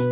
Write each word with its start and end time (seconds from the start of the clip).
Hey, 0.00 0.04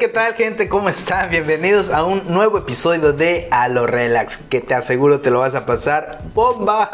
¿qué 0.00 0.08
tal 0.08 0.34
gente? 0.34 0.68
¿Cómo 0.68 0.88
están? 0.88 1.30
Bienvenidos 1.30 1.90
a 1.90 2.04
un 2.04 2.22
nuevo 2.26 2.58
episodio 2.58 3.12
de 3.12 3.46
A 3.52 3.68
lo 3.68 3.86
Relax, 3.86 4.38
que 4.38 4.60
te 4.60 4.74
aseguro 4.74 5.20
te 5.20 5.30
lo 5.30 5.38
vas 5.38 5.54
a 5.54 5.64
pasar 5.64 6.20
bomba. 6.34 6.90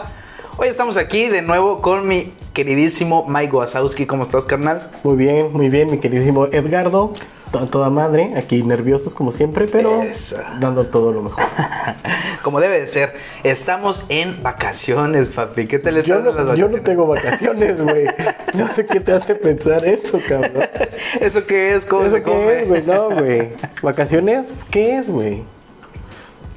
Hoy 0.58 0.68
estamos 0.68 0.98
aquí 0.98 1.28
de 1.28 1.40
nuevo 1.40 1.80
con 1.80 2.06
mi 2.06 2.34
queridísimo 2.52 3.24
Mike 3.26 3.56
Wazowski. 3.56 4.04
¿Cómo 4.04 4.24
estás, 4.24 4.44
carnal? 4.44 4.90
Muy 5.02 5.16
bien, 5.16 5.50
muy 5.50 5.70
bien, 5.70 5.90
mi 5.90 5.98
queridísimo 5.98 6.44
Edgardo. 6.52 7.14
To- 7.52 7.66
toda 7.68 7.90
madre, 7.90 8.32
aquí 8.36 8.62
nerviosos 8.62 9.14
como 9.14 9.30
siempre, 9.32 9.66
pero 9.70 10.02
Eso. 10.02 10.36
dando 10.60 10.86
todo 10.86 11.12
lo 11.12 11.22
mejor. 11.22 11.44
Como 12.42 12.60
debe 12.60 12.78
de 12.80 12.86
ser, 12.86 13.12
estamos 13.42 14.04
en 14.08 14.40
vacaciones, 14.42 15.26
papi. 15.28 15.66
¿Qué 15.66 15.80
te 15.80 15.90
le 15.90 16.04
Yo 16.04 16.22
de 16.22 16.32
las 16.32 16.46
no, 16.46 16.54
yo 16.54 16.68
no 16.68 16.80
tengo 16.80 17.06
vacaciones, 17.08 17.80
güey. 17.80 18.06
No 18.54 18.72
sé 18.72 18.86
qué 18.86 19.00
te 19.00 19.10
hace 19.12 19.34
pensar 19.34 19.84
eso, 19.84 20.20
cabrón. 20.28 20.64
¿Eso 21.20 21.44
qué 21.44 21.74
es? 21.74 21.84
¿Cómo 21.86 22.04
¿Eso 22.04 22.16
se 22.16 22.22
qué 22.22 22.62
es, 22.62 22.68
güey? 22.68 22.82
No, 22.86 23.10
güey. 23.10 23.48
¿Vacaciones? 23.82 24.46
¿Qué 24.70 24.98
es, 24.98 25.08
güey? 25.08 25.42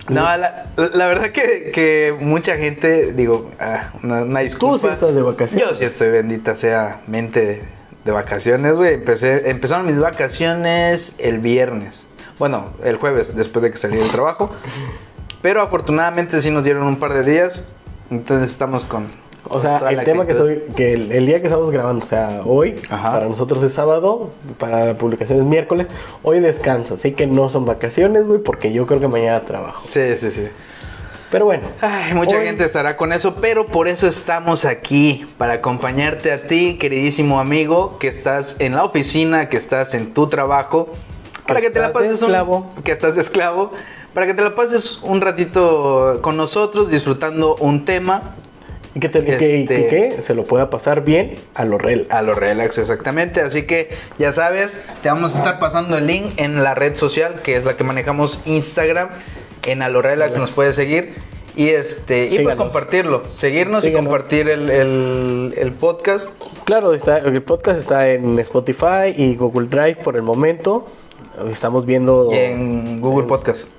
No, 0.10 0.22
la, 0.38 0.66
la 0.76 1.08
verdad 1.08 1.30
que, 1.32 1.72
que 1.74 2.16
mucha 2.20 2.56
gente, 2.58 3.14
digo, 3.14 3.50
ah, 3.60 3.90
una, 4.04 4.24
una 4.24 4.40
Tú 4.40 4.46
disculpa. 4.46 4.88
sí 4.90 4.94
estás 4.94 5.16
de 5.16 5.22
vacaciones. 5.24 5.70
Yo 5.70 5.76
sí 5.76 5.86
estoy 5.86 6.10
bendita 6.10 6.54
sea 6.56 7.00
mente 7.08 7.62
de, 8.10 8.12
vacaciones, 8.12 8.76
güey. 8.76 8.96
Empecé, 8.96 9.50
empezaron 9.50 9.86
mis 9.86 10.00
vacaciones 10.00 11.14
el 11.18 11.40
viernes. 11.40 12.06
Bueno, 12.38 12.66
el 12.84 12.98
jueves, 12.98 13.36
después 13.36 13.64
de 13.64 13.72
que 13.72 13.78
salí 13.78 13.98
del 13.98 14.10
trabajo. 14.10 14.52
Pero 15.42 15.62
afortunadamente 15.62 16.42
sí 16.42 16.52
nos 16.52 16.64
dieron 16.64 16.84
un 16.84 16.98
par 16.98 17.14
de 17.14 17.24
días. 17.24 17.62
Entonces 18.10 18.52
estamos 18.52 18.86
con. 18.86 19.08
O 19.48 19.60
sea, 19.60 19.78
el 19.90 20.04
tema 20.04 20.26
que 20.26 20.34
soy, 20.34 20.62
que 20.76 20.94
el, 20.94 21.12
el 21.12 21.26
día 21.26 21.40
que 21.42 21.48
estamos 21.48 21.72
grabando, 21.72 22.06
o 22.06 22.08
sea, 22.08 22.42
hoy, 22.46 22.76
Ajá. 22.90 23.14
para 23.14 23.28
nosotros 23.28 23.64
es 23.64 23.74
sábado, 23.74 24.32
para 24.60 24.86
la 24.86 24.94
publicación 24.96 25.40
es 25.40 25.46
miércoles, 25.46 25.88
hoy 26.24 26.40
descanso, 26.40 26.96
así 26.96 27.14
que 27.14 27.26
no 27.26 27.50
son 27.50 27.66
vacaciones, 27.66 28.26
güey, 28.26 28.40
porque 28.40 28.72
yo 28.74 28.86
creo 28.86 29.00
que 29.00 29.08
mañana 29.08 29.40
trabajo. 29.42 29.82
Sí, 29.88 30.18
sí, 30.18 30.32
sí. 30.32 30.50
Pero 31.32 31.46
bueno. 31.46 31.64
Ay, 31.82 32.14
mucha 32.16 32.38
hoy- 32.38 32.44
gente 32.46 32.64
estará 32.66 32.98
con 32.98 33.14
eso, 33.14 33.36
pero 33.36 33.66
por 33.68 33.88
eso 33.88 34.08
estamos 34.08 34.66
aquí, 34.66 35.28
para 35.38 35.54
acompañarte 35.54 36.32
a 36.32 36.42
ti, 36.44 36.78
queridísimo 36.80 37.40
amigo, 37.40 37.98
que 38.00 38.08
estás 38.08 38.56
en 38.60 38.76
la 38.76 38.84
oficina, 38.84 39.48
que 39.50 39.58
estás 39.58 39.94
en 39.94 40.14
tu 40.14 40.28
trabajo, 40.28 40.92
para 41.48 41.62
que 41.62 41.70
te 41.70 41.80
la 41.80 41.94
pases 41.94 42.14
esclavo. 42.22 42.72
un 42.76 42.84
que 42.84 42.92
estás 42.92 43.16
de 43.16 43.22
esclavo, 43.22 43.72
para 44.14 44.26
que 44.26 44.34
te 44.34 44.42
la 44.42 44.56
pases 44.56 45.00
un 45.04 45.22
ratito 45.22 46.20
con 46.22 46.36
nosotros 46.36 46.90
disfrutando 46.90 47.56
un 47.58 47.86
tema 47.86 48.36
Y 48.96 49.00
que, 49.00 49.08
te, 49.10 49.24
que- 49.24 49.34
Este- 49.34 49.88
que- 49.88 50.16
que 50.16 50.24
se 50.24 50.34
lo 50.34 50.46
pueda 50.46 50.72
pasar 50.72 51.04
bien 51.04 51.36
a 51.54 51.64
lo 51.64 51.78
real. 51.78 52.08
a 52.10 52.24
lo 52.24 52.34
relax 52.34 52.80
exactamente, 52.80 53.40
así 53.42 53.68
que 53.68 53.90
ya 54.18 54.34
sabes, 54.34 54.74
te 55.04 55.10
vamos 55.10 55.36
a 55.36 55.38
estar 55.38 55.60
pasando 55.60 55.96
el 55.98 56.08
link 56.08 56.26
en 56.38 56.64
la 56.64 56.74
red 56.74 56.96
social 56.96 57.36
que 57.44 57.56
es 57.56 57.64
la 57.66 57.78
que 57.78 57.84
manejamos 57.84 58.40
Instagram, 58.46 59.10
en 59.66 59.82
a 59.82 59.90
lo 59.90 60.02
relax 60.02 60.36
nos 60.38 60.52
puedes 60.52 60.76
seguir 60.76 61.14
y 61.56 61.70
este 61.70 62.28
y 62.32 62.40
pues 62.40 62.56
compartirlo, 62.56 63.24
seguirnos 63.32 63.86
y 63.86 63.92
compartir 63.92 64.50
el, 64.50 64.70
el- 64.70 65.54
el 65.58 65.72
podcast. 65.74 66.30
Claro, 66.66 66.94
está, 66.94 67.18
el 67.18 67.42
podcast 67.42 67.80
está 67.80 68.10
en 68.12 68.38
Spotify 68.40 69.14
y 69.18 69.36
Google 69.36 69.68
Drive 69.68 69.96
por 70.04 70.16
el 70.16 70.22
momento. 70.22 70.88
Estamos 71.52 71.86
viendo 71.86 72.30
Y 72.32 72.38
en 72.38 73.02
Google 73.02 73.28
Podcast. 73.28 73.70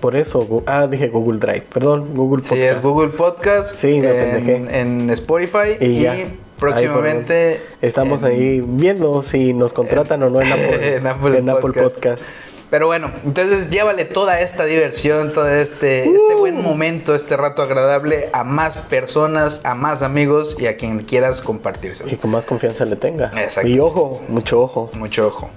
por 0.00 0.16
eso. 0.16 0.62
Ah, 0.66 0.86
dije 0.86 1.08
Google 1.08 1.38
Drive. 1.38 1.62
Perdón, 1.72 2.14
Google 2.14 2.42
Sí, 2.42 2.50
Podcast. 2.50 2.76
es 2.76 2.82
Google 2.82 3.08
Podcast. 3.10 3.80
Sí, 3.80 3.96
en, 3.96 4.68
en 4.74 5.10
Spotify. 5.10 5.76
Y 5.80 5.84
Y, 5.86 6.00
ya. 6.02 6.12
Ahí 6.12 6.38
próximamente. 6.58 7.60
estamos 7.82 8.22
en- 8.22 8.28
ahí 8.28 8.62
viendo 8.66 9.22
si 9.22 9.52
nos 9.54 9.72
contratan 9.72 10.22
o 10.24 10.30
no 10.30 10.40
en 10.42 10.52
Apple, 10.52 10.96
en 10.96 11.06
Apple 11.06 11.38
en 11.38 11.48
Apple 11.50 11.72
Podcast. 11.72 11.94
Podcast. 11.94 12.22
Pero 12.70 12.86
bueno, 12.86 13.10
entonces 13.24 13.68
llévale 13.68 14.04
toda 14.04 14.40
esta 14.40 14.64
diversión, 14.64 15.32
todo 15.32 15.48
este, 15.48 16.04
este 16.04 16.34
buen 16.36 16.62
momento, 16.62 17.16
este 17.16 17.36
rato 17.36 17.62
agradable 17.62 18.30
a 18.32 18.44
más 18.44 18.76
personas, 18.76 19.60
a 19.64 19.74
más 19.74 20.02
amigos 20.02 20.56
y 20.56 20.66
a 20.66 20.76
quien 20.76 21.00
quieras 21.00 21.40
compartirse. 21.40 22.04
Y 22.08 22.14
con 22.14 22.30
más 22.30 22.46
confianza 22.46 22.84
le 22.84 22.94
tenga. 22.94 23.32
Exacto. 23.36 23.68
Y 23.68 23.80
ojo, 23.80 24.22
mucho 24.28 24.62
ojo. 24.62 24.88
Mucho 24.94 25.26
ojo. 25.26 25.50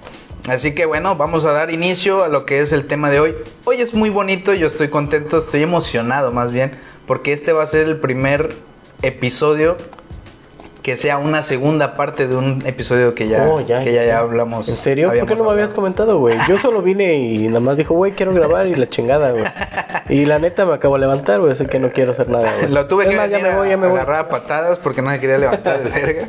Así 0.48 0.74
que 0.74 0.86
bueno, 0.86 1.14
vamos 1.14 1.44
a 1.44 1.52
dar 1.52 1.70
inicio 1.70 2.24
a 2.24 2.28
lo 2.28 2.44
que 2.44 2.60
es 2.60 2.72
el 2.72 2.86
tema 2.86 3.10
de 3.10 3.20
hoy. 3.20 3.34
Hoy 3.64 3.80
es 3.80 3.94
muy 3.94 4.10
bonito, 4.10 4.52
yo 4.52 4.66
estoy 4.66 4.88
contento, 4.88 5.38
estoy 5.38 5.62
emocionado 5.62 6.32
más 6.32 6.50
bien, 6.50 6.72
porque 7.06 7.32
este 7.32 7.52
va 7.52 7.62
a 7.62 7.66
ser 7.66 7.86
el 7.86 7.96
primer 7.96 8.56
episodio 9.02 9.76
que 10.84 10.98
sea 10.98 11.16
una 11.16 11.42
segunda 11.42 11.94
parte 11.94 12.28
de 12.28 12.36
un 12.36 12.62
episodio 12.66 13.14
que 13.14 13.26
ya, 13.26 13.42
Oh, 13.48 13.58
ya, 13.62 13.82
que 13.82 13.94
ya, 13.94 14.04
ya. 14.04 14.18
hablamos. 14.18 14.68
¿En 14.68 14.74
serio? 14.76 15.08
¿Por 15.18 15.26
qué 15.26 15.34
no 15.34 15.44
me 15.44 15.50
habías 15.52 15.72
comentado, 15.72 16.18
güey? 16.18 16.36
Yo 16.46 16.58
solo 16.58 16.82
vine 16.82 17.14
y 17.14 17.48
nada 17.48 17.60
más 17.60 17.78
dijo, 17.78 17.94
güey, 17.94 18.12
quiero 18.12 18.34
grabar 18.34 18.66
y 18.66 18.74
la 18.74 18.86
chingada, 18.86 19.30
güey. 19.30 19.44
Y 20.10 20.26
la 20.26 20.38
neta 20.38 20.66
me 20.66 20.74
acabo 20.74 20.96
de 20.96 21.00
levantar, 21.00 21.40
güey, 21.40 21.54
así 21.54 21.64
que 21.64 21.78
no 21.78 21.90
quiero 21.90 22.12
hacer 22.12 22.28
nada, 22.28 22.52
güey. 22.58 22.70
Lo 22.70 22.86
tuve 22.86 23.04
Es 23.04 23.10
que 23.10 23.16
más, 23.16 23.30
ya 23.30 23.38
venir 23.38 23.52
me 23.52 23.56
voy, 23.56 23.66
a 23.68 23.70
ya 23.70 23.76
me 23.78 23.86
voy. 23.88 23.96
agarrar 23.96 24.20
a 24.20 24.28
patadas 24.28 24.78
porque 24.78 25.00
no 25.00 25.10
se 25.10 25.20
quería 25.20 25.38
levantar 25.38 25.80
el 25.80 25.88
verga. 25.88 26.26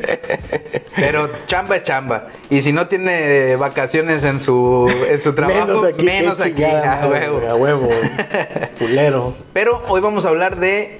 Pero 0.95 1.29
chamba 1.47 1.75
es 1.75 1.83
chamba. 1.83 2.27
Y 2.49 2.61
si 2.61 2.71
no 2.71 2.87
tiene 2.87 3.57
vacaciones 3.57 4.23
en 4.23 4.39
su, 4.39 4.89
en 5.09 5.19
su 5.19 5.35
trabajo, 5.35 5.65
Menos 5.67 5.83
aquí, 5.83 6.05
menos 6.05 6.39
aquí, 6.39 6.53
chingada 6.53 7.03
a 7.03 7.07
huevo. 7.09 7.41
A 7.49 7.55
huevo. 7.55 7.89
Culero. 8.79 9.33
Pero 9.51 9.81
hoy 9.89 9.99
vamos 9.99 10.25
a 10.25 10.29
hablar 10.29 10.55
de 10.55 10.97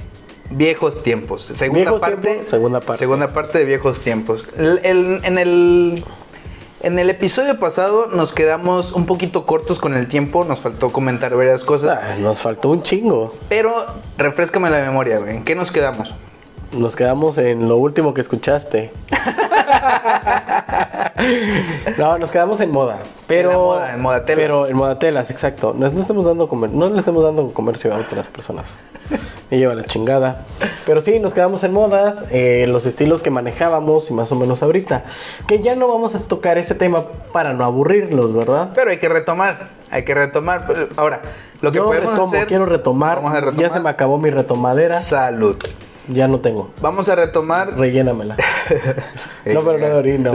viejos 0.50 1.04
tiempos. 1.04 1.44
Segunda 1.56 1.82
Viejos 1.82 2.02
parte. 2.02 2.22
tiempos, 2.22 2.46
segunda 2.46 2.80
parte. 2.82 3.00
Segunda 3.00 3.34
parte 3.34 3.60
de 3.60 3.66
viejos 3.66 4.00
tiempos. 4.02 4.48
El- 4.58 4.80
el- 4.84 5.20
en 5.24 5.38
el. 5.38 6.04
En 6.82 7.00
el 7.00 7.10
episodio 7.10 7.58
pasado 7.60 8.08
nos 8.08 8.32
quedamos 8.32 8.92
un 8.92 9.08
poquito 9.08 9.46
cortos 9.48 9.80
con 9.80 9.96
el 9.96 10.08
tiempo, 10.08 10.44
nos 10.44 10.60
faltó 10.60 10.92
comentar 10.92 11.36
varias 11.36 11.64
cosas, 11.64 11.98
Ah, 12.00 12.16
nos 12.20 12.40
faltó 12.42 12.70
un 12.70 12.84
chingo. 12.84 13.34
pero 13.50 13.88
refrescame 14.20 14.70
la 14.70 14.82
memoria. 14.84 15.18
¿En 15.28 15.44
qué 15.44 15.56
nos 15.56 15.72
quedamos? 15.72 16.14
Nos 16.76 16.96
quedamos 16.96 17.38
en 17.38 17.68
lo 17.68 17.78
último 17.78 18.14
que 18.14 18.22
escuchaste. 18.22 18.92
no, 21.98 22.18
nos 22.18 22.32
quedamos 22.32 22.60
en 22.62 22.72
moda. 22.72 23.00
Pero, 23.28 23.52
En 23.52 23.58
moda, 23.58 23.94
en 23.94 24.02
modatelas. 24.02 24.40
Pero 24.42 24.68
en 24.68 24.76
modatelas, 24.76 25.30
exacto. 25.30 25.74
No, 25.78 25.90
no 25.90 26.02
estamos 26.02 26.26
dando 26.26 26.48
comer- 26.48 26.72
no 26.72 26.90
le 26.90 27.00
estamos 27.00 27.24
dando 27.24 27.52
comercio 27.54 27.94
a 27.94 27.98
otras 27.98 28.28
personas. 28.28 28.66
Me 29.52 29.58
lleva 29.60 29.76
la 29.76 29.84
chingada. 29.84 30.42
Pero 30.86 31.02
sí, 31.02 31.20
nos 31.20 31.34
quedamos 31.34 31.64
en 31.64 31.72
modas, 31.74 32.24
eh, 32.32 32.66
los 32.68 32.86
estilos 32.86 33.22
que 33.22 33.30
manejábamos 33.30 34.10
y 34.10 34.14
más 34.14 34.32
o 34.32 34.36
menos 34.36 34.64
ahorita. 34.64 35.04
Que 35.48 35.62
ya 35.62 35.76
no 35.76 35.88
vamos 35.88 36.16
a 36.16 36.20
tocar 36.20 36.58
ese 36.58 36.74
tema 36.76 37.04
para 37.32 37.54
no 37.54 37.64
aburrirlos, 37.64 38.34
¿verdad? 38.34 38.70
Pero 38.74 38.90
hay 38.92 38.98
que 38.98 39.08
retomar, 39.08 39.68
hay 39.92 40.04
que 40.04 40.14
retomar. 40.16 40.66
Ahora, 40.98 41.22
lo 41.62 41.72
que 41.72 41.78
Yo 41.78 41.86
podemos 41.86 42.10
retomo, 42.12 42.28
hacer. 42.34 42.48
quiero 42.48 42.66
retomar. 42.66 43.18
Vamos 43.18 43.34
a 43.34 43.42
retomar. 43.42 43.62
Ya 43.62 43.70
se 43.70 43.80
me 43.80 43.90
acabó 43.90 44.18
mi 44.18 44.32
retomadera. 44.32 45.00
Salud. 45.00 45.58
Ya 46.08 46.28
no 46.28 46.40
tengo. 46.40 46.72
Vamos 46.82 47.10
a 47.10 47.16
retomar. 47.16 47.78
Rellénamela. 47.78 48.36
No, 49.46 49.62
pero 49.62 49.78
no 49.78 49.86
de 49.88 49.94
orina, 49.94 50.32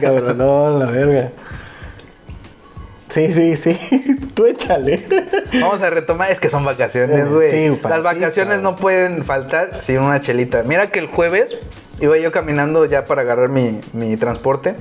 cabrón, 0.00 0.38
no, 0.38 0.76
la 0.76 0.86
verga. 0.86 1.30
Sí, 3.10 3.32
sí, 3.32 3.56
sí. 3.56 4.16
Tú 4.34 4.46
échale. 4.46 5.04
Vamos 5.60 5.82
a 5.82 5.90
retomar. 5.90 6.30
Es 6.32 6.40
que 6.40 6.50
son 6.50 6.64
vacaciones, 6.64 7.28
güey. 7.30 7.50
sí, 7.70 7.80
Las 7.88 8.02
vacaciones 8.02 8.60
no 8.60 8.74
pueden 8.76 9.24
faltar 9.24 9.82
sin 9.82 9.98
una 9.98 10.20
chelita. 10.20 10.62
Mira 10.64 10.90
que 10.90 10.98
el 10.98 11.06
jueves 11.06 11.54
iba 12.00 12.16
yo 12.18 12.32
caminando 12.32 12.84
ya 12.86 13.04
para 13.04 13.22
agarrar 13.22 13.50
mi, 13.50 13.80
mi 13.92 14.16
transporte. 14.16 14.74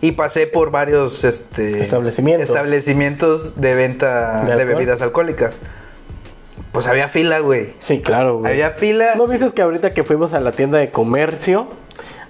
Y 0.00 0.12
pasé 0.12 0.46
por 0.46 0.70
varios 0.70 1.24
este, 1.24 1.82
Establecimientos. 1.82 2.48
establecimientos 2.48 3.60
de 3.60 3.74
venta 3.74 4.44
¿De 4.44 4.56
de, 4.56 4.64
bebidas 4.64 5.02
alcohólicas. 5.02 5.56
Pues 6.78 6.86
había 6.86 7.08
fila, 7.08 7.40
güey. 7.40 7.70
Sí, 7.80 8.00
claro, 8.00 8.38
güey. 8.38 8.52
Había 8.52 8.70
fila. 8.70 9.16
¿No 9.16 9.26
viste 9.26 9.50
que 9.50 9.62
ahorita 9.62 9.90
que 9.90 10.04
fuimos 10.04 10.32
a 10.32 10.38
la 10.38 10.52
tienda 10.52 10.78
de 10.78 10.92
comercio, 10.92 11.66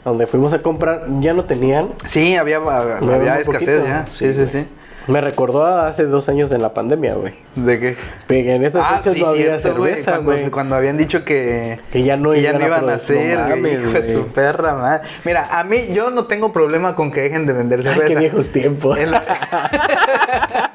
donde 0.06 0.26
fuimos 0.26 0.54
a 0.54 0.60
comprar, 0.60 1.04
ya 1.20 1.34
no 1.34 1.44
tenían? 1.44 1.90
Sí, 2.06 2.34
había, 2.34 2.56
había 2.56 2.96
muy 3.02 3.26
escasez 3.26 3.46
poquito. 3.46 3.84
ya. 3.84 4.06
Sí, 4.14 4.32
sí, 4.32 4.46
sí. 4.46 4.66
Me 5.06 5.20
recordó 5.20 5.66
a 5.66 5.88
hace 5.88 6.04
dos 6.04 6.30
años 6.30 6.50
en 6.52 6.62
la 6.62 6.72
pandemia, 6.72 7.12
güey. 7.14 7.34
¿De 7.56 7.78
qué? 7.78 7.96
Que 8.26 8.54
en 8.54 8.64
esas 8.64 8.82
Ah, 8.86 8.96
fechas 8.98 9.12
sí, 9.14 9.20
no 9.20 9.26
había 9.28 9.58
cierto, 9.58 9.78
güey. 9.80 9.90
cerveza, 9.92 10.12
Cuando, 10.12 10.32
güey. 10.32 10.50
cuando 10.50 10.74
habían 10.76 10.96
dicho 10.96 11.24
que, 11.26 11.78
Que 11.92 12.02
ya 12.02 12.16
no 12.16 12.30
que 12.32 12.40
iban 12.40 12.62
a 12.62 12.66
iban 12.66 12.88
a 12.88 12.94
hacer, 12.94 13.38
no 13.38 13.58
güey. 13.58 13.74
Hijo 13.74 14.00
de 14.00 14.12
su 14.14 14.26
perra 14.28 14.74
madre. 14.76 15.06
Mira, 15.26 15.46
a 15.58 15.62
mí 15.64 15.88
yo 15.92 16.10
no 16.10 16.24
tengo 16.24 16.54
problema 16.54 16.94
con 16.94 17.10
que 17.12 17.20
dejen 17.20 17.44
de 17.44 17.52
vender 17.52 17.80
Ay, 17.80 17.84
cerveza. 17.84 18.08
qué 18.08 18.16
viejos 18.16 18.48
tiempos. 18.48 18.98
Lo, 18.98 19.18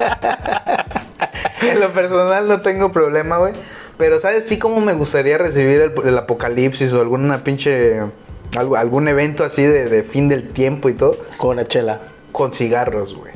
en 1.68 1.80
lo 1.80 1.92
personal 1.92 2.48
no 2.48 2.60
tengo 2.60 2.92
problema, 2.92 3.38
güey. 3.38 3.52
Pero, 3.96 4.18
¿sabes? 4.18 4.44
Sí 4.46 4.58
como 4.58 4.80
me 4.80 4.92
gustaría 4.94 5.38
recibir 5.38 5.80
el, 5.80 5.92
el 6.04 6.18
apocalipsis 6.18 6.92
o 6.92 7.00
alguna 7.00 7.44
pinche... 7.44 8.00
algo- 8.56 8.76
algún 8.76 9.06
evento 9.08 9.44
así 9.44 9.62
de, 9.62 9.88
de 9.88 10.02
fin 10.02 10.28
del 10.28 10.48
tiempo 10.48 10.88
y 10.88 10.94
todo. 10.94 11.16
Con 11.36 11.56
la 11.56 11.66
chela. 11.68 12.00
Con 12.32 12.52
cigarros, 12.52 13.14
güey. 13.16 13.32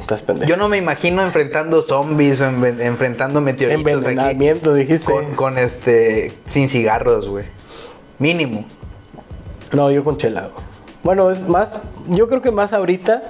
Estás 0.00 0.22
pendejo. 0.22 0.48
Yo 0.48 0.56
no 0.56 0.68
me 0.68 0.76
imagino 0.78 1.22
enfrentando 1.22 1.80
zombies 1.82 2.40
o 2.40 2.46
en- 2.46 2.80
enfrentando 2.80 3.40
meteoritos 3.40 4.04
aquí. 4.04 4.14
Dijiste. 4.74 5.10
Con, 5.12 5.34
con 5.34 5.58
este. 5.58 6.32
Sin 6.46 6.68
cigarros, 6.68 7.28
güey. 7.28 7.44
Mínimo. 8.18 8.64
No, 9.72 9.90
yo 9.90 10.02
con 10.04 10.16
chela. 10.18 10.42
güey. 10.52 10.66
Bueno, 11.04 11.30
es 11.30 11.40
más, 11.48 11.68
yo 12.08 12.28
creo 12.28 12.42
que 12.42 12.50
más 12.50 12.72
ahorita, 12.72 13.22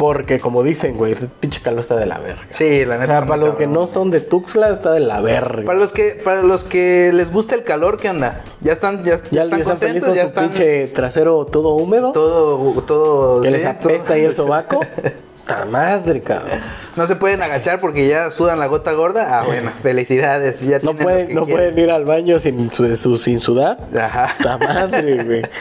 porque 0.00 0.40
como 0.40 0.62
dicen, 0.62 0.96
güey, 0.96 1.12
el 1.12 1.28
pinche 1.28 1.60
calor 1.60 1.80
está 1.80 1.94
de 1.94 2.06
la 2.06 2.16
verga. 2.18 2.40
Sí, 2.56 2.86
la 2.86 2.94
O 2.96 2.98
neta. 3.00 3.06
sea, 3.06 3.14
está 3.18 3.26
para 3.28 3.42
los 3.42 3.56
que 3.56 3.66
no 3.66 3.86
son 3.86 4.10
de 4.10 4.20
Tuxtla, 4.22 4.70
está 4.70 4.92
de 4.92 5.00
la 5.00 5.20
verga. 5.20 5.62
Para 5.66 5.78
los 5.78 5.92
que 5.92 6.18
para 6.24 6.42
los 6.42 6.64
que 6.64 7.10
les 7.12 7.30
gusta 7.30 7.54
el 7.54 7.64
calor, 7.64 7.98
¿qué 7.98 8.08
onda? 8.08 8.40
¿Ya 8.62 8.72
están 8.72 9.04
ya, 9.04 9.20
ya, 9.30 9.42
están 9.44 9.50
ya 9.50 9.56
están 9.58 9.64
contentos? 9.76 10.04
con 10.08 10.14
¿Ya 10.16 10.22
su 10.22 10.28
están 10.28 10.44
pinche 10.48 10.86
trasero 10.88 11.44
todo 11.44 11.74
húmedo. 11.74 12.12
todo 12.12 12.80
todo 12.80 13.42
que 13.42 13.48
sí, 13.48 13.54
les 13.54 13.66
apesta 13.66 14.04
todo- 14.06 14.14
ahí 14.14 14.24
el 14.24 14.34
sobaco. 14.34 14.80
¡Ta 15.56 15.64
madre, 15.66 16.20
cabrón! 16.20 16.58
No 16.96 17.06
se 17.06 17.16
pueden 17.16 17.42
agachar 17.42 17.80
porque 17.80 18.06
ya 18.08 18.30
sudan 18.30 18.58
la 18.58 18.66
gota 18.66 18.92
gorda. 18.92 19.38
Ah, 19.40 19.44
bueno, 19.44 19.70
felicidades. 19.82 20.60
Ya 20.60 20.78
No 20.82 20.94
pueden, 20.94 21.34
no 21.34 21.44
quieren. 21.44 21.72
pueden 21.74 21.78
ir 21.78 21.90
al 21.90 22.04
baño 22.04 22.38
sin, 22.38 22.72
su, 22.72 22.96
su- 22.96 23.16
sin 23.16 23.40
sudar. 23.40 23.76
Ajá. 23.98 24.34
¡Ta 24.42 24.58
madre, 24.58 25.22
güey! 25.24 25.42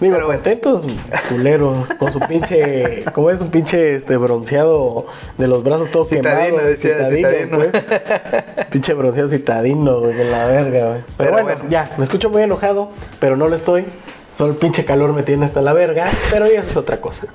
Digo, 0.00 0.16
Pero 0.16 0.26
contentos, 0.26 0.82
culeros, 1.28 1.86
con 1.98 2.12
su 2.12 2.18
pinche, 2.20 3.04
¿cómo 3.14 3.30
es 3.30 3.40
un 3.40 3.48
pinche 3.48 3.94
este 3.94 4.16
bronceado 4.16 5.06
de 5.38 5.46
los 5.48 5.62
brazos 5.62 5.90
todo 5.92 6.04
Citadino, 6.04 6.56
quemado? 6.56 6.68
decía, 6.68 6.94
citadino, 6.94 7.28
citadino. 7.30 7.56
güey. 7.56 7.70
Pinche 8.70 8.92
bronceado 8.94 9.30
citadino, 9.30 10.00
güey, 10.00 10.20
en 10.20 10.30
la 10.32 10.46
verga, 10.46 10.86
güey. 10.88 11.00
Pero, 11.00 11.04
Pero 11.16 11.32
bueno, 11.32 11.44
bueno. 11.54 11.70
ya, 11.70 11.90
me 11.96 12.04
escucho 12.04 12.28
muy 12.28 12.42
enojado, 12.42 12.90
pero 13.20 13.36
no 13.36 13.48
lo 13.48 13.54
estoy. 13.54 13.84
Solo 14.36 14.52
el 14.52 14.58
pinche 14.58 14.84
calor 14.84 15.12
me 15.12 15.22
tiene 15.22 15.44
hasta 15.44 15.62
la 15.62 15.72
verga, 15.72 16.10
pero 16.30 16.50
ya 16.50 16.60
es 16.60 16.76
otra 16.76 17.00
cosa. 17.00 17.28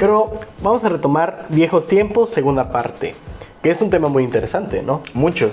Pero 0.00 0.40
vamos 0.60 0.82
a 0.84 0.88
retomar 0.88 1.46
viejos 1.50 1.86
tiempos, 1.86 2.30
segunda 2.30 2.72
parte, 2.72 3.14
que 3.62 3.70
es 3.70 3.80
un 3.80 3.90
tema 3.90 4.08
muy 4.08 4.24
interesante, 4.24 4.82
¿no? 4.82 5.02
Mucho. 5.14 5.52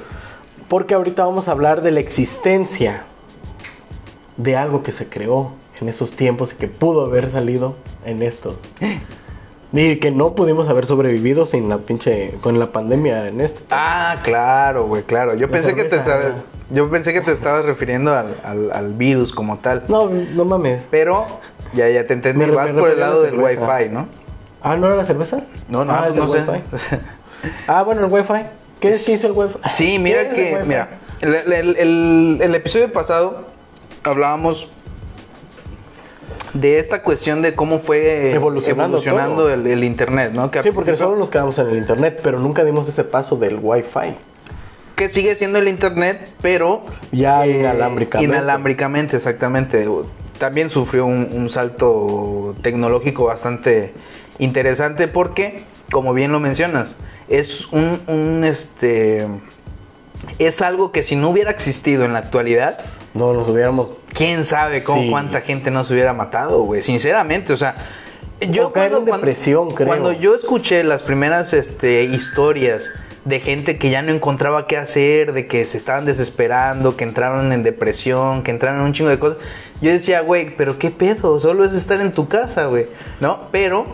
Porque 0.67 0.95
ahorita 0.95 1.25
vamos 1.25 1.47
a 1.47 1.51
hablar 1.51 1.81
de 1.81 1.91
la 1.91 1.99
existencia 1.99 3.03
de 4.37 4.55
algo 4.55 4.81
que 4.81 4.91
se 4.91 5.07
creó 5.07 5.51
en 5.81 5.89
esos 5.89 6.11
tiempos 6.11 6.53
y 6.53 6.55
que 6.55 6.67
pudo 6.67 7.05
haber 7.05 7.31
salido 7.31 7.75
en 8.05 8.23
esto. 8.23 8.57
Y 9.71 9.97
que 9.97 10.09
no 10.09 10.33
pudimos 10.33 10.67
haber 10.67 10.87
sobrevivido 10.87 11.45
sin 11.45 11.69
la 11.69 11.77
pinche 11.77 12.33
con 12.41 12.57
la 12.57 12.67
pandemia 12.71 13.27
en 13.27 13.41
esto. 13.41 13.61
Ah, 13.69 14.17
claro, 14.23 14.87
güey, 14.87 15.03
claro. 15.03 15.35
Yo 15.35 15.45
La 15.47 15.53
pensé 15.53 15.75
que 15.75 15.83
te 15.83 15.97
estabas 15.97 16.33
yo 16.71 16.89
pensé 16.89 17.13
que 17.13 17.21
te 17.21 17.31
estabas 17.31 17.65
refiriendo 17.65 18.13
al, 18.15 18.35
al- 18.43 18.71
al 18.71 18.93
virus 18.93 19.31
como 19.33 19.57
tal. 19.57 19.83
No, 19.87 20.09
no 20.09 20.45
mames. 20.45 20.81
Pero 20.91 21.25
ya 21.73 21.89
ya 21.89 22.05
te 22.05 22.13
entendí, 22.13 22.45
Me 22.45 22.51
vas 22.51 22.71
me 22.73 22.79
por 22.79 22.89
el 22.89 22.99
lado 22.99 23.23
la 23.23 23.29
del. 23.31 23.39
Wi-Fi, 23.39 23.89
¿no? 23.91 24.07
Ah, 24.61 24.75
¿no 24.75 24.87
era 24.87 24.95
la 24.95 25.05
cerveza? 25.05 25.41
No, 25.69 25.85
no, 25.85 25.93
ah, 25.93 26.09
no 26.15 26.27
sé. 26.27 26.43
Ah, 27.67 27.83
bueno, 27.83 28.05
el 28.05 28.11
Wi-Fi. 28.11 28.45
¿Qué 28.81 28.89
es 28.89 29.05
que 29.05 29.13
hizo 29.13 29.27
el 29.27 29.33
Wi-Fi? 29.33 29.59
Sí, 29.69 29.91
¿Qué 29.93 29.99
mira 29.99 30.29
que, 30.29 30.59
mira, 30.65 30.89
el, 31.21 31.33
el- 31.35 31.77
el- 31.77 32.39
el 32.41 32.55
episodio 32.55 32.91
pasado 32.91 33.45
hablábamos 34.03 34.67
de 36.53 36.79
esta 36.79 37.03
cuestión 37.03 37.41
de 37.41 37.53
cómo 37.55 37.79
fue 37.79 38.33
Evolucionando 38.33 39.49
el, 39.49 39.67
el 39.67 39.83
internet, 39.83 40.31
¿no? 40.33 40.49
Que 40.49 40.63
Sí, 40.63 40.71
porque 40.71 40.95
solo 40.97 41.15
nos 41.15 41.29
quedamos 41.29 41.57
en 41.59 41.67
el 41.69 41.77
internet, 41.77 42.19
pero 42.23 42.39
nunca 42.39 42.63
dimos 42.63 42.89
ese 42.89 43.03
paso 43.03 43.35
del 43.35 43.59
Wi-Fi. 43.61 44.15
Que 44.99 45.07
sigue 45.09 45.35
siendo 45.35 45.59
el 45.59 45.67
internet, 45.69 46.27
pero 46.41 46.83
Ya 47.13 47.47
inalámbricamente. 47.47 48.35
Inalámbricamente, 48.35 49.15
exactamente. 49.15 49.87
También 50.37 50.69
sufrió 50.69 51.05
un, 51.05 51.29
un 51.31 51.49
salto 51.49 52.53
tecnológico 52.61 53.25
bastante 53.25 53.93
interesante 54.39 55.07
porque, 55.07 55.63
como 55.89 56.13
bien 56.13 56.31
lo 56.33 56.39
mencionas, 56.41 56.95
es 57.29 57.67
un, 57.71 58.01
un, 58.07 58.43
este 58.43 59.25
es 60.37 60.61
algo 60.61 60.91
que 60.91 61.01
si 61.01 61.15
no 61.15 61.29
hubiera 61.29 61.49
existido 61.51 62.03
en 62.03 62.11
la 62.13 62.19
actualidad, 62.19 62.79
No 63.13 63.33
nos 63.33 63.47
hubiéramos 63.47 63.89
quién 64.13 64.43
sabe 64.45 64.83
cómo 64.83 65.01
Sí. 65.03 65.09
cuánta 65.09 65.41
gente 65.41 65.71
no 65.71 65.83
se 65.85 65.93
hubiera 65.93 66.13
matado, 66.13 66.61
güey. 66.63 66.83
Sinceramente, 66.83 67.53
o 67.53 67.57
sea, 67.57 67.75
yo 68.51 68.67
O 68.67 68.71
caer 68.71 68.93
en 68.93 69.05
depresión, 69.05 69.73
creo. 69.73 69.87
cuando 69.87 70.11
yo 70.11 70.35
escuché 70.35 70.83
las 70.83 71.01
primeras 71.03 71.53
este, 71.53 72.03
historias 72.03 72.89
de 73.29 73.39
gente 73.39 73.77
que 73.77 73.91
ya 73.91 74.01
no 74.01 74.11
encontraba 74.11 74.65
qué 74.65 74.75
hacer, 74.75 75.33
de 75.33 75.45
que 75.45 75.65
se 75.67 75.77
estaban 75.77 76.05
desesperando, 76.05 76.97
que 76.97 77.03
entraron 77.03 77.51
en 77.53 77.61
depresión, 77.63 78.41
que 78.43 78.49
entraron 78.51 78.79
en 78.79 78.85
un 78.87 78.93
chingo 78.93 79.09
de 79.11 79.19
cosas, 79.19 79.37
yo 79.81 79.91
decía, 79.91 80.21
güey, 80.21 80.49
pero 80.57 80.79
qué 80.79 80.89
pedo, 80.89 81.39
solo 81.39 81.63
es 81.63 81.73
estar 81.73 82.01
en 82.01 82.11
tu 82.11 82.27
casa, 82.27 82.65
güey, 82.65 82.87
¿no? 83.19 83.39
Pero 83.51 83.85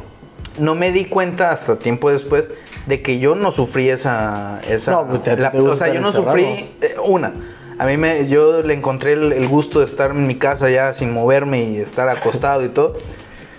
no 0.57 0.73
me 0.73 0.91
di 0.93 1.05
cuenta 1.05 1.51
hasta 1.51 1.77
tiempo 1.77 2.09
después 2.09 2.45
de 2.85 3.01
que 3.01 3.19
yo 3.19 3.35
no 3.35 3.51
sufrí 3.51 3.89
esa... 3.89 4.61
esa 4.69 4.91
No, 4.91 5.07
pues, 5.07 5.37
la- 5.37 5.49
o 5.53 5.75
sea, 5.75 5.87
yo 5.93 5.99
no 5.99 6.07
encerrado. 6.07 6.13
sufrí 6.37 6.43
eh, 6.81 6.95
una. 7.03 7.33
A 7.77 7.85
mí 7.85 7.97
me, 7.97 8.27
yo 8.29 8.61
le 8.61 8.73
encontré 8.73 9.13
el, 9.13 9.33
el 9.33 9.47
gusto 9.49 9.79
de 9.79 9.85
estar 9.85 10.11
en 10.11 10.27
mi 10.27 10.35
casa 10.35 10.69
ya 10.69 10.93
sin 10.93 11.11
moverme 11.11 11.61
y 11.63 11.77
estar 11.79 12.07
acostado 12.07 12.63
y 12.63 12.69
todo. 12.69 12.95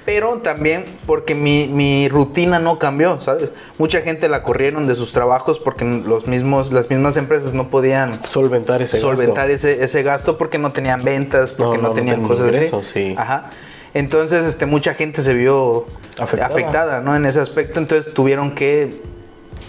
Pero 0.06 0.34
también 0.38 0.84
porque 1.04 1.34
mi, 1.34 1.66
mi 1.66 2.08
rutina 2.08 2.58
no 2.60 2.78
cambió, 2.78 3.20
¿sabes? 3.20 3.50
Mucha 3.76 4.00
gente 4.02 4.28
la 4.28 4.42
corrieron 4.44 4.86
de 4.86 4.94
sus 4.94 5.10
trabajos 5.12 5.58
porque 5.58 5.84
los 5.84 6.28
mismos, 6.28 6.70
las 6.72 6.88
mismas 6.88 7.16
empresas 7.16 7.52
no 7.52 7.68
podían 7.68 8.20
solventar 8.28 8.80
ese 8.82 8.98
solventar 8.98 9.48
gasto. 9.50 9.68
ese, 9.68 9.82
ese 9.84 10.02
gasto 10.04 10.38
porque 10.38 10.58
no 10.58 10.70
tenían 10.70 11.02
ventas, 11.02 11.50
porque 11.52 11.76
No, 11.76 11.82
no, 11.82 11.82
no, 11.82 11.88
no 11.88 11.94
tenían 11.94 12.22
cosas 12.22 12.46
ingresos, 12.46 12.86
así. 12.88 13.08
sí. 13.10 13.14
Ajá. 13.18 13.50
Entonces, 13.94 14.44
este, 14.44 14.64
mucha 14.66 14.94
gente 14.94 15.22
se 15.22 15.34
vio 15.34 15.86
Afectada. 16.18 16.52
afectada. 16.54 17.00
¿no? 17.00 17.16
En 17.16 17.26
ese 17.26 17.40
aspecto, 17.40 17.80
entonces 17.80 18.14
tuvieron 18.14 18.52
que 18.54 19.00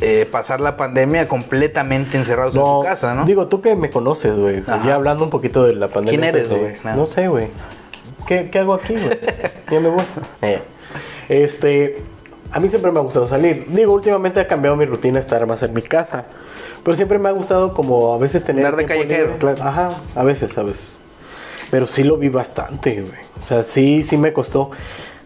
eh, 0.01 0.27
pasar 0.31 0.59
la 0.59 0.77
pandemia 0.77 1.27
completamente 1.27 2.15
encerrados 2.17 2.53
en 2.55 2.61
su 2.61 2.81
casa, 2.83 3.15
¿no? 3.15 3.25
Digo, 3.25 3.47
tú 3.47 3.61
que 3.61 3.75
me 3.75 3.89
conoces, 3.89 4.37
güey. 4.37 4.61
Ya 4.85 4.93
hablando 4.93 5.23
un 5.23 5.31
poquito 5.31 5.63
de 5.63 5.73
la 5.73 5.87
pandemia. 5.87 6.11
¿Quién 6.19 6.23
eres, 6.35 6.47
pues, 6.47 6.59
güey? 6.61 6.75
No. 6.83 6.95
No 6.95 7.07
sé, 7.07 7.27
güey. 7.27 7.47
¿Qué, 8.27 8.49
qué 8.51 8.59
hago 8.59 8.73
aquí, 8.73 8.93
güey? 8.93 9.19
ya 9.71 9.79
me 9.79 9.89
voy. 9.89 10.03
Eh, 10.41 10.59
Este, 11.29 11.97
a 12.51 12.59
mí 12.59 12.69
siempre 12.69 12.91
me 12.91 12.99
ha 12.99 13.01
gustado 13.03 13.27
salir. 13.27 13.65
Digo, 13.69 13.93
últimamente 13.93 14.39
ha 14.39 14.47
cambiado 14.47 14.75
mi 14.77 14.85
rutina 14.85 15.19
estar 15.19 15.45
más 15.45 15.61
en 15.63 15.73
mi 15.73 15.81
casa. 15.81 16.25
Pero 16.83 16.95
siempre 16.95 17.19
me 17.19 17.27
ha 17.29 17.33
gustado 17.33 17.73
como 17.73 18.13
a 18.13 18.17
veces 18.17 18.43
tener... 18.43 18.65
Andar 18.65 18.79
de 18.79 18.85
callejero. 18.85 19.23
libre, 19.33 19.39
claro. 19.39 19.63
Ajá, 19.63 19.97
a 20.15 20.23
veces, 20.23 20.57
a 20.57 20.63
veces. 20.63 20.97
Pero 21.69 21.85
sí 21.87 22.03
lo 22.03 22.17
vi 22.17 22.29
bastante, 22.29 23.01
güey. 23.01 23.19
O 23.43 23.47
sea, 23.47 23.63
sí, 23.63 24.03
sí 24.03 24.15
me 24.17 24.31
costó. 24.31 24.71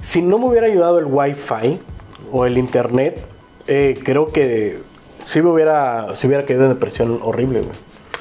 Si 0.01 0.21
no 0.23 0.39
me 0.39 0.45
hubiera 0.45 0.65
ayudado 0.67 0.97
el 0.97 1.05
wifi 1.05 1.79
o 2.31 2.45
el 2.47 2.57
internet, 2.57 3.21
eh, 3.67 3.99
creo 4.03 4.31
que 4.31 4.79
sí 5.25 5.41
me 5.43 5.51
hubiera, 5.51 6.15
sí 6.15 6.25
hubiera 6.25 6.45
caído 6.45 6.63
en 6.63 6.69
depresión 6.69 7.19
horrible, 7.21 7.61
güey. 7.61 7.75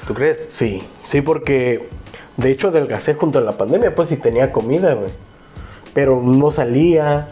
¿Tú 0.05 0.13
crees? 0.13 0.39
Sí, 0.49 0.83
sí, 1.05 1.21
porque 1.21 1.87
de 2.41 2.51
hecho 2.51 2.69
adelgacé 2.69 3.13
junto 3.15 3.39
a 3.39 3.41
la 3.41 3.53
pandemia, 3.53 3.93
pues 3.95 4.09
sí 4.09 4.17
tenía 4.17 4.51
comida, 4.51 4.93
güey. 4.93 5.09
Pero 5.93 6.21
no 6.23 6.51
salía, 6.51 7.27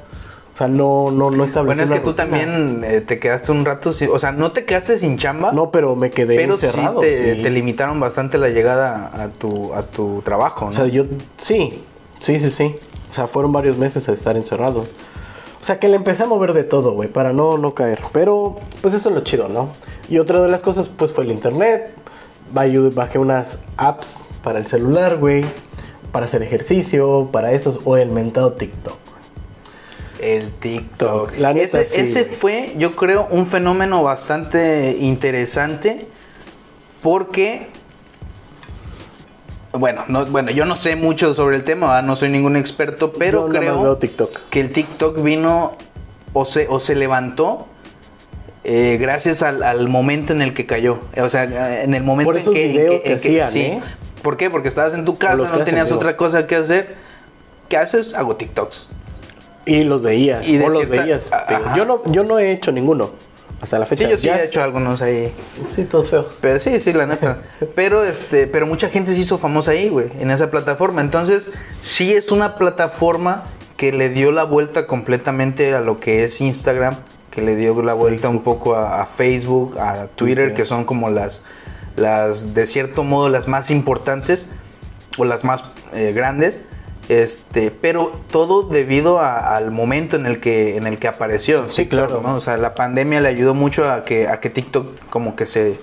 o 0.53 0.57
sea, 0.57 0.67
no, 0.67 1.11
no, 1.11 1.31
no 1.31 1.45
establecía 1.45 1.63
Bueno, 1.63 1.83
es 1.83 1.89
que 1.99 2.03
tú 2.03 2.11
rutina. 2.11 2.25
también 2.25 2.83
eh, 2.83 3.01
te 3.01 3.17
quedaste 3.19 3.51
un 3.53 3.63
rato, 3.63 3.93
sin- 3.93 4.09
o 4.11 4.19
sea, 4.19 4.31
no 4.33 4.51
te 4.51 4.65
quedaste 4.65 4.97
sin 4.97 5.17
chamba, 5.17 5.51
No, 5.53 5.71
pero 5.71 5.95
me 5.95 6.11
quedé 6.11 6.35
pero 6.35 6.55
encerrado. 6.55 7.01
sí, 7.01 7.07
te, 7.07 7.35
sí. 7.35 7.41
te 7.43 7.49
limitaron 7.49 7.99
bastante 7.99 8.37
la 8.37 8.49
llegada 8.49 9.11
a 9.23 9.29
tu, 9.29 9.73
a 9.73 9.83
tu 9.83 10.21
trabajo, 10.23 10.65
¿no? 10.65 10.71
O 10.71 10.73
sea, 10.73 10.85
yo, 10.87 11.05
sí, 11.37 11.81
sí, 12.19 12.39
sí, 12.39 12.49
sí. 12.49 12.75
O 13.11 13.13
sea, 13.13 13.27
fueron 13.27 13.51
varios 13.53 13.77
meses 13.77 14.07
a 14.09 14.13
estar 14.13 14.35
encerrado. 14.35 14.81
O 15.61 15.65
sea, 15.65 15.77
que 15.77 15.87
le 15.89 15.95
empecé 15.95 16.23
a 16.23 16.25
mover 16.25 16.53
de 16.53 16.63
todo, 16.63 16.91
güey, 16.93 17.09
para 17.09 17.33
no, 17.33 17.57
no 17.57 17.73
caer. 17.73 18.01
Pero, 18.13 18.55
pues 18.81 18.93
eso 18.93 19.09
es 19.09 19.15
lo 19.15 19.21
chido, 19.21 19.47
¿no? 19.49 19.69
Y 20.09 20.17
otra 20.19 20.41
de 20.41 20.47
las 20.49 20.61
cosas, 20.61 20.87
pues 20.87 21.11
fue 21.11 21.23
el 21.23 21.31
internet. 21.31 21.91
Baj- 22.53 22.93
Bajé 22.93 23.19
unas 23.19 23.59
apps 23.77 24.15
para 24.43 24.59
el 24.59 24.67
celular, 24.67 25.17
güey. 25.17 25.45
Para 26.11 26.25
hacer 26.25 26.41
ejercicio, 26.41 27.29
para 27.31 27.51
esos, 27.51 27.81
o 27.85 27.95
el 27.97 28.09
mentado 28.09 28.53
TikTok. 28.53 28.97
El 30.19 30.49
TikTok. 30.51 31.37
La 31.37 31.53
neta, 31.53 31.79
ese 31.81 31.93
sí, 31.93 32.01
ese 32.01 32.25
fue, 32.25 32.73
yo 32.77 32.95
creo, 32.95 33.27
un 33.31 33.45
fenómeno 33.45 34.03
bastante 34.03 34.97
interesante 34.99 36.07
porque, 37.01 37.67
bueno, 39.71 40.03
no, 40.07 40.25
bueno, 40.25 40.51
yo 40.51 40.65
no 40.65 40.75
sé 40.75 40.95
mucho 40.95 41.33
sobre 41.35 41.55
el 41.57 41.63
tema, 41.63 41.87
¿verdad? 41.87 42.03
no 42.03 42.15
soy 42.15 42.29
ningún 42.29 42.57
experto, 42.57 43.13
pero 43.13 43.43
Yo 43.47 43.59
creo 43.59 43.97
TikTok. 43.97 44.31
que 44.49 44.59
el 44.61 44.71
TikTok 44.71 45.21
vino 45.21 45.73
o 46.33 46.43
se, 46.43 46.67
o 46.69 46.79
se 46.79 46.95
levantó 46.95 47.67
eh, 48.63 48.97
gracias 48.99 49.41
al, 49.41 49.63
al 49.63 49.87
momento 49.87 50.33
en 50.33 50.41
el 50.41 50.53
que 50.53 50.65
cayó. 50.65 50.99
O 51.17 51.29
sea, 51.29 51.43
en 51.83 51.93
el 51.93 52.03
momento 52.03 52.33
en 52.33 52.43
que... 52.53 52.65
en 52.65 52.73
que- 52.73 52.95
en 52.95 53.19
que 53.19 53.41
hacían. 53.43 53.57
¿eh? 53.57 53.81
¿Por 54.21 54.35
qué? 54.37 54.49
Porque 54.49 54.67
estabas 54.67 54.93
en 54.93 55.05
tu 55.05 55.17
casa, 55.17 55.35
no 55.37 55.63
tenías 55.63 55.91
otra 55.91 56.17
cosa 56.17 56.45
que 56.45 56.55
hacer. 56.55 56.95
¿Qué 57.69 57.77
haces? 57.77 58.13
Hago 58.13 58.35
TikToks. 58.35 58.89
Y 59.65 59.83
los 59.83 60.01
veías. 60.01 60.45
Y 60.47 60.57
o 60.61 60.67
los 60.69 60.79
cierta- 60.85 61.01
veías. 61.03 61.31
Ajá. 61.31 61.75
Yo 61.77 61.85
no, 61.85 62.01
yo 62.05 62.23
no 62.23 62.39
he 62.39 62.51
hecho 62.51 62.71
ninguno. 62.71 63.11
Hasta 63.61 63.77
la 63.77 63.85
fecha. 63.85 64.05
Sí, 64.05 64.09
yo 64.11 64.17
sí 64.17 64.25
Ya- 64.27 64.41
he 64.41 64.45
hecho 64.45 64.63
algunos 64.63 65.01
ahí. 65.01 65.31
Sí, 65.75 65.83
todos 65.83 66.09
feos. 66.09 66.25
Pero 66.41 66.59
sí, 66.59 66.79
sí, 66.79 66.91
la 66.93 67.05
neta. 67.05 67.37
Pero 67.75 68.03
este, 68.05 68.47
pero 68.47 68.65
mucha 68.65 68.89
gente 68.89 69.13
se 69.13 69.19
hizo 69.19 69.37
famosa 69.37 69.71
ahí, 69.71 69.89
güey, 69.89 70.07
en 70.19 70.31
esa 70.31 70.49
plataforma. 70.49 71.01
Entonces, 71.01 71.51
sí 71.81 72.13
es 72.13 72.31
una 72.31 72.55
plataforma 72.55 73.43
que 73.77 73.91
le 73.91 74.09
dio 74.09 74.31
la 74.31 74.43
vuelta 74.45 74.87
completamente 74.87 75.73
a 75.75 75.81
lo 75.81 75.99
que 75.99 76.23
es 76.23 76.39
Instagram 76.41 76.95
que 77.31 77.41
le 77.41 77.55
dio 77.55 77.81
la 77.81 77.93
vuelta 77.93 78.29
un 78.29 78.41
poco 78.43 78.75
a, 78.75 79.01
a 79.01 79.05
Facebook, 79.05 79.77
a 79.79 80.07
Twitter, 80.15 80.53
que 80.53 80.65
son 80.65 80.85
como 80.85 81.09
las, 81.09 81.41
las, 81.95 82.53
de 82.53 82.65
cierto 82.67 83.03
modo, 83.03 83.29
las 83.29 83.47
más 83.47 83.69
importantes 83.71 84.45
o 85.17 85.25
las 85.25 85.43
más 85.43 85.63
eh, 85.93 86.11
grandes. 86.15 86.59
Este, 87.07 87.71
pero 87.71 88.11
todo 88.31 88.63
debido 88.63 89.19
a- 89.19 89.55
al 89.57 89.71
momento 89.71 90.15
en 90.15 90.27
el 90.27 90.39
que 90.39 90.77
en 90.77 90.85
el 90.85 90.99
que 90.99 91.07
apareció. 91.07 91.67
Sí, 91.71 91.83
TikTok, 91.85 92.07
claro. 92.07 92.21
¿no? 92.21 92.35
O 92.35 92.39
sea, 92.39 92.55
la 92.57 92.75
pandemia 92.75 93.19
le 93.19 93.29
ayudó 93.29 93.55
mucho 93.55 93.89
a 93.91 94.05
que 94.05 94.27
a 94.27 94.39
que 94.39 94.51
TikTok 94.51 94.87
como 95.09 95.35
que 95.35 95.47
se 95.47 95.79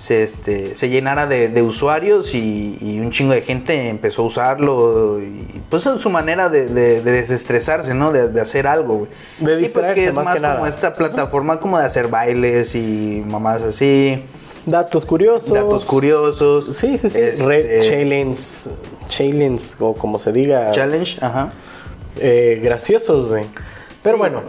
se, 0.00 0.22
este, 0.22 0.74
se 0.76 0.88
llenara 0.88 1.26
de, 1.26 1.48
de 1.50 1.62
usuarios 1.62 2.34
y, 2.34 2.78
y 2.80 3.00
un 3.00 3.10
chingo 3.10 3.34
de 3.34 3.42
gente 3.42 3.88
empezó 3.90 4.22
a 4.22 4.24
usarlo 4.24 5.20
y 5.20 5.60
pues 5.68 5.84
es 5.84 6.00
su 6.00 6.08
manera 6.08 6.48
de, 6.48 6.66
de- 6.68 7.02
de 7.02 7.12
desestresarse, 7.12 7.92
¿no? 7.92 8.10
De, 8.10 8.40
hacer 8.40 8.66
algo, 8.66 9.06
güey. 9.40 9.64
Y 9.66 9.68
pues 9.68 9.88
que 9.88 10.06
es 10.06 10.14
más 10.14 10.24
más 10.24 10.36
que 10.36 10.40
nada. 10.40 10.54
como 10.56 10.66
esta 10.66 10.94
plataforma 10.94 11.58
como 11.60 11.78
de 11.78 11.84
hacer 11.84 12.08
bailes 12.08 12.74
y 12.74 13.22
mamás 13.26 13.60
así, 13.62 14.22
Datos 14.64 15.04
curiosos. 15.06 15.50
datos 15.52 15.84
curiosos. 15.84 16.76
Sí, 16.78 16.96
sí, 16.98 17.10
sí. 17.10 17.18
este, 17.18 17.44
Red 17.44 17.82
challenge, 17.82 18.40
challenge 19.10 19.64
o 19.80 19.94
como 19.94 20.18
se 20.18 20.32
diga. 20.32 20.70
Challenge, 20.72 21.18
ajá. 21.24 21.50
eh, 22.18 22.58
graciosos, 22.62 23.28
güey. 23.28 23.44
Pero 24.02 24.16
Sí. 24.16 24.18
bueno, 24.18 24.42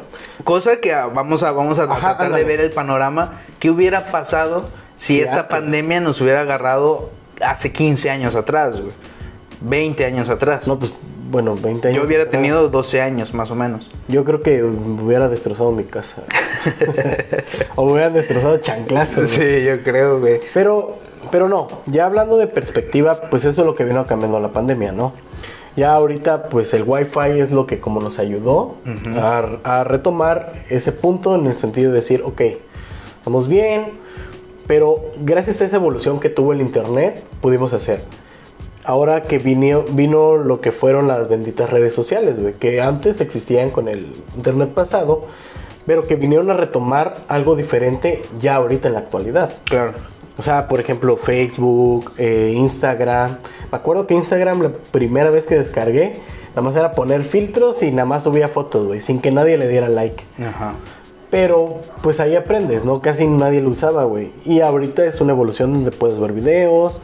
Cosa 0.45 0.77
que 0.77 0.91
ah, 0.93 1.05
vamos 1.05 1.43
a, 1.43 1.51
vamos 1.51 1.77
a 1.77 1.83
Ajá, 1.83 1.99
tratar 1.99 2.25
ándale. 2.27 2.43
de 2.43 2.47
ver 2.47 2.61
el 2.61 2.71
panorama. 2.71 3.41
¿Qué 3.59 3.69
hubiera 3.69 4.05
pasado 4.11 4.65
si 5.01 5.19
esta 5.19 5.47
pandemia 5.47 5.99
nos 5.99 6.21
hubiera 6.21 6.41
agarrado 6.41 7.09
hace 7.43 7.71
15 7.71 8.11
años 8.11 8.35
atrás, 8.35 8.79
güey? 8.79 8.93
20 9.61 10.05
años 10.05 10.29
atrás. 10.29 10.67
no, 10.67 10.77
pues, 10.77 10.93
bueno, 11.31 11.55
20 11.55 11.87
años. 11.87 11.97
Yo 11.99 12.05
hubiera 12.05 12.25
atrás, 12.25 12.39
tenido 12.39 12.69
12 12.69 13.01
años, 13.01 13.33
más 13.33 13.49
o 13.49 13.55
menos. 13.55 13.89
Yo 14.09 14.23
creo 14.23 14.41
que 14.41 14.61
hubiera 14.61 15.27
destrozado 15.27 15.71
mi 15.71 15.85
casa. 15.85 16.21
o 17.75 17.85
me 17.85 17.93
hubieran 17.93 18.13
destrozado 18.13 18.57
chanclazos. 18.57 19.35
güey. 19.35 19.61
Sí, 19.61 19.65
yo 19.65 19.79
creo, 19.79 20.19
güey. 20.19 20.39
Pero, 20.53 20.99
pero 21.31 21.49
no, 21.49 21.67
ya 21.87 22.05
hablando 22.05 22.37
de 22.37 22.45
perspectiva, 22.45 23.21
pues 23.21 23.43
eso 23.43 23.61
es 23.61 23.65
lo 23.65 23.73
que 23.73 23.85
vino 23.85 24.05
cambiando 24.05 24.39
la 24.39 24.49
pandemia, 24.49 24.91
¿no? 24.91 25.13
Ya 25.75 25.93
ahorita, 25.93 26.43
pues 26.43 26.75
el 26.75 26.83
Wi-Fi 26.85 27.39
es 27.39 27.49
lo 27.49 27.65
que 27.65 27.79
como 27.79 28.01
nos 28.01 28.19
ayudó 28.19 28.75
a, 29.19 29.41
a 29.63 29.83
retomar 29.83 30.53
ese 30.69 30.91
punto 30.91 31.33
en 31.33 31.47
el 31.47 31.57
sentido 31.57 31.91
de 31.91 32.01
decir, 32.01 32.21
ok, 32.23 32.41
estamos 33.17 33.47
bien, 33.47 34.00
pero 34.71 35.03
gracias 35.17 35.59
a 35.59 35.65
esa 35.65 35.75
evolución 35.75 36.21
que 36.21 36.29
tuvo 36.29 36.53
el 36.53 36.61
Internet, 36.61 37.21
pudimos 37.41 37.73
hacer. 37.73 38.01
Ahora 38.85 39.23
que 39.23 39.37
vino, 39.37 39.83
vino 39.89 40.37
lo 40.37 40.61
que 40.61 40.71
fueron 40.71 41.09
las 41.09 41.27
benditas 41.27 41.69
redes 41.69 41.93
sociales, 41.93 42.41
güey, 42.41 42.53
que 42.53 42.79
antes 42.79 43.19
existían 43.19 43.71
con 43.71 43.89
el 43.89 44.07
Internet 44.33 44.69
pasado, 44.69 45.25
pero 45.85 46.07
que 46.07 46.15
vinieron 46.15 46.49
a 46.51 46.53
retomar 46.53 47.17
algo 47.27 47.57
diferente 47.57 48.21
ya 48.39 48.55
ahorita 48.55 48.87
en 48.87 48.93
la 48.93 49.01
actualidad. 49.01 49.51
Claro. 49.65 49.91
O 50.37 50.41
sea, 50.41 50.69
por 50.69 50.79
ejemplo, 50.79 51.17
Facebook, 51.17 52.13
eh, 52.17 52.53
Instagram. 52.55 53.39
Me 53.73 53.77
acuerdo 53.77 54.07
que 54.07 54.13
Instagram 54.13 54.61
la 54.61 54.69
primera 54.69 55.31
vez 55.31 55.47
que 55.47 55.57
descargué, 55.57 56.15
nada 56.51 56.61
más 56.61 56.77
era 56.77 56.93
poner 56.93 57.23
filtros 57.23 57.83
y 57.83 57.91
nada 57.91 58.05
más 58.05 58.23
subía 58.23 58.47
fotos, 58.47 58.87
güey, 58.87 59.01
sin 59.01 59.19
que 59.19 59.31
nadie 59.31 59.57
le 59.57 59.67
diera 59.67 59.89
like. 59.89 60.23
Ajá. 60.39 60.75
Pero 61.31 61.79
pues 62.03 62.19
ahí 62.19 62.35
aprendes, 62.35 62.83
¿no? 62.83 62.99
Casi 63.01 63.25
nadie 63.25 63.61
lo 63.61 63.69
usaba, 63.69 64.03
güey. 64.03 64.31
Y 64.45 64.59
ahorita 64.59 65.05
es 65.05 65.21
una 65.21 65.31
evolución 65.31 65.71
donde 65.71 65.91
puedes 65.91 66.19
ver 66.19 66.33
videos, 66.33 67.01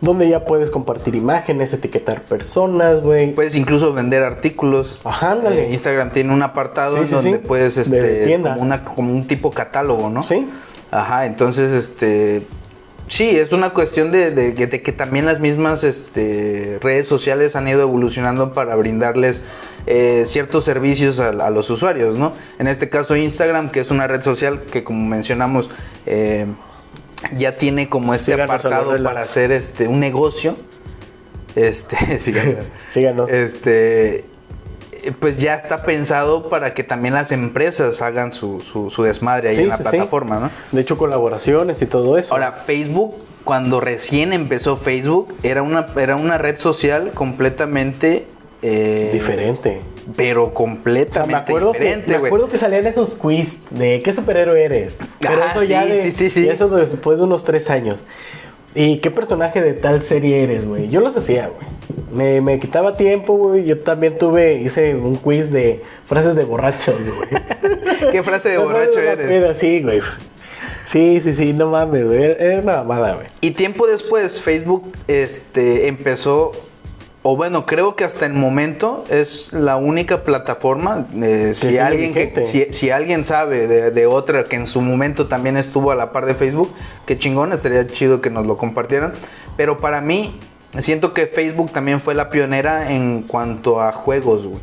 donde 0.00 0.28
ya 0.28 0.44
puedes 0.46 0.70
compartir 0.70 1.14
imágenes, 1.14 1.72
etiquetar 1.74 2.22
personas, 2.22 3.02
güey. 3.02 3.34
Puedes 3.34 3.54
incluso 3.54 3.92
vender 3.92 4.22
artículos. 4.22 5.02
Ajá, 5.04 5.32
ándale. 5.32 5.66
Eh, 5.68 5.72
Instagram 5.72 6.10
tiene 6.12 6.32
un 6.32 6.42
apartado 6.42 7.04
Sí, 7.04 7.10
donde 7.12 7.32
sí. 7.32 7.38
puedes, 7.46 7.74
De 7.76 7.82
este, 7.82 8.24
tienda. 8.26 8.54
como, 8.54 8.62
una, 8.62 8.84
como 8.84 9.12
un 9.12 9.26
tipo 9.26 9.50
catálogo, 9.50 10.08
¿no? 10.08 10.22
Sí. 10.22 10.48
Ajá, 10.90 11.26
entonces, 11.26 11.70
este, 11.72 12.42
sí, 13.08 13.30
es 13.38 13.52
una 13.52 13.70
cuestión 13.74 14.10
de, 14.10 14.30
de 14.30 14.54
que- 14.54 14.66
de 14.66 14.82
que 14.82 14.92
también 14.92 15.26
las 15.26 15.40
mismas 15.40 15.84
este, 15.84 16.78
redes 16.82 17.06
sociales 17.06 17.54
han 17.54 17.68
ido 17.68 17.82
evolucionando 17.82 18.54
para 18.54 18.74
brindarles 18.76 19.42
eh, 19.86 20.24
ciertos 20.26 20.64
servicios 20.64 21.18
a, 21.18 21.28
a 21.28 21.50
los 21.50 21.68
usuarios, 21.70 22.16
¿no? 22.18 22.32
En 22.58 22.68
este 22.68 22.88
caso 22.88 23.16
Instagram, 23.16 23.70
que 23.70 23.80
es 23.80 23.90
una 23.90 24.06
red 24.06 24.22
social 24.22 24.60
que 24.70 24.84
como 24.84 25.06
mencionamos, 25.06 25.70
eh, 26.06 26.46
ya 27.36 27.56
tiene 27.56 27.88
como 27.88 28.14
este 28.14 28.32
Síganos 28.32 28.54
apartado 28.54 29.02
para 29.02 29.20
hacer 29.22 29.52
este 29.52 29.88
un 29.88 30.00
negocio. 30.00 30.56
Este, 31.54 32.18
síganos. 32.20 32.64
Síganos. 32.94 33.30
Este, 33.30 34.24
pues 35.20 35.36
ya 35.38 35.54
está 35.54 35.82
pensado 35.82 36.48
para 36.48 36.74
que 36.74 36.84
también 36.84 37.14
las 37.14 37.32
empresas 37.32 38.02
hagan 38.02 38.32
su, 38.32 38.60
su, 38.60 38.90
su 38.90 39.02
desmadre 39.02 39.50
ahí 39.50 39.56
Sí, 39.56 39.62
en 39.62 39.68
la 39.68 39.76
sí. 39.78 39.82
plataforma, 39.82 40.38
¿no? 40.38 40.50
De 40.70 40.80
hecho, 40.80 40.96
colaboraciones 40.96 41.82
y 41.82 41.86
todo 41.86 42.18
eso. 42.18 42.32
Ahora, 42.32 42.52
Facebook, 42.52 43.14
cuando 43.44 43.80
recién 43.80 44.32
empezó 44.32 44.76
Facebook, 44.76 45.34
era 45.42 45.62
una, 45.62 45.86
era 45.96 46.16
una 46.16 46.38
red 46.38 46.58
social 46.58 47.10
completamente... 47.14 48.26
eh, 48.62 49.10
diferente. 49.12 49.80
Pero 50.16 50.44
O 50.44 50.46
sea, 50.46 50.54
completamente 50.54 51.32
me 51.32 51.38
acuerdo, 51.38 51.72
que, 51.72 51.78
diferente, 51.78 52.12
me 52.12 52.18
güey. 52.18 52.28
acuerdo 52.30 52.48
que 52.48 52.56
salían 52.56 52.86
esos 52.86 53.14
quiz 53.14 53.56
de 53.70 54.02
qué 54.02 54.12
superhéroe 54.12 54.62
eres. 54.64 54.98
Pero 55.20 55.34
Ajá, 55.44 55.52
eso 55.52 55.62
ya 55.62 55.84
sí, 55.84 55.90
de, 55.90 56.02
sí, 56.02 56.12
sí, 56.12 56.30
sí. 56.30 56.48
Eso 56.48 56.68
después 56.68 57.18
de 57.18 57.24
unos 57.24 57.44
tres 57.44 57.70
años. 57.70 57.96
¿Y 58.74 58.98
qué 58.98 59.10
personaje 59.10 59.60
de 59.60 59.74
tal 59.74 60.02
serie 60.02 60.42
eres, 60.42 60.66
güey? 60.66 60.88
Yo 60.88 61.00
los 61.00 61.14
hacía, 61.16 61.48
güey. 61.48 61.66
Me, 62.12 62.40
me 62.40 62.58
quitaba 62.58 62.96
tiempo, 62.96 63.34
güey. 63.36 63.64
Yo 63.64 63.78
también 63.80 64.16
tuve, 64.18 64.54
hice 64.54 64.94
un 64.94 65.16
quiz 65.16 65.50
de 65.52 65.82
frases 66.08 66.34
de 66.34 66.44
borrachos, 66.44 66.96
güey. 67.04 67.28
¿Qué 68.12 68.22
frase 68.22 68.48
de 68.50 68.58
Me 68.58 68.64
borracho 68.64 68.98
eres? 68.98 69.28
peda, 69.28 69.54
Sí, 69.54 69.82
güey. 69.82 70.00
Sí, 70.86 71.20
sí, 71.22 71.32
sí, 71.32 71.52
no 71.52 71.68
mames, 71.70 72.04
güey. 72.06 72.22
Era 72.22 72.34
era 72.34 72.60
una 72.60 72.72
mamada, 72.82 73.14
güey. 73.14 73.26
Y 73.40 73.52
tiempo 73.52 73.86
después 73.86 74.40
Facebook 74.40 74.92
este, 75.06 75.86
empezó, 75.88 76.52
o 77.24 77.36
bueno, 77.36 77.66
creo 77.66 77.94
que 77.94 78.04
hasta 78.04 78.26
el 78.26 78.32
momento 78.32 79.04
es 79.08 79.52
la 79.52 79.76
única 79.76 80.24
plataforma. 80.24 81.06
eh, 81.22 81.52
si, 81.54 81.78
alguien 81.78 82.12
que, 82.12 82.42
si, 82.42 82.66
si 82.72 82.90
alguien 82.90 83.24
sabe 83.24 83.68
de, 83.68 83.90
de 83.92 84.06
otra 84.06 84.44
que 84.44 84.56
en 84.56 84.66
su 84.66 84.80
momento 84.80 85.28
también 85.28 85.56
estuvo 85.56 85.92
a 85.92 85.94
la 85.94 86.10
par 86.10 86.26
de 86.26 86.34
Facebook, 86.34 86.72
qué 87.06 87.16
chingón, 87.16 87.52
estaría 87.52 87.86
chido 87.86 88.20
que 88.20 88.30
nos 88.30 88.46
lo 88.46 88.56
compartieran. 88.56 89.12
Pero 89.56 89.78
para 89.78 90.00
mí, 90.00 90.40
siento 90.80 91.14
que 91.14 91.26
Facebook 91.26 91.70
también 91.70 92.00
fue 92.00 92.14
la 92.14 92.28
pionera 92.30 92.90
en 92.92 93.22
cuanto 93.22 93.80
a 93.80 93.92
juegos, 93.92 94.46
güey. 94.46 94.60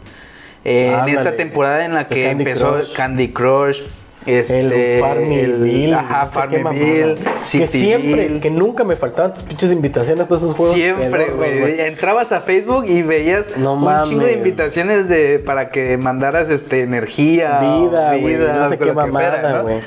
Eh, 0.66 0.94
en 1.02 1.10
esta 1.10 1.38
temporada 1.38 1.86
en 1.86 1.94
la 1.94 2.08
que 2.10 2.26
Candy 2.26 2.44
empezó 2.44 2.74
Crush. 2.74 2.94
Candy 2.94 3.28
Crush, 3.30 3.80
este, 4.26 4.96
el 4.98 5.02
Farmville. 5.02 5.94
ajá, 5.94 6.26
Farmville. 6.28 7.16
Que 7.52 7.68
siempre, 7.68 8.40
que 8.40 8.50
nunca 8.52 8.84
me 8.84 8.96
faltaban 8.96 9.34
tus 9.34 9.44
pinches 9.44 9.72
invitaciones 9.72 10.26
para 10.28 10.38
esos 10.40 10.56
juegos. 10.56 10.76
Siempre, 10.76 11.30
güey. 11.32 11.80
Entrabas 11.82 12.32
a 12.32 12.42
Facebook 12.42 12.86
y 12.88 13.02
veías 13.02 13.58
No 13.58 13.74
un 13.74 13.84
mames. 13.86 14.10
chingo 14.10 14.26
de 14.26 14.34
invitaciones 14.34 15.08
de 15.10 15.40
para 15.40 15.70
que 15.70 15.98
mandaras 15.98 16.50
este 16.50 16.82
energía, 16.82 17.60
Vida, 17.60 18.16
güey, 18.18 18.36
no 18.36 18.70
sé 18.70 18.78
qué 18.78 18.92
mamada, 18.94 19.62
güey. 19.62 19.78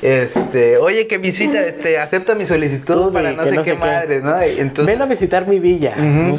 Este, 0.00 0.76
oye, 0.78 1.08
que 1.08 1.18
visita, 1.18 1.60
este, 1.66 1.98
acepta 1.98 2.36
mi 2.36 2.46
solicitud 2.46 3.12
para 3.12 3.32
no 3.32 3.42
sé 3.44 3.50
no 3.50 3.64
qué 3.64 3.70
sé 3.72 3.76
qué. 3.76 3.80
madre, 3.84 4.20
¿no? 4.20 4.40
Entonces, 4.40 4.86
Ven 4.86 5.02
a 5.02 5.06
visitar 5.06 5.48
mi 5.48 5.58
villa. 5.58 5.96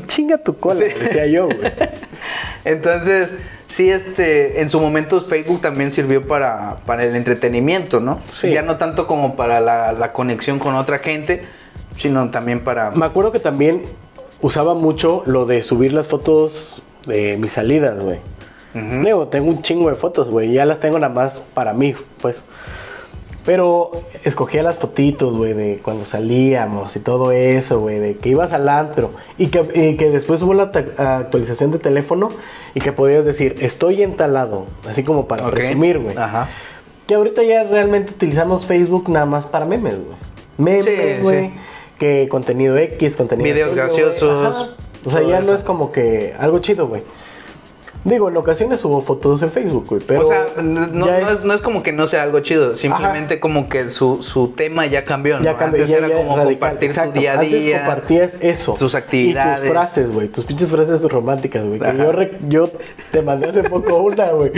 Chinga 0.08 0.38
tu 0.38 0.56
cola, 0.58 0.80
Sí. 0.88 0.94
decía 0.98 1.26
yo, 1.26 1.48
güey. 1.48 1.58
entonces, 2.66 3.28
sí, 3.70 3.90
este, 3.90 4.62
en 4.62 4.70
su 4.70 4.80
momento 4.82 5.22
Facebook 5.22 5.62
también 5.62 5.92
sirvió 5.92 6.28
para, 6.28 6.76
para 6.86 7.06
el 7.06 7.16
entretenimiento, 7.16 8.00
¿no? 8.00 8.20
Sí. 8.34 8.50
Ya 8.50 8.62
no 8.62 8.76
tanto 8.76 9.08
como 9.08 9.36
para 9.36 9.62
la, 9.62 9.94
la 9.94 10.12
conexión 10.12 10.60
con 10.60 10.76
otra 10.76 11.00
gente, 11.00 11.46
sino 11.98 12.30
también 12.30 12.60
para... 12.60 12.92
Me 12.92 13.06
acuerdo 13.06 13.32
que 13.32 13.40
también 13.40 13.84
usaba 14.42 14.74
mucho 14.76 15.24
lo 15.26 15.46
de 15.46 15.64
subir 15.64 15.94
las 15.94 16.08
fotos 16.08 16.82
de 17.06 17.38
mis 17.38 17.54
salidas, 17.54 18.02
güey. 18.02 18.18
Ujú. 18.76 19.04
Digo, 19.04 19.28
tengo 19.28 19.50
un 19.50 19.62
chingo 19.62 19.90
de 19.90 19.96
fotos, 19.96 20.30
güey. 20.30 20.52
Ya 20.52 20.66
las 20.66 20.80
tengo 20.80 21.00
nada 21.00 21.14
más 21.14 21.42
para 21.54 21.74
mí, 21.74 21.96
pues. 22.22 22.38
Pero 23.50 23.90
escogía 24.26 24.62
las 24.62 24.78
fotitos, 24.78 25.36
güey, 25.36 25.54
de 25.54 25.80
cuando 25.82 26.06
salíamos 26.06 26.96
y 26.96 27.00
todo 27.00 27.32
eso, 27.32 27.80
güey, 27.80 27.98
de 27.98 28.16
que 28.16 28.30
ibas 28.30 28.54
al 28.54 28.70
antro 28.70 29.10
y 29.40 29.48
que, 29.48 29.62
y 29.74 29.98
que 29.98 30.12
después 30.12 30.40
hubo 30.44 30.54
la 30.54 30.66
actualización 30.66 31.72
de 31.72 31.80
teléfono 31.80 32.30
y 32.76 32.80
que 32.80 32.92
podías 32.92 33.26
decir, 33.26 33.56
estoy 33.62 34.04
entalado, 34.04 34.68
así 34.88 35.02
como 35.02 35.28
para 35.28 35.50
presumir, 35.50 35.98
güey. 35.98 36.16
Ajá. 36.16 36.48
Que 37.08 37.16
ahorita 37.16 37.42
ya 37.42 37.64
realmente 37.64 38.12
utilizamos 38.12 38.68
Facebook 38.68 39.10
nada 39.10 39.26
más 39.26 39.48
para 39.48 39.66
memes, 39.66 39.96
güey. 39.96 40.18
Memes, 40.60 41.24
güey. 41.24 41.50
sí. 41.50 41.56
Que 41.98 42.28
contenido 42.30 42.78
X, 42.78 43.16
contenido 43.16 43.52
Videos 43.52 43.74
graciosos. 43.74 44.76
O 45.04 45.10
sea, 45.10 45.24
ya 45.24 45.42
no 45.42 45.56
es 45.56 45.64
como 45.64 45.92
que 45.92 46.36
algo 46.38 46.60
chido, 46.60 46.88
güey. 46.88 47.02
Digo, 48.06 48.30
en 48.30 48.38
ocasiones 48.38 48.80
subo 48.80 49.02
fotos 49.02 49.42
en 49.42 49.52
Facebook, 49.52 49.86
güey, 49.90 50.02
pero... 50.06 50.22
o 50.26 50.28
sea, 50.28 50.46
no, 50.64 51.06
es, 51.14 51.44
no 51.44 51.54
es 51.54 51.60
como 51.60 51.84
que 51.84 51.92
no 51.92 52.08
sea 52.08 52.24
algo 52.24 52.40
chido, 52.40 52.78
simplemente 52.78 53.42
como 53.42 53.68
que 53.68 53.90
su, 53.90 54.24
su 54.24 54.54
tema 54.56 54.86
ya 54.86 55.04
cambió, 55.04 55.38
¿no? 55.38 55.44
ya 55.44 55.58
cambió, 55.58 55.82
Antes 55.84 55.90
ya- 55.92 55.98
era 55.98 56.08
ya 56.08 56.16
como 56.16 56.38
radical. 56.38 56.54
compartir 56.60 56.90
Exacto. 56.92 57.14
tu 57.14 57.20
día 57.20 57.32
a 57.32 57.40
Antes 57.40 57.52
día. 57.62 57.78
compartías 57.86 58.34
eso. 58.40 58.74
tus 58.80 58.96
actividades. 58.96 59.58
Y 59.58 59.62
tus 59.64 59.70
frases, 59.72 60.12
güey. 60.14 60.28
Tus 60.30 60.46
pinches 60.46 60.70
frases 60.70 61.02
románticas, 61.04 61.66
güey. 61.66 61.80
Que 61.80 61.98
yo, 61.98 62.12
re- 62.14 62.38
yo 62.48 62.70
te 63.12 63.22
mandé 63.22 63.50
hace 63.50 63.64
poco 63.64 63.98
una, 63.98 64.32
güey. 64.32 64.52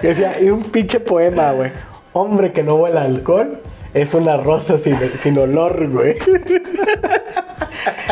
Que 0.00 0.08
decía, 0.08 0.40
y 0.40 0.50
un 0.50 0.64
pinche 0.64 0.98
poema, 0.98 1.52
güey. 1.52 1.70
hombre 2.14 2.50
que 2.52 2.64
no 2.64 2.74
huele 2.74 2.98
a 2.98 3.02
alcohol 3.02 3.58
es 3.94 4.14
una 4.14 4.36
rosa 4.36 4.78
sin, 4.78 4.96
sin 5.22 5.38
olor, 5.38 5.88
güey. 5.88 6.16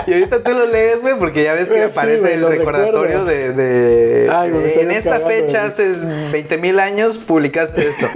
Y 0.07 0.13
ahorita 0.13 0.43
tú 0.43 0.53
lo 0.53 0.67
lees, 0.67 1.01
güey, 1.01 1.19
porque 1.19 1.43
ya 1.45 1.55
ves 1.55 1.69
que 1.69 1.77
Sí, 1.77 1.81
aparece 1.83 2.21
güey, 2.21 2.33
el 2.35 2.47
recordatorio 2.47 3.25
de... 3.25 3.53
de- 3.53 4.31
Ay, 4.31 4.51
de- 4.51 4.81
en 4.83 4.91
esta 4.93 5.11
cagando, 5.21 5.29
fecha, 5.29 5.59
güey. 5.59 5.69
hace 5.71 5.93
20 6.33 6.59
mil 6.59 6.79
años, 6.79 7.19
publicaste 7.19 7.89
esto. 7.89 8.07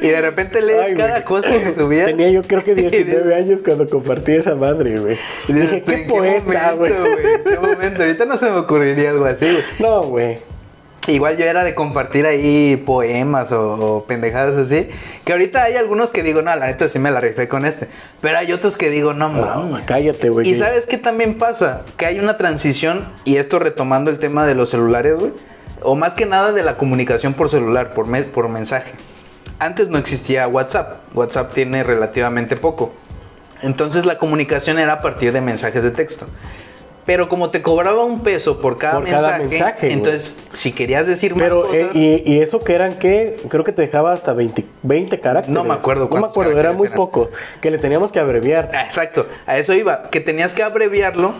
Y 0.00 0.08
de 0.08 0.20
repente 0.20 0.62
lees 0.62 0.80
Ay, 0.82 0.94
cada 0.94 1.10
güey. 1.20 1.24
cosa 1.24 1.50
que 1.50 1.74
subías. 1.74 2.06
Tenía 2.06 2.30
yo 2.30 2.42
creo 2.42 2.62
que 2.64 2.70
Y 2.72 2.74
dices- 2.76 3.06
19 3.06 3.34
años 3.34 3.60
cuando 3.64 3.88
compartí 3.88 4.32
esa 4.32 4.54
madre, 4.54 4.98
güey. 4.98 5.18
y 5.48 5.52
dices, 5.52 5.70
Dije, 5.70 5.82
qué 5.82 5.94
¿en 6.02 6.08
poeta, 6.08 6.72
güey. 6.72 6.92
momento, 6.92 7.28
¿En 7.28 7.42
qué 7.44 7.58
momento? 7.58 8.02
Ahorita 8.02 8.24
no 8.26 8.38
se 8.38 8.50
me 8.50 8.56
ocurriría 8.58 9.10
algo 9.10 9.24
así, 9.24 9.46
güey. 9.46 9.64
No, 9.80 10.02
güey. 10.04 10.38
Igual 11.08 11.38
yo 11.38 11.44
era 11.46 11.64
de 11.64 11.74
compartir 11.74 12.26
ahí 12.26 12.76
poemas 12.84 13.50
o, 13.52 13.72
o 13.96 14.04
pendejadas 14.04 14.54
así. 14.56 14.88
Que 15.24 15.32
ahorita 15.32 15.62
hay 15.64 15.76
algunos 15.76 16.10
que 16.10 16.22
digo, 16.22 16.42
no, 16.42 16.54
la 16.54 16.66
neta 16.66 16.88
sí 16.88 16.98
me 16.98 17.10
la 17.10 17.20
rifé 17.20 17.48
con 17.48 17.64
este. 17.64 17.88
Pero 18.20 18.36
hay 18.38 18.52
otros 18.52 18.76
que 18.76 18.90
digo, 18.90 19.14
no 19.14 19.28
mames. 19.30 19.84
Cállate, 19.86 20.28
güey. 20.28 20.46
Y 20.48 20.54
sabes 20.54 20.86
qué 20.86 20.98
también 20.98 21.38
pasa? 21.38 21.82
Que 21.96 22.06
hay 22.06 22.18
una 22.20 22.36
transición, 22.36 23.06
y 23.24 23.36
esto 23.36 23.58
retomando 23.58 24.10
el 24.10 24.18
tema 24.18 24.46
de 24.46 24.54
los 24.54 24.70
celulares, 24.70 25.16
güey. 25.18 25.32
O 25.82 25.94
más 25.96 26.12
que 26.12 26.26
nada 26.26 26.52
de 26.52 26.62
la 26.62 26.76
comunicación 26.76 27.32
por 27.32 27.48
celular, 27.48 27.94
por, 27.94 28.06
me- 28.06 28.22
por 28.22 28.48
mensaje. 28.50 28.92
Antes 29.58 29.88
no 29.88 29.96
existía 29.98 30.46
WhatsApp. 30.46 30.98
WhatsApp 31.14 31.54
tiene 31.54 31.82
relativamente 31.82 32.56
poco. 32.56 32.92
Entonces 33.62 34.04
la 34.06 34.18
comunicación 34.18 34.78
era 34.78 34.94
a 34.94 35.00
partir 35.00 35.32
de 35.32 35.40
mensajes 35.40 35.82
de 35.82 35.90
texto. 35.90 36.26
Pero 37.10 37.28
como 37.28 37.50
te 37.50 37.60
cobraba 37.60 38.04
un 38.04 38.20
peso 38.22 38.60
por 38.60 38.78
cada 38.78 39.00
Por 39.00 39.10
cada 39.10 39.38
mensaje, 39.38 39.48
mensaje, 39.48 39.78
güey. 39.88 39.92
entonces 39.94 40.36
si 40.52 40.70
querías 40.70 41.08
decir 41.08 41.34
más 41.34 41.42
Pero, 41.42 41.62
cosas... 41.62 41.74
eh, 41.74 42.22
y, 42.24 42.34
y 42.34 42.40
eso 42.40 42.60
que 42.62 42.72
eran 42.72 42.92
que, 43.00 43.36
creo 43.48 43.64
que 43.64 43.72
te 43.72 43.82
dejaba 43.82 44.12
hasta 44.12 44.32
20, 44.32 44.64
20 44.84 45.18
caracteres. 45.18 45.52
No 45.52 45.64
me 45.64 45.74
acuerdo 45.74 46.08
No 46.08 46.20
me 46.20 46.26
acuerdo, 46.28 46.56
era 46.56 46.72
muy 46.72 46.86
eran. 46.86 46.96
poco. 46.96 47.28
Que 47.60 47.72
le 47.72 47.78
teníamos 47.78 48.12
que 48.12 48.20
abreviar. 48.20 48.70
Ah, 48.72 48.82
Exacto, 48.84 49.26
a 49.48 49.58
eso 49.58 49.74
iba, 49.74 50.04
que 50.10 50.20
tenías 50.20 50.52
que 50.52 50.62
abreviarlo, 50.62 51.32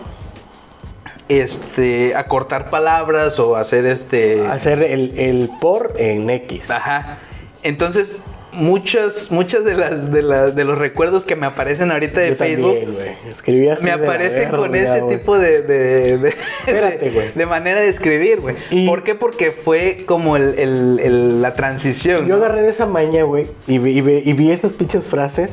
este, 1.29 2.15
acortar 2.15 2.69
palabras 2.69 3.39
o 3.39 3.55
hacer 3.55 3.85
este, 3.85 4.45
Hacer 4.47 4.83
el, 4.83 5.17
el 5.17 5.49
por 5.61 5.93
en 5.97 6.29
X. 6.29 6.69
ajá. 6.69 7.17
Entonces, 7.63 8.17
muchas, 8.53 9.31
muchas 9.31 9.63
de 9.63 9.73
las, 9.75 10.11
de 10.11 10.21
las, 10.21 10.55
de 10.55 10.63
los 10.65 10.77
recuerdos 10.77 11.25
que 11.25 11.35
me 11.35 11.45
aparecen 11.45 11.91
ahorita 11.91 12.19
de 12.19 12.29
Yo 12.31 12.35
Facebook 12.35 12.79
también, 12.79 12.93
güey. 12.93 13.09
Escribí 13.29 13.69
así 13.69 13.83
me 13.83 13.89
la 13.89 13.95
aparecen 13.95 14.49
con 14.49 14.75
ese 14.75 15.01
tipo 15.03 15.37
de, 15.39 15.61
de, 15.61 16.17
de, 16.17 16.29
Espérate, 16.59 17.31
de- 17.35 17.45
manera 17.45 17.79
de 17.79 17.89
escribir, 17.89 18.39
güey. 18.41 18.55
¿Por 18.87 19.03
qué? 19.03 19.15
Porque 19.15 19.51
fue 19.51 20.03
como 20.05 20.35
el, 20.37 20.57
el- 20.59 20.99
el- 21.01 21.41
la 21.41 21.53
transición. 21.53 22.25
Yo 22.27 22.37
¿no? 22.37 22.43
agarré 22.45 22.63
de 22.63 22.69
esa 22.69 22.85
maña, 22.85 23.23
güey, 23.23 23.47
y, 23.67 23.77
vi- 23.77 23.97
y 23.97 24.01
vi- 24.01 24.21
y 24.25 24.33
vi 24.33 24.51
esas 24.51 24.71
pinches 24.73 25.03
frases 25.03 25.51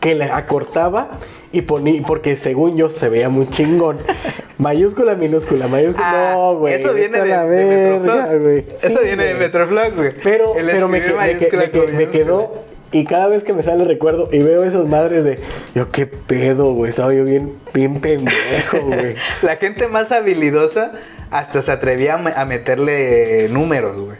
que 0.00 0.14
le 0.14 0.24
acortaba 0.24 1.10
y 1.52 1.62
ponía, 1.62 2.02
porque 2.06 2.36
según 2.36 2.76
yo 2.76 2.90
se 2.90 3.08
veía 3.08 3.28
muy 3.28 3.48
chingón. 3.50 3.98
mayúscula, 4.58 5.14
minúscula, 5.14 5.68
mayúscula. 5.68 6.06
Ah, 6.30 6.32
no, 6.34 6.54
güey. 6.56 6.74
Eso 6.74 6.92
viene 6.92 7.20
de, 7.22 7.28
la 7.28 7.44
de 7.44 7.64
verga, 7.64 7.98
Metroflog. 7.98 8.42
güey. 8.42 8.58
Eso 8.82 8.98
Sí, 8.98 9.04
viene 9.04 9.24
de. 9.24 9.34
Metroflog, 9.34 9.94
güey. 9.96 10.10
Pero, 10.22 10.56
El 10.56 10.66
pero 10.66 10.88
me, 10.88 10.98
escribir 10.98 11.16
que- 11.16 11.16
me 11.16 11.38
que- 11.38 11.56
mayúscula 11.56 11.62
me 11.62 11.70
que- 11.70 11.78
con 11.78 11.86
me 11.86 11.92
minúscula. 11.98 12.24
quedó. 12.24 12.70
Y 12.92 13.04
cada 13.04 13.28
vez 13.28 13.44
que 13.44 13.52
me 13.52 13.62
sale 13.62 13.84
recuerdo 13.84 14.28
y 14.32 14.40
veo 14.40 14.64
esas 14.64 14.84
madres 14.86 15.22
de. 15.24 15.38
Yo, 15.76 15.90
qué 15.92 16.06
pedo, 16.06 16.72
güey. 16.72 16.90
Estaba 16.90 17.14
yo 17.14 17.22
bien, 17.24 17.52
bien 17.72 18.00
pendejo, 18.00 18.78
güey. 18.86 19.14
La 19.42 19.56
gente 19.56 19.86
más 19.86 20.10
habilidosa 20.12 20.92
hasta 21.30 21.62
se 21.62 21.70
atrevía 21.70 22.14
a 22.14 22.18
me- 22.18 22.32
a 22.34 22.44
meterle 22.44 23.48
números, 23.50 23.96
güey. 23.96 24.18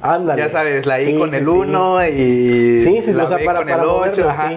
Ándale. 0.00 0.40
Ya 0.42 0.48
sabes, 0.48 0.86
la 0.86 1.00
I 1.00 1.06
Sí, 1.12 1.18
con 1.18 1.34
el 1.34 1.44
sí. 1.44 1.50
1 1.50 2.06
y 2.08 2.80
Sí, 2.84 3.02
sí, 3.04 3.12
la 3.12 3.24
o 3.24 3.26
sea, 3.28 3.36
B 3.38 3.44
para- 3.44 3.58
con 3.58 3.68
para 3.68 3.82
el 3.82 3.88
8, 3.88 3.96
moverlo, 3.98 4.30
ajá. 4.30 4.50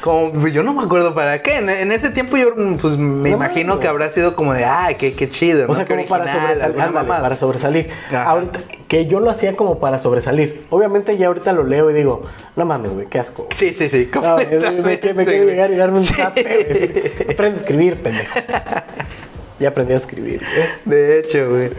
Como, 0.00 0.32
pues, 0.32 0.52
yo 0.52 0.62
no 0.62 0.72
me 0.72 0.82
acuerdo 0.84 1.14
para 1.14 1.42
qué. 1.42 1.56
En, 1.56 1.68
en 1.68 1.90
ese 1.92 2.10
tiempo 2.10 2.36
yo 2.36 2.54
pues 2.80 2.96
me 2.96 3.30
No 3.30 3.36
imagino 3.36 3.80
que 3.80 3.88
habrá 3.88 4.10
sido 4.10 4.36
como 4.36 4.54
de, 4.54 4.64
ah, 4.64 4.88
qué, 4.98 5.12
qué 5.14 5.28
chido. 5.28 5.64
O 5.64 5.68
¿no? 5.68 5.74
sea, 5.74 5.86
como 5.86 6.04
para 6.06 6.22
original, 6.24 6.46
sobresalir. 6.46 6.62
alguna 6.80 7.00
ándale, 7.00 7.20
para 7.22 7.36
sobresalir. 7.36 7.90
Ajá. 8.08 8.22
Ahorita, 8.24 8.60
que 8.86 9.06
yo 9.06 9.20
lo 9.20 9.30
hacía 9.30 9.54
como 9.56 9.78
para 9.80 9.98
sobresalir. 9.98 10.62
Obviamente 10.70 11.16
ya 11.18 11.26
ahorita 11.26 11.52
lo 11.52 11.64
leo 11.64 11.90
y 11.90 11.94
digo, 11.94 12.24
no 12.56 12.64
mames, 12.64 12.92
güey, 12.92 13.06
qué 13.08 13.18
asco. 13.18 13.48
Sí, 13.56 13.74
sí, 13.76 13.88
sí. 13.88 14.08
Me, 14.14 14.80
me, 14.82 14.82
me, 14.82 15.14
me 15.14 15.24
güey. 15.24 15.44
llegar 15.46 15.70
y 15.72 15.76
darme 15.76 15.98
un 15.98 16.04
Sí. 16.04 16.14
zape. 16.14 17.26
Aprende 17.30 17.58
a 17.58 17.60
escribir, 17.60 17.96
pendejo. 17.96 18.38
Ya 19.60 19.70
aprendí 19.70 19.92
a 19.92 19.96
escribir. 19.96 20.40
De 20.84 21.18
hecho, 21.18 21.50
güey. 21.50 21.70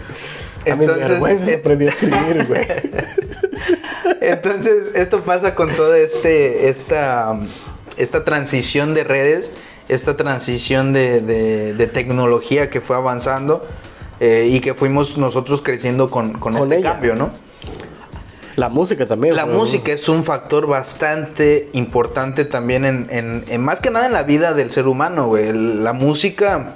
A 0.70 0.76
mi 0.76 0.86
vergüenza 0.86 1.50
eh, 1.50 1.56
aprendí 1.56 1.88
a 1.88 1.92
escribir, 1.92 2.46
güey. 2.50 2.68
Entonces, 4.20 4.84
esto 4.96 5.22
pasa 5.24 5.56
con 5.56 5.74
toda 5.76 5.98
este, 5.98 6.68
esta, 6.70 7.40
esta 8.00 8.24
transición 8.26 8.94
de 8.96 9.04
redes, 9.04 9.52
esta 9.88 10.18
transición 10.18 10.94
de, 10.94 11.22
de- 11.22 11.74
de 11.74 11.88
tecnología 11.88 12.70
que 12.70 12.82
fue 12.82 12.96
avanzando 12.96 13.66
eh, 14.20 14.50
y 14.52 14.60
que 14.60 14.74
fuimos 14.74 15.18
nosotros 15.18 15.62
creciendo 15.62 16.10
con, 16.10 16.34
con, 16.34 16.54
Con 16.54 16.64
este 16.72 16.80
ella. 16.80 16.94
cambio, 16.94 17.16
¿no? 17.16 17.30
La 18.56 18.68
música 18.68 19.06
también. 19.06 19.36
La 19.36 19.46
música 19.46 19.94
es 19.94 20.10
un 20.10 20.24
factor 20.26 20.68
bastante 20.68 21.70
importante 21.74 22.44
también 22.44 22.84
en, 22.84 23.08
en- 23.10 23.46
en 23.48 23.62
más 23.64 23.80
que 23.80 23.90
nada 23.90 24.06
en 24.08 24.14
la 24.14 24.24
vida 24.24 24.54
del 24.54 24.70
ser 24.72 24.88
humano, 24.88 25.28
güey. 25.28 25.54
La 25.54 25.94
música, 25.94 26.76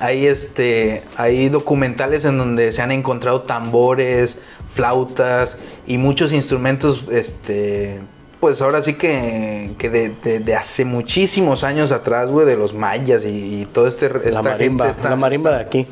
hay 0.00 0.26
este, 0.26 1.02
hay 1.16 1.48
documentales 1.48 2.24
en 2.24 2.38
donde 2.38 2.70
se 2.70 2.82
han 2.82 2.92
encontrado 2.92 3.42
tambores, 3.42 4.40
flautas 4.74 5.56
y 5.88 5.98
muchos 5.98 6.32
instrumentos, 6.32 7.02
este, 7.10 7.98
pues 8.40 8.60
ahora 8.62 8.82
sí 8.82 8.94
que, 8.94 9.70
que 9.78 9.90
de, 9.90 10.10
de- 10.22 10.38
de 10.40 10.54
hace 10.56 10.84
muchísimos 10.84 11.64
años 11.64 11.90
atrás, 11.92 12.28
güey, 12.28 12.46
de 12.46 12.56
los 12.56 12.72
mayas 12.74 13.24
y, 13.24 13.62
y 13.62 13.66
todo 13.66 13.86
este, 13.88 14.06
esta 14.06 14.30
La 14.30 14.42
marimba. 14.42 14.84
gente, 14.86 14.98
esta- 14.98 15.10
La 15.10 15.16
marimba 15.16 15.50
de 15.56 15.60
aquí. 15.62 15.86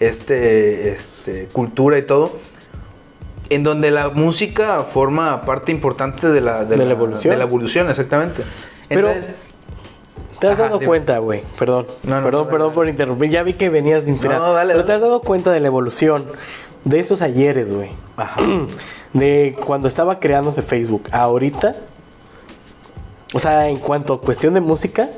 este, 0.00 0.92
este, 0.92 1.48
cultura 1.52 1.98
y 1.98 2.02
todo, 2.02 2.38
en 3.50 3.62
donde 3.64 3.90
la 3.90 4.08
música 4.10 4.80
forma 4.80 5.42
parte 5.42 5.72
importante 5.72 6.28
de 6.28 6.40
la, 6.40 6.64
De 6.64 6.76
la 6.76 6.84
evolución. 6.92 7.30
de 7.32 7.36
la 7.38 7.44
evolución, 7.44 7.90
exactamente. 7.90 8.42
Pero- 8.88 9.08
Entonces, 9.08 9.34
¿Te 10.40 10.48
has 10.48 10.54
Ajá, 10.54 10.64
dado 10.64 10.78
dime. 10.80 10.88
cuenta, 10.88 11.18
güey? 11.18 11.42
Perdón. 11.56 11.86
No, 12.02 12.16
no, 12.16 12.24
perdón, 12.24 12.44
no, 12.46 12.50
perdón 12.50 12.74
por 12.74 12.88
interrumpir. 12.88 13.30
Ya 13.30 13.44
vi 13.44 13.52
que 13.52 13.68
venías 13.70 14.04
de 14.04 14.10
inspirar. 14.10 14.40
No, 14.40 14.52
dale, 14.52 14.72
Pero 14.72 14.78
dale. 14.80 14.86
te 14.88 14.92
has 14.94 15.00
dado 15.00 15.20
cuenta 15.20 15.52
de 15.52 15.60
la 15.60 15.68
evolución 15.68 16.24
de 16.84 16.98
esos 16.98 17.22
ayeres, 17.22 17.72
güey. 17.72 17.90
Ajá. 18.16 18.40
De 19.12 19.56
cuando 19.64 19.88
estaba 19.88 20.18
creándose 20.18 20.62
Facebook. 20.62 21.08
a 21.12 21.22
Ahorita. 21.22 21.74
O 23.34 23.38
sea, 23.38 23.68
en 23.68 23.76
cuanto 23.76 24.14
a 24.14 24.20
cuestión 24.20 24.54
de 24.54 24.60
música. 24.60 25.08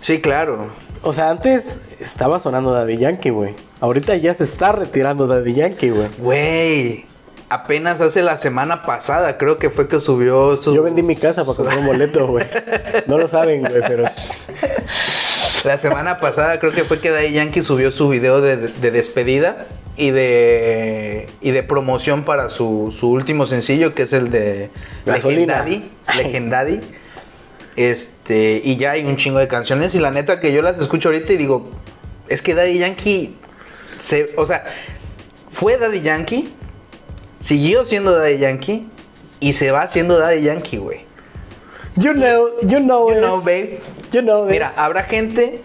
sí, 0.00 0.20
claro. 0.20 0.68
O 1.02 1.12
sea, 1.12 1.30
antes 1.30 1.76
estaba 2.00 2.40
sonando 2.40 2.72
Daddy 2.72 2.96
Yankee, 2.96 3.30
güey. 3.30 3.54
Ahorita 3.80 4.16
ya 4.16 4.34
se 4.34 4.44
está 4.44 4.72
retirando 4.72 5.26
Daddy 5.26 5.52
Yankee, 5.54 5.90
güey. 5.90 6.08
Güey, 6.18 7.04
apenas 7.50 8.00
hace 8.00 8.22
la 8.22 8.38
semana 8.38 8.82
pasada 8.84 9.36
creo 9.36 9.58
que 9.58 9.68
fue 9.68 9.86
que 9.86 10.00
subió 10.00 10.56
su... 10.56 10.74
Yo 10.74 10.82
vendí 10.82 11.02
mi 11.02 11.16
casa 11.16 11.44
para 11.44 11.56
comprar 11.56 11.78
un 11.78 11.86
boleto, 11.86 12.26
güey. 12.26 12.46
No 13.06 13.18
lo 13.18 13.28
saben, 13.28 13.60
güey, 13.60 13.82
pero. 13.86 14.04
La 15.64 15.78
semana 15.78 16.20
pasada 16.20 16.58
creo 16.58 16.72
que 16.72 16.84
fue 16.84 17.00
que 17.00 17.10
Daddy 17.10 17.32
Yankee 17.32 17.62
subió 17.62 17.90
su 17.90 18.08
video 18.08 18.40
de, 18.40 18.56
de 18.56 18.90
despedida 18.90 19.66
y 19.96 20.10
de 20.10 21.28
y 21.40 21.50
de 21.52 21.62
promoción 21.62 22.24
para 22.24 22.50
su, 22.50 22.94
su 22.98 23.10
último 23.10 23.46
sencillo 23.46 23.94
que 23.94 24.02
es 24.02 24.12
el 24.12 24.30
de 24.30 24.70
Gasolina. 25.06 25.64
Legendaddy, 25.64 25.90
Legendaddy. 26.16 26.80
Este, 27.76 28.60
y 28.64 28.76
ya 28.76 28.92
hay 28.92 29.04
un 29.04 29.16
chingo 29.16 29.38
de 29.38 29.48
canciones 29.48 29.94
y 29.94 29.98
la 29.98 30.10
neta 30.10 30.40
que 30.40 30.52
yo 30.52 30.62
las 30.62 30.78
escucho 30.78 31.08
ahorita 31.08 31.32
y 31.32 31.36
digo, 31.36 31.68
es 32.28 32.40
que 32.40 32.54
Daddy 32.54 32.78
Yankee 32.78 33.36
se, 33.98 34.30
o 34.36 34.46
sea, 34.46 34.64
fue 35.50 35.76
Daddy 35.76 36.00
Yankee, 36.00 36.52
siguió 37.40 37.84
siendo 37.84 38.12
Daddy 38.16 38.38
Yankee 38.38 38.86
y 39.40 39.54
se 39.54 39.70
va 39.70 39.82
haciendo 39.82 40.18
Daddy 40.18 40.42
Yankee, 40.42 40.76
güey. 40.76 41.00
You 41.96 42.12
know, 42.12 42.48
you 42.62 42.78
know, 42.78 43.08
You 43.10 43.18
know, 43.18 43.40
babe. 43.40 43.80
You 44.12 44.20
know. 44.22 44.46
Mira, 44.46 44.72
habrá 44.76 45.04
gente 45.04 45.60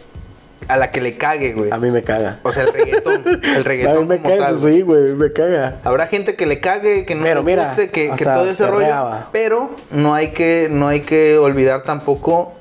a 0.67 0.77
la 0.77 0.91
que 0.91 1.01
le 1.01 1.17
cague, 1.17 1.53
güey. 1.53 1.71
A 1.71 1.77
mí 1.77 1.89
me 1.89 2.03
caga. 2.03 2.39
O 2.43 2.51
sea, 2.53 2.63
el 2.63 2.73
reggaetón. 2.73 3.23
El 3.25 3.39
A 3.43 3.57
mí 3.57 3.63
reggaetón 3.63 4.07
me 4.07 4.17
como 4.17 4.29
caga, 4.37 4.45
tal. 4.47 4.73
sí, 4.73 4.81
güey, 4.81 5.13
me 5.15 5.31
caga. 5.33 5.75
Habrá 5.83 6.07
gente 6.07 6.35
que 6.35 6.45
le 6.45 6.59
cague, 6.59 7.05
que 7.05 7.15
no 7.15 7.23
Pero 7.23 7.39
le 7.41 7.45
mira, 7.45 7.67
guste, 7.69 7.89
que, 7.89 8.11
que 8.15 8.25
todo 8.25 8.49
ese 8.49 8.67
rollo. 8.67 8.95
Pero 9.31 9.69
no 9.91 10.13
hay 10.13 10.29
que, 10.29 10.67
no 10.69 10.87
hay 10.87 11.01
que 11.01 11.37
olvidar 11.37 11.83
tampoco 11.83 12.53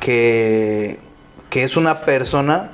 que, 0.00 0.98
que 1.50 1.64
es 1.64 1.76
una 1.76 2.00
persona 2.02 2.70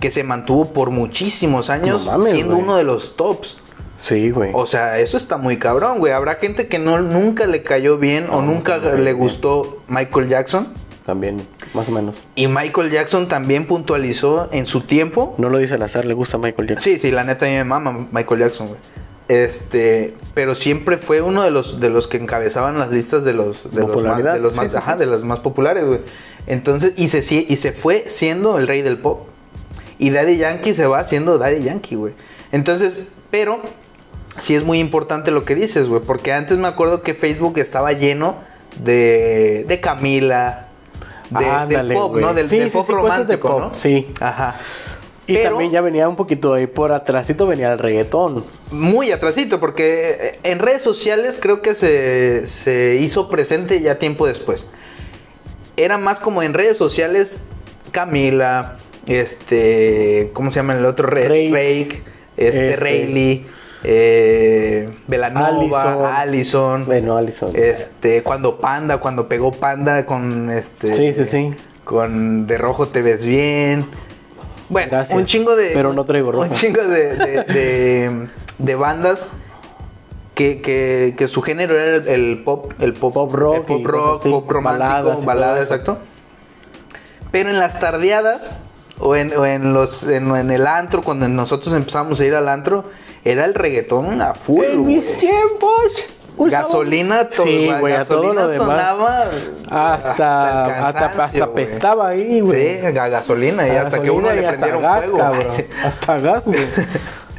que 0.00 0.10
se 0.10 0.24
mantuvo 0.24 0.72
por 0.72 0.90
muchísimos 0.90 1.70
años 1.70 2.04
No 2.04 2.12
mames, 2.12 2.32
siendo 2.32 2.54
güey. 2.54 2.64
uno 2.64 2.76
de 2.76 2.84
los 2.84 3.16
tops. 3.16 3.56
Sí, 3.98 4.30
güey. 4.30 4.50
O 4.52 4.66
sea, 4.66 4.98
eso 4.98 5.16
está 5.16 5.36
muy 5.36 5.58
cabrón, 5.58 6.00
güey. 6.00 6.12
Habrá 6.12 6.34
gente 6.34 6.66
que 6.66 6.80
no, 6.80 6.98
nunca 6.98 7.46
le 7.46 7.62
cayó 7.62 7.98
bien 7.98 8.26
o 8.30 8.42
nunca 8.42 8.78
no, 8.78 8.94
le 8.94 9.12
gustó 9.12 9.78
Michael 9.86 10.28
Jackson. 10.28 10.66
También, 11.04 11.42
más 11.74 11.88
o 11.88 11.90
menos. 11.90 12.14
Y 12.36 12.46
Michael 12.46 12.90
Jackson 12.90 13.26
también 13.26 13.66
puntualizó 13.66 14.48
en 14.52 14.66
su 14.66 14.82
tiempo 14.82 15.34
No 15.38 15.48
lo 15.48 15.58
dice 15.58 15.74
al 15.74 15.82
azar, 15.82 16.04
le 16.04 16.14
gusta 16.14 16.38
Michael 16.38 16.68
Jackson. 16.68 16.92
Sí, 16.92 16.98
sí, 16.98 17.10
la 17.10 17.24
neta 17.24 17.46
a 17.46 17.48
mí 17.48 17.54
me 17.56 17.64
mama 17.64 18.06
Michael 18.12 18.40
Jackson, 18.40 18.68
güey. 18.68 18.78
Este, 19.28 20.14
pero 20.34 20.54
siempre 20.54 20.98
fue 20.98 21.22
uno 21.22 21.42
de 21.42 21.50
los 21.50 21.80
de 21.80 21.90
los 21.90 22.06
que 22.06 22.18
encabezaban 22.18 22.78
las 22.78 22.90
listas 22.90 23.24
de 23.24 23.32
los 23.32 23.72
de 23.72 23.80
los 23.80 24.02
más, 24.02 24.22
de 24.22 24.40
los 24.40 24.54
más, 24.54 24.70
sí, 24.70 24.76
ajá, 24.76 24.94
sí. 24.94 24.98
de 24.98 25.06
los 25.06 25.24
más 25.24 25.40
populares, 25.40 25.84
güey. 25.84 26.00
Entonces, 26.46 26.92
y 26.96 27.08
se 27.08 27.18
y 27.34 27.56
se 27.56 27.72
fue 27.72 28.06
siendo 28.08 28.58
el 28.58 28.66
rey 28.66 28.82
del 28.82 28.98
pop. 28.98 29.26
Y 29.98 30.10
Daddy 30.10 30.36
Yankee 30.36 30.74
se 30.74 30.86
va 30.86 31.04
siendo 31.04 31.38
Daddy 31.38 31.62
Yankee, 31.62 31.94
güey. 31.94 32.12
Entonces, 32.50 33.08
pero 33.30 33.60
sí 34.38 34.54
es 34.54 34.64
muy 34.64 34.80
importante 34.80 35.30
lo 35.30 35.44
que 35.44 35.54
dices, 35.54 35.88
güey, 35.88 36.02
porque 36.02 36.32
antes 36.32 36.58
me 36.58 36.68
acuerdo 36.68 37.02
que 37.02 37.14
Facebook 37.14 37.58
estaba 37.58 37.92
lleno 37.92 38.36
de 38.84 39.64
de 39.66 39.80
Camila, 39.80 40.68
de, 41.38 41.76
del 41.76 41.92
pop. 41.92 42.16
¿no? 42.16 42.34
Del, 42.34 42.48
Sí, 42.48 42.58
del 42.58 42.70
sí, 42.70 42.76
pop 42.76 42.86
sí, 42.86 42.92
de 42.92 42.98
romántico, 42.98 43.48
pop, 43.48 43.60
¿no? 43.60 43.72
sí. 43.78 44.06
Ajá. 44.20 44.56
Y 45.26 45.34
Pero- 45.34 45.50
también 45.50 45.70
ya 45.70 45.80
venía 45.80 46.08
un 46.08 46.16
poquito 46.16 46.52
ahí 46.54 46.66
por 46.66 46.90
atrásito, 46.92 47.46
venía 47.46 47.72
el 47.72 47.78
reggaetón. 47.78 48.44
Muy 48.72 49.12
atrasito, 49.12 49.60
porque 49.60 50.16
eh, 50.20 50.38
en 50.42 50.58
redes 50.58 50.82
sociales 50.82 51.38
creo 51.40 51.62
que 51.62 51.74
se, 51.74 52.46
se 52.48 52.96
hizo 53.00 53.28
presente 53.28 53.80
ya 53.80 53.98
tiempo 54.00 54.26
después. 54.26 54.66
Era 55.76 55.96
más 55.96 56.18
como 56.20 56.42
en 56.42 56.54
redes 56.54 56.76
sociales 56.76 57.38
Camila, 57.92 58.76
este, 59.06 60.30
¿cómo 60.32 60.50
se 60.50 60.56
llama 60.56 60.74
el 60.74 60.84
otro? 60.86 61.06
Rake. 61.06 61.50
Rake, 61.52 62.02
este, 62.36 62.70
Este. 62.70 62.76
Rayleigh, 62.76 63.46
eh, 63.84 64.88
Belanova, 65.06 65.50
Allison. 65.52 66.06
Allison, 66.06 66.84
Bueno, 66.86 67.16
Alison. 67.16 67.50
este, 67.54 68.22
cuando 68.22 68.58
Panda, 68.58 68.98
cuando 68.98 69.28
pegó 69.28 69.52
Panda 69.52 70.06
con 70.06 70.50
este, 70.50 70.94
Sí, 70.94 71.12
sí, 71.12 71.24
sí. 71.24 71.50
con 71.84 72.46
De 72.46 72.58
Rojo 72.58 72.88
te 72.88 73.02
ves 73.02 73.24
bien. 73.24 73.84
Bueno, 74.68 74.88
Gracias, 74.92 75.18
un 75.18 75.26
chingo 75.26 75.54
de. 75.56 75.70
pero 75.74 75.92
no 75.92 76.04
traigo 76.04 76.32
roja. 76.32 76.46
Un 76.48 76.52
chingo 76.52 76.82
de, 76.82 77.14
de, 77.16 77.26
de- 77.52 78.28
de 78.58 78.74
bandas 78.74 79.26
que, 80.34 80.62
que, 80.62 81.14
que 81.18 81.28
su 81.28 81.42
género 81.42 81.74
era 81.78 81.96
el, 81.96 82.08
el 82.08 82.42
pop, 82.42 82.72
el 82.78 82.94
pop, 82.94 83.12
Pop 83.12 83.32
rock 83.34 83.56
el 83.56 83.62
pop, 83.64 83.84
rock, 83.86 84.20
así, 84.20 84.30
pop 84.30 84.50
romántico, 84.50 84.86
baladas 84.88 85.24
balada, 85.24 85.60
exacto. 85.60 85.98
Pero 87.30 87.50
en 87.50 87.58
las 87.58 87.80
tardeadas 87.80 88.52
o 88.98 89.16
en, 89.16 89.36
o 89.36 89.44
en 89.44 89.72
los 89.74 90.04
en, 90.04 90.34
en 90.36 90.50
el 90.50 90.66
antro, 90.66 91.02
cuando 91.02 91.28
nosotros 91.28 91.74
empezamos 91.74 92.20
a 92.20 92.24
ir 92.24 92.34
al 92.34 92.48
antro, 92.48 92.84
era 93.24 93.44
el 93.44 93.54
reggaetón 93.54 94.20
a 94.22 94.34
full. 94.34 94.64
En 94.64 94.86
mis 94.86 95.16
tiempos. 95.18 96.04
usaba- 96.36 96.62
Gasolina, 96.62 97.28
to- 97.28 97.42
Sí, 97.44 97.70
güey, 97.78 97.92
a 97.94 98.04
todo 98.04 98.22
gasolina 98.22 98.42
lo 98.42 98.48
demás. 98.48 98.66
sonaba 98.68 99.24
Hasta, 99.70 100.86
hasta, 100.88 101.06
hasta 101.24 101.44
güey. 101.46 101.54
pestaba 101.66 102.08
ahí, 102.08 102.40
güey. 102.40 102.80
Sí, 102.80 102.86
a 102.86 102.90
gasolina 103.08 103.66
y 103.68 103.70
hasta 103.72 104.00
que 104.02 104.08
gasolina 104.08 104.12
uno 104.12 104.30
le 104.30 104.36
y 104.42 104.44
hasta 104.44 104.50
prendieron 104.60 104.82
gas, 104.82 105.00
fuego. 105.02 105.18
cabrón. 105.18 105.46
Hasta 105.84 106.18
gas, 106.18 106.44
güey. 106.46 106.66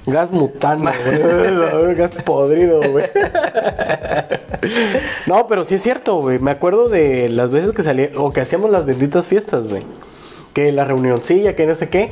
Gas 0.05 0.31
mutano, 0.31 0.91
güey. 1.81 1.95
gas 1.95 2.11
podrido, 2.25 2.81
güey. 2.91 3.05
No, 5.25 5.47
pero 5.47 5.63
sí 5.63 5.75
es 5.75 5.81
cierto, 5.81 6.17
güey. 6.21 6.39
Me 6.39 6.51
acuerdo 6.51 6.87
de 6.89 7.29
las 7.29 7.49
veces 7.49 7.71
que 7.73 7.83
salía, 7.83 8.09
o 8.15 8.31
que 8.31 8.41
hacíamos 8.41 8.69
las 8.69 8.85
benditas 8.85 9.25
fiestas, 9.25 9.65
güey. 9.67 9.83
Que 10.53 10.71
la 10.71 10.85
reunioncilla, 10.85 11.55
que 11.55 11.65
no 11.65 11.75
sé 11.75 11.89
qué. 11.89 12.11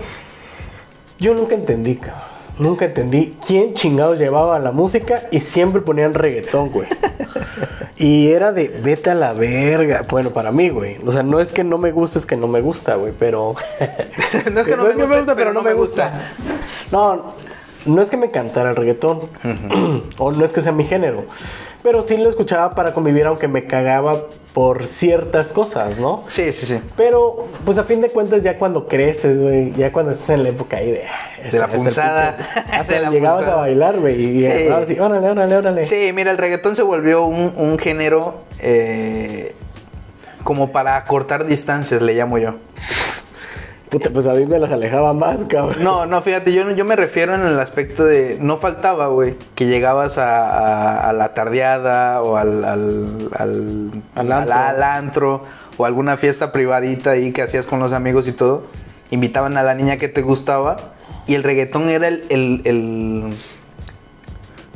Yo 1.20 1.34
nunca 1.34 1.56
entendí, 1.56 1.96
cabrón. 1.96 2.31
Nunca 2.62 2.86
entendí 2.86 3.36
quién 3.48 3.74
chingados 3.74 4.20
llevaba 4.20 4.60
la 4.60 4.72
música 4.72 5.24
y 5.32 5.40
siempre 5.40 5.82
ponían 5.82 6.14
reggaetón, 6.14 6.70
güey. 6.70 6.88
Y 7.98 8.30
era 8.30 8.52
de 8.52 8.68
vete 8.68 9.12
a 9.12 9.16
la 9.16 9.34
verga. 9.34 10.06
Bueno, 10.10 10.32
para 10.32 10.52
mí, 10.52 10.70
güey. 10.70 10.98
O 11.06 11.12
sea, 11.12 11.22
no 11.22 11.40
es 11.40 11.52
que 11.52 11.64
no 11.64 11.78
me 11.78 11.92
guste, 11.92 12.18
es 12.18 12.26
que 12.26 12.36
no 12.36 12.48
me 12.48 12.60
gusta, 12.60 12.96
güey. 12.96 13.14
Pero. 13.18 13.56
No 14.52 14.62
es 14.62 14.66
que 14.66 14.76
no, 14.76 14.84
me, 14.86 14.94
guste, 14.94 15.36
pero 15.36 15.54
no 15.54 15.62
me 15.62 15.74
gusta. 15.74 16.34
No, 16.92 17.34
no 17.86 18.02
es 18.02 18.10
que 18.10 18.18
me 18.18 18.32
cantara 18.32 18.72
el 18.72 18.76
reggaetón. 18.76 19.22
o 20.18 20.32
no 20.32 20.46
es 20.46 20.52
que 20.52 20.62
sea 20.62 20.72
mi 20.72 20.84
género. 20.84 21.26
Pero 21.84 22.02
sí 22.02 22.18
lo 22.18 22.30
escuchaba 22.30 22.74
para 22.74 22.94
convivir, 22.94 23.28
aunque 23.28 23.48
me 23.48 23.66
cagaba 23.66 24.18
por 24.54 24.88
ciertas 24.88 25.48
cosas, 25.48 25.98
¿no? 25.98 26.24
Sí, 26.28 26.52
sí, 26.52 26.66
sí. 26.66 26.80
Pero, 26.98 27.48
pues 27.64 27.78
a 27.78 27.86
fin 27.86 28.02
de 28.02 28.10
cuentas, 28.10 28.44
ya 28.44 28.58
cuando 28.58 28.86
creces, 28.88 29.40
güey, 29.40 29.72
ya 29.74 29.92
cuando 29.94 30.12
estás 30.12 30.30
en 30.32 30.44
la 30.44 30.50
época 30.50 30.78
ahí 30.78 30.92
de. 30.92 31.04
ah, 31.08 31.50
De 31.50 31.58
la 31.58 31.66
hasta 31.66 31.78
el 31.78 31.82
punzada. 31.84 32.38
Hasta 32.72 32.94
De 32.94 33.00
la 33.00 33.10
llegabas 33.12 33.40
punzada. 33.44 33.58
a 33.58 33.62
bailar, 33.62 34.00
güey, 34.00 34.22
y 34.22 34.40
Sí. 34.46 34.68
así, 34.68 35.00
órale, 35.00 35.30
órale, 35.30 35.56
órale. 35.58 35.86
Sí, 35.86 36.12
mira, 36.14 36.32
el 36.32 36.38
reggaetón 36.38 36.76
se 36.76 36.82
volvió 36.84 37.24
un, 37.26 37.54
un 37.56 37.78
género 37.80 38.36
eh, 38.60 39.56
como 40.44 40.72
para 40.72 41.04
cortar 41.06 41.46
distancias, 41.46 42.02
le 42.02 42.14
llamo 42.14 42.38
yo. 42.38 42.56
Puta, 43.92 44.10
pues 44.10 44.26
a 44.26 44.34
mí 44.34 44.46
me 44.46 44.58
las 44.58 44.72
alejaba 44.72 45.14
más, 45.14 45.38
cabrón. 45.50 45.84
No, 45.84 46.06
no, 46.06 46.22
fíjate, 46.22 46.54
yo, 46.54 46.70
yo 46.72 46.86
me 46.86 46.96
refiero 46.96 47.36
en 47.36 47.42
el 47.42 47.60
aspecto 47.60 48.06
de, 48.06 48.38
no 48.40 48.56
faltaba, 48.58 49.08
güey, 49.08 49.36
que 49.54 49.66
llegabas 49.66 50.18
a, 50.18 50.48
a- 50.48 51.10
a 51.10 51.14
la 51.14 51.34
tardeada 51.34 52.22
o 52.22 52.38
al, 52.38 52.64
al, 52.64 53.30
al, 53.38 53.92
Al 54.16 54.32
antro. 54.32 54.54
al- 54.56 54.84
antro 54.84 55.42
o 55.78 55.86
alguna 55.86 56.16
fiesta 56.16 56.54
privadita 56.54 57.12
ahí 57.12 57.34
que 57.34 57.42
hacías 57.42 57.68
con 57.68 57.80
los 57.82 57.92
amigos 57.92 58.28
y 58.30 58.32
todo. 58.32 58.64
Invitaban 59.10 59.58
a 59.58 59.64
la 59.64 59.74
niña 59.76 59.98
que 59.98 60.08
te 60.08 60.22
gustaba 60.22 60.78
y 61.28 61.36
el 61.36 61.44
reggaetón 61.44 61.90
era 61.90 62.08
el, 62.08 62.24
el- 62.30 62.62
el- 62.64 63.34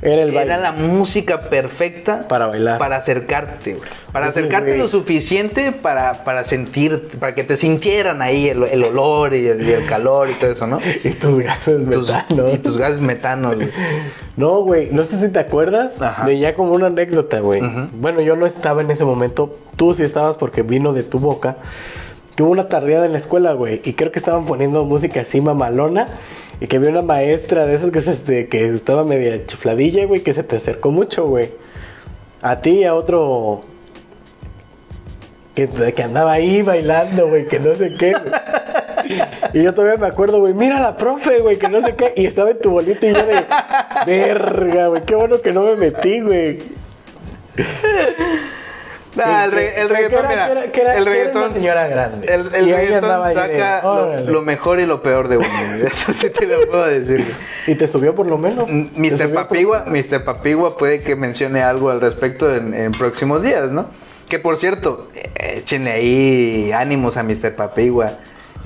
Era 0.02 0.24
el 0.24 0.34
baile. 0.34 0.42
era 0.54 0.58
la 0.58 0.72
música 0.74 1.42
perfecta 1.50 2.28
Para 2.28 2.48
bailar. 2.48 2.78
para 2.78 2.98
acercarte, 2.98 3.74
güey. 3.76 3.90
Para 4.12 4.26
Sí, 4.26 4.30
acercarte 4.40 4.72
güey. 4.72 4.80
lo 4.80 4.88
suficiente 4.88 5.72
para, 5.72 6.24
para 6.26 6.44
sentir, 6.44 7.10
para 7.20 7.34
que 7.34 7.44
te 7.44 7.56
sintieran 7.58 8.22
ahí 8.22 8.50
el, 8.50 8.64
el 8.64 8.84
olor 8.84 9.34
y 9.34 9.48
el, 9.48 9.68
y 9.68 9.72
el 9.72 9.86
calor 9.86 10.30
y 10.30 10.34
todo 10.34 10.52
eso, 10.52 10.68
¿no? 10.68 10.80
Y 11.04 11.12
tus 11.12 11.40
gases 11.40 11.78
Tus- 11.90 12.08
metanos. 12.12 12.54
Y 12.54 12.58
tus 12.58 12.78
gases 12.78 13.00
metanos, 13.00 13.56
güey. 13.56 13.70
No, 14.38 14.62
güey, 14.62 14.90
no 14.92 15.04
sé 15.04 15.20
si 15.20 15.30
te 15.30 15.40
acuerdas 15.40 15.94
Ajá. 16.02 16.26
de 16.26 16.40
ya 16.40 16.56
como 16.56 16.74
una 16.74 16.88
anécdota, 16.88 17.40
güey. 17.40 17.62
Bueno, 17.94 18.20
yo 18.22 18.36
no 18.36 18.46
estaba 18.46 18.82
en 18.82 18.92
ese 18.92 19.06
momento, 19.06 19.58
tú 19.78 19.94
sí 19.94 20.04
estabas 20.04 20.36
porque 20.38 20.62
vino 20.62 20.92
de 20.94 21.04
tu 21.04 21.20
boca. 21.20 21.56
Hubo 22.38 22.50
una 22.50 22.68
tardeada 22.68 23.06
en 23.06 23.14
la 23.14 23.20
escuela, 23.20 23.54
güey, 23.54 23.82
y 23.86 23.94
creo 23.94 24.12
que 24.12 24.20
estaban 24.20 24.46
poniendo 24.46 24.84
música 24.84 25.22
así 25.22 25.40
mamalona. 25.40 26.08
Y 26.62 26.68
que 26.68 26.78
había 26.78 26.90
una 26.90 27.02
maestra 27.02 27.66
de 27.66 27.76
esas 27.76 27.92
que, 27.92 28.02
se, 28.02 28.48
que 28.48 28.76
estaba 28.76 29.04
media 29.04 29.46
chifladilla, 29.46 30.06
güey, 30.06 30.22
que 30.22 30.34
se 30.34 30.44
te 30.44 30.56
acercó 30.56 30.92
mucho, 30.92 31.26
güey. 31.28 31.50
A 32.42 32.62
ti 32.62 32.80
y 32.80 32.84
a 32.86 32.96
otro. 32.96 33.62
Que, 35.54 35.68
que 35.68 36.04
andaba 36.04 36.34
ahí 36.34 36.62
bailando, 36.62 37.28
güey, 37.28 37.46
que 37.48 37.60
no 37.60 37.76
sé 37.76 37.94
qué, 37.94 38.12
güey. 38.12 38.34
Y 39.54 39.64
yo 39.64 39.74
todavía 39.74 39.98
me 39.98 40.08
acuerdo, 40.08 40.40
güey, 40.40 40.54
mira 40.54 40.80
la 40.80 40.98
profe, 40.98 41.40
güey, 41.40 41.58
que 41.58 41.70
no 41.70 41.82
sé 41.82 41.96
qué. 41.96 42.14
Y 42.16 42.26
estaba 42.26 42.52
en 42.52 42.60
tu 42.60 42.72
bolita 42.72 43.06
y 43.06 43.14
yo 43.14 43.26
de, 43.26 43.46
verga, 44.06 44.88
güey, 44.88 45.04
qué 45.04 45.16
bueno 45.16 45.42
que 45.42 45.52
no 45.52 45.64
me 45.64 45.76
metí, 45.76 46.22
güey. 46.22 46.60
Nah, 49.16 49.46
el, 49.46 49.52
re- 49.52 49.80
el 49.82 49.90
reggaetón, 49.90 50.32
era- 50.32 50.48
mira. 50.50 50.72
que 50.72 50.82
era- 50.82 50.96
el 50.98 51.02
era 51.04 51.12
reggaetón. 51.12 51.44
una 51.44 51.54
señora 51.54 51.88
grande. 51.88 52.28
El, 52.28 52.42
el 52.56 52.70
reggaetón 52.72 53.24
de, 53.28 53.34
saca 53.34 53.82
lo, 54.28 54.42
mejor 54.42 54.80
y 54.80 54.86
lo 54.86 55.02
peor 55.02 55.28
de 55.28 55.38
uno. 55.38 55.48
Eso 55.92 56.12
sí 56.14 56.30
te 56.30 56.46
lo 56.46 56.70
puedo 56.70 56.86
decir. 56.86 57.34
Y 57.68 57.76
te 57.76 57.88
subió 57.88 58.14
por 58.14 58.28
lo 58.28 58.38
menos. 58.38 58.68
Mr. 58.70 59.28
por- 59.28 59.34
Papigua, 59.34 59.86
Mr. 59.88 60.24
Papigua 60.24 60.78
puede 60.78 61.02
que 61.02 61.16
mencione 61.16 61.62
algo 61.64 61.90
al 61.90 62.02
respecto 62.02 62.54
en, 62.54 62.74
en 62.74 62.92
próximos 62.92 63.42
días, 63.42 63.72
¿no? 63.72 63.88
Que 64.30 64.40
por 64.40 64.58
cierto, 64.58 65.08
eh, 65.16 65.30
échenle 65.60 65.92
ahí 65.92 66.72
ánimos 66.74 67.16
a 67.18 67.24
Mr. 67.24 67.54
Papigua. 67.56 68.12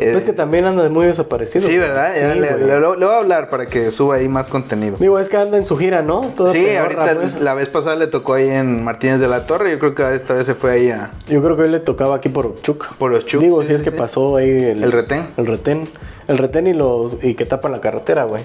Eh, 0.02 0.16
Es 0.18 0.24
que 0.24 0.34
también 0.34 0.66
anda 0.66 0.82
de 0.84 0.90
muy 0.90 1.06
desaparecido. 1.08 1.66
sí. 1.68 1.78
¿verdad? 1.78 2.14
Sí, 2.16 2.40
le, 2.40 2.50
güey. 2.54 2.66
le- 2.68 2.80
le 2.80 3.06
voy 3.06 3.16
a 3.16 3.18
hablar 3.18 3.50
para 3.50 3.66
que 3.68 3.92
suba 3.92 4.16
ahí 4.16 4.28
más 4.30 4.48
contenido. 4.48 4.98
Digo, 5.00 5.20
es 5.20 5.28
que 5.30 5.38
anda 5.38 5.58
en 5.58 5.66
su 5.66 5.76
gira, 5.78 6.02
¿no? 6.02 6.22
Toda 6.38 6.52
Sí, 6.54 6.76
ahorita 6.76 7.14
la 7.40 7.54
vez 7.54 7.68
pasada 7.70 7.96
le 7.96 8.08
tocó 8.08 8.36
ahí 8.36 8.48
en 8.50 8.84
Martínez 8.84 9.20
de 9.20 9.28
la 9.28 9.46
Torre. 9.46 9.72
Yo 9.72 9.80
creo 9.80 9.96
que 9.96 10.16
esta 10.16 10.34
vez 10.36 10.46
se 10.46 10.56
fue 10.56 10.72
ahí 10.72 10.90
a, 10.92 11.12
Yo 11.28 11.42
creo 11.44 11.56
que 11.56 11.64
hoy 11.64 11.70
le 11.70 11.80
tocaba 11.80 12.16
aquí 12.16 12.30
por 12.30 12.62
Chuc. 12.62 12.94
por 12.96 13.12
los 13.12 13.26
chucos. 13.26 13.44
Digo, 13.44 13.62
sí, 13.64 13.68
si 13.70 13.74
es 13.76 13.82
que 13.82 13.92
pasó 13.92 14.38
ahí 14.38 14.50
el, 14.50 14.84
El 14.84 14.92
retén. 14.92 15.28
El 15.38 15.46
retén. 15.48 15.88
El 16.28 16.38
retén 16.38 16.68
y 16.68 16.74
los 16.74 17.24
y 17.24 17.36
que 17.36 17.46
tapan 17.46 17.72
la 17.72 17.82
carretera, 17.82 18.24
güey. 18.24 18.44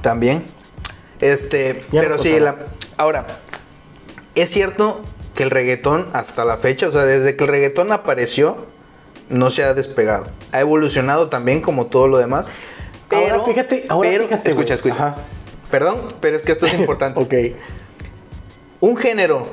También. 0.00 0.44
Este, 1.20 1.84
Ya 1.92 2.00
pero 2.00 2.18
sí, 2.18 2.38
la, 2.40 2.56
ahora, 2.96 3.26
es 4.34 4.50
cierto 4.50 5.00
que 5.34 5.42
el 5.44 5.50
reggaetón 5.50 6.06
hasta 6.12 6.44
la 6.44 6.56
fecha, 6.58 6.88
o 6.88 6.92
sea, 6.92 7.04
desde 7.04 7.36
que 7.36 7.44
el 7.44 7.50
reggaetón 7.50 7.92
apareció, 7.92 8.56
no 9.28 9.50
se 9.50 9.64
ha 9.64 9.74
despegado. 9.74 10.26
Ha 10.52 10.60
evolucionado 10.60 11.28
también 11.28 11.60
como 11.60 11.86
todo 11.86 12.08
lo 12.08 12.18
demás. 12.18 12.46
Pero, 13.08 13.34
Ahora 13.36 13.44
fíjate, 13.44 13.86
ahora 13.88 14.08
pero, 14.10 14.24
fíjate, 14.24 14.48
escucha, 14.48 14.74
escucha. 14.74 14.94
Ajá. 14.94 15.16
Perdón, 15.70 15.96
pero 16.20 16.36
es 16.36 16.42
que 16.42 16.52
esto 16.52 16.66
es 16.66 16.74
importante. 16.78 17.20
Ok. 17.20 17.34
Un 18.80 18.96
género 18.96 19.46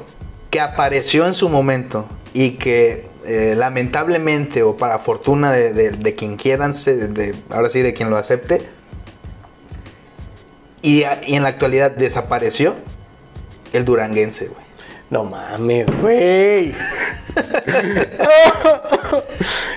que 0.49 0.59
apareció 0.59 1.25
en 1.27 1.33
su 1.33 1.47
momento 1.49 2.05
y 2.33 2.51
que 2.51 3.07
eh, 3.25 3.53
lamentablemente 3.57 4.63
o 4.63 4.75
para 4.77 4.99
fortuna 4.99 5.51
de, 5.51 5.73
de- 5.73 5.91
de 5.91 6.15
quien 6.15 6.35
quieran, 6.37 6.73
de, 6.83 7.35
ahora 7.49 7.69
sí 7.69 7.81
de 7.81 7.93
quien 7.93 8.09
lo 8.09 8.17
acepte, 8.17 8.61
y, 10.81 11.03
a- 11.03 11.21
y 11.25 11.35
en 11.35 11.43
la 11.43 11.49
actualidad 11.49 11.91
desapareció, 11.91 12.73
el 13.73 13.85
duranguense, 13.85 14.47
güey. 14.47 14.65
No 15.11 15.23
mames, 15.25 15.85
güey. 16.01 16.73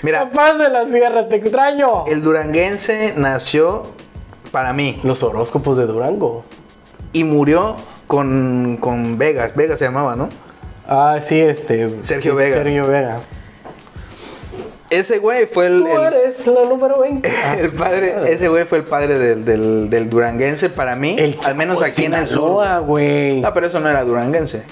Mira, 0.02 0.20
Capaz 0.30 0.54
de 0.54 0.68
la 0.68 0.86
sierra, 0.86 1.28
te 1.28 1.36
extraño. 1.36 2.04
el 2.06 2.22
duranguense 2.22 3.14
nació 3.16 3.84
para 4.52 4.72
mí. 4.72 5.00
Los 5.02 5.22
horóscopos 5.22 5.76
de 5.76 5.86
Durango. 5.86 6.44
y 7.12 7.24
murió 7.24 7.76
con, 8.06 8.76
con 8.80 9.18
Vegas. 9.18 9.54
Vegas 9.54 9.78
se 9.78 9.84
llamaba, 9.86 10.14
¿no? 10.16 10.28
Ah, 10.88 11.18
sí, 11.26 11.40
este. 11.40 12.02
Sergio 12.04 12.32
sí, 12.32 12.36
Vega. 12.38 12.56
Sergio 12.56 12.86
Vega. 12.86 13.18
Ese 14.90 15.18
güey 15.18 15.46
fue 15.46 15.66
el, 15.66 15.80
Tú 15.80 15.86
el- 15.88 16.12
eres 16.14 16.46
la 16.46 16.64
número 16.64 17.00
20. 17.00 17.28
el 17.58 17.72
padre, 17.72 18.32
ese 18.32 18.48
güey 18.48 18.64
fue 18.64 18.78
el 18.78 18.84
padre 18.84 19.18
del, 19.18 19.44
del, 19.44 19.90
del 19.90 20.10
duranguense 20.10 20.68
para 20.70 20.94
mí, 20.94 21.16
El 21.18 21.38
al 21.42 21.54
menos 21.56 21.82
aquí 21.82 22.04
en 22.04 22.14
el 22.14 22.28
sur. 22.28 22.62
Güey. 22.82 23.40
No, 23.40 23.52
pero 23.54 23.66
eso 23.66 23.80
no 23.80 23.88
era 23.88 24.04
duranguense. 24.04 24.62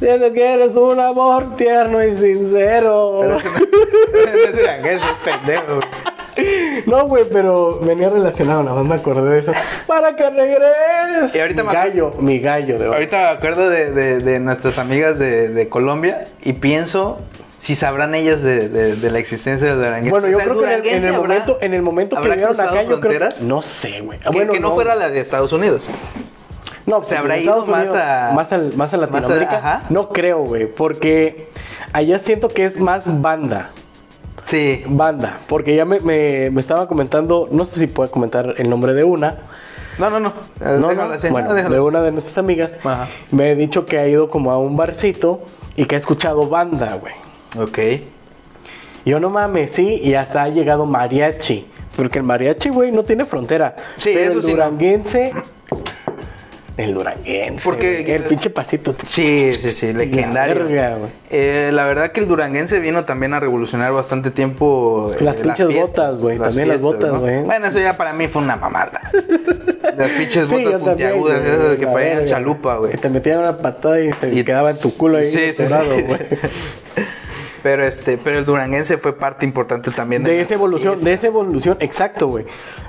Dices 0.00 0.32
que 0.32 0.54
eres 0.54 0.74
un 0.76 0.98
amor 0.98 1.56
tierno 1.56 2.02
y 2.02 2.16
sincero. 2.16 3.20
Pero 4.12 4.30
eso 4.38 5.00
no, 5.00 5.24
pendejo. 5.24 5.74
güey. 5.76 5.88
No, 6.86 7.06
güey, 7.06 7.24
pero 7.30 7.80
venía 7.80 8.08
relacionado, 8.08 8.62
nada 8.62 8.76
más 8.76 8.86
me 8.86 8.94
acordé 8.94 9.30
de 9.34 9.38
eso. 9.40 9.52
Para 9.86 10.16
que 10.16 10.30
regreses. 10.30 11.34
Y 11.34 11.40
ahorita 11.40 11.62
mi 11.62 11.68
me- 11.68 11.74
gallo, 11.74 12.10
mi 12.18 12.38
gallo 12.38 12.78
de 12.78 12.88
hoy. 12.88 12.94
Ahorita 12.94 13.18
me 13.18 13.28
acuerdo 13.38 13.68
de, 13.68 13.90
de- 13.90 14.20
de 14.20 14.40
nuestras 14.40 14.78
amigas 14.78 15.18
de, 15.18 15.48
de 15.48 15.68
Colombia 15.68 16.28
y 16.42 16.54
pienso 16.54 17.18
si 17.58 17.74
sabrán 17.74 18.14
ellas 18.14 18.42
de, 18.42 18.68
de- 18.70 18.96
de 18.96 19.10
la 19.10 19.18
existencia 19.18 19.66
del 19.68 19.76
duranguense. 19.78 20.10
Bueno, 20.10 20.28
yo 20.28 20.36
O 20.38 20.40
sea, 20.40 20.48
creo 20.48 20.60
que 20.60 20.66
en 20.66 20.70
el, 20.72 20.76
en 20.76 20.80
duranguense 20.82 21.08
el 21.08 21.14
habrá- 21.14 21.28
momento, 21.28 21.58
en 21.60 21.74
el 21.74 21.82
momento 21.82 22.20
que 22.22 22.28
llegaron 22.28 22.60
acá, 22.60 22.82
yo 22.84 23.00
creo? 23.00 23.28
No 23.40 23.60
sé, 23.60 24.00
güey. 24.00 24.18
que, 24.18 24.30
Bueno, 24.30 24.52
que 24.54 24.60
no, 24.60 24.72
fuera 24.74 24.94
la 24.94 25.10
de 25.10 25.20
Estados 25.20 25.52
Unidos. 25.52 25.82
No, 26.86 27.04
se 27.04 27.16
habrá 27.16 27.36
en 27.36 27.44
ido 27.44 27.64
más 27.66 27.80
Unidos, 27.88 27.96
a- 27.98 28.32
más, 28.34 28.52
al- 28.52 28.74
más 28.74 28.92
a 28.94 28.96
más 28.98 29.10
a- 29.14 29.18
Latinoamérica. 29.18 29.56
ajá. 29.58 29.80
No 29.90 30.08
creo, 30.08 30.38
güey, 30.44 30.66
porque 30.66 31.48
allá 31.92 32.18
siento 32.18 32.48
que 32.48 32.64
es 32.64 32.78
más 32.78 33.02
banda. 33.06 33.70
Sí. 34.44 34.82
Banda, 34.86 35.38
porque 35.48 35.76
ya 35.76 35.84
me, 35.84 36.00
me, 36.00 36.50
me 36.50 36.60
estaba 36.60 36.88
comentando, 36.88 37.48
no 37.52 37.64
sé 37.64 37.78
si 37.80 37.86
puedo 37.86 38.10
comentar 38.10 38.54
el 38.58 38.68
nombre 38.70 38.94
de 38.94 39.04
una. 39.04 39.36
No, 39.98 40.08
no, 40.08 40.18
no. 40.18 40.32
No, 40.60 40.78
no, 40.78 40.86
bueno, 41.30 41.48
No, 41.48 41.54
déjalo. 41.54 41.74
de 41.74 41.80
una 41.80 42.02
de 42.02 42.10
nuestras 42.12 42.38
amigas. 42.38 42.70
Ajá. 42.82 43.08
Me 43.30 43.50
ha 43.50 43.54
dicho 43.54 43.84
que 43.84 43.98
ha 43.98 44.08
ido 44.08 44.30
como 44.30 44.50
a 44.50 44.58
un 44.58 44.76
barcito 44.76 45.40
y 45.76 45.84
que 45.84 45.94
ha 45.94 45.98
escuchado 45.98 46.48
banda, 46.48 46.98
güey. 47.00 47.12
Ok. 47.62 48.02
Yo 49.04 49.20
no 49.20 49.28
mames, 49.30 49.72
sí, 49.72 50.00
y 50.02 50.14
hasta 50.14 50.42
ha 50.44 50.48
llegado 50.48 50.86
mariachi. 50.86 51.66
Porque 51.96 52.18
el 52.18 52.24
mariachi, 52.24 52.70
güey, 52.70 52.92
no 52.92 53.02
tiene 53.02 53.24
frontera. 53.26 53.76
Sí, 53.98 54.12
Pero 54.14 54.30
eso 54.30 54.38
el 54.38 54.44
sí 54.44 54.50
no. 54.52 54.56
El 56.84 56.94
duranguense. 56.94 57.64
Porque- 57.64 58.02
güey, 58.02 58.12
el 58.12 58.22
pinche 58.24 58.50
pasito. 58.50 58.94
Sí, 59.04 59.52
sí, 59.54 59.70
sí, 59.70 59.92
legendario. 59.92 60.64
verga, 60.64 60.96
güey. 60.96 61.10
Eh, 61.30 61.70
la 61.72 61.84
verdad 61.84 62.10
que 62.12 62.20
el 62.20 62.28
duranguense 62.28 62.80
vino 62.80 63.04
también 63.04 63.34
a 63.34 63.40
revolucionar 63.40 63.92
bastante 63.92 64.30
tiempo. 64.30 65.10
eh, 65.18 65.22
Las 65.24 65.36
pinches 65.36 65.68
fiestas, 65.68 66.06
botas, 66.08 66.20
güey, 66.20 66.38
también 66.38 66.68
las 66.68 66.80
botas, 66.80 67.16
güey. 67.18 67.42
Bueno, 67.42 67.66
eso 67.66 67.78
ya 67.78 67.96
para 67.96 68.12
mí 68.12 68.26
fue 68.28 68.42
una 68.42 68.56
mamada. 68.56 69.00
Las 69.96 70.10
pinches 70.12 70.48
Sí, 70.48 70.54
botas 70.54 70.72
también, 70.72 70.80
puntiagudas, 70.80 71.40
güey, 71.40 71.52
esas 71.54 71.76
que 71.76 71.84
la 71.86 71.92
parecían 71.92 72.26
chalupa, 72.26 72.76
güey. 72.76 72.92
Que 72.92 72.98
te 72.98 73.08
metían 73.10 73.38
una 73.40 73.56
patada 73.56 74.00
y 74.00 74.10
te 74.12 74.32
Y- 74.32 74.44
quedaba 74.44 74.70
en 74.70 74.78
tu 74.78 74.96
culo 74.96 75.18
ahí. 75.18 75.24
Sí, 75.24 75.52
sí. 75.52 75.64
güey. 75.68 76.06
Pero 77.62 77.84
este, 77.84 78.16
pero 78.18 78.38
el 78.38 78.44
duranguense 78.44 78.96
fue 78.98 79.16
parte 79.16 79.44
importante 79.44 79.90
también 79.90 80.22
De 80.24 80.30
esa 80.32 80.38
nuestra 80.38 80.56
evolución, 80.56 81.04
de 81.04 81.12
esa 81.12 81.26
evolución, 81.26 81.76
exacto, 81.80 82.28
güey. 82.28 82.44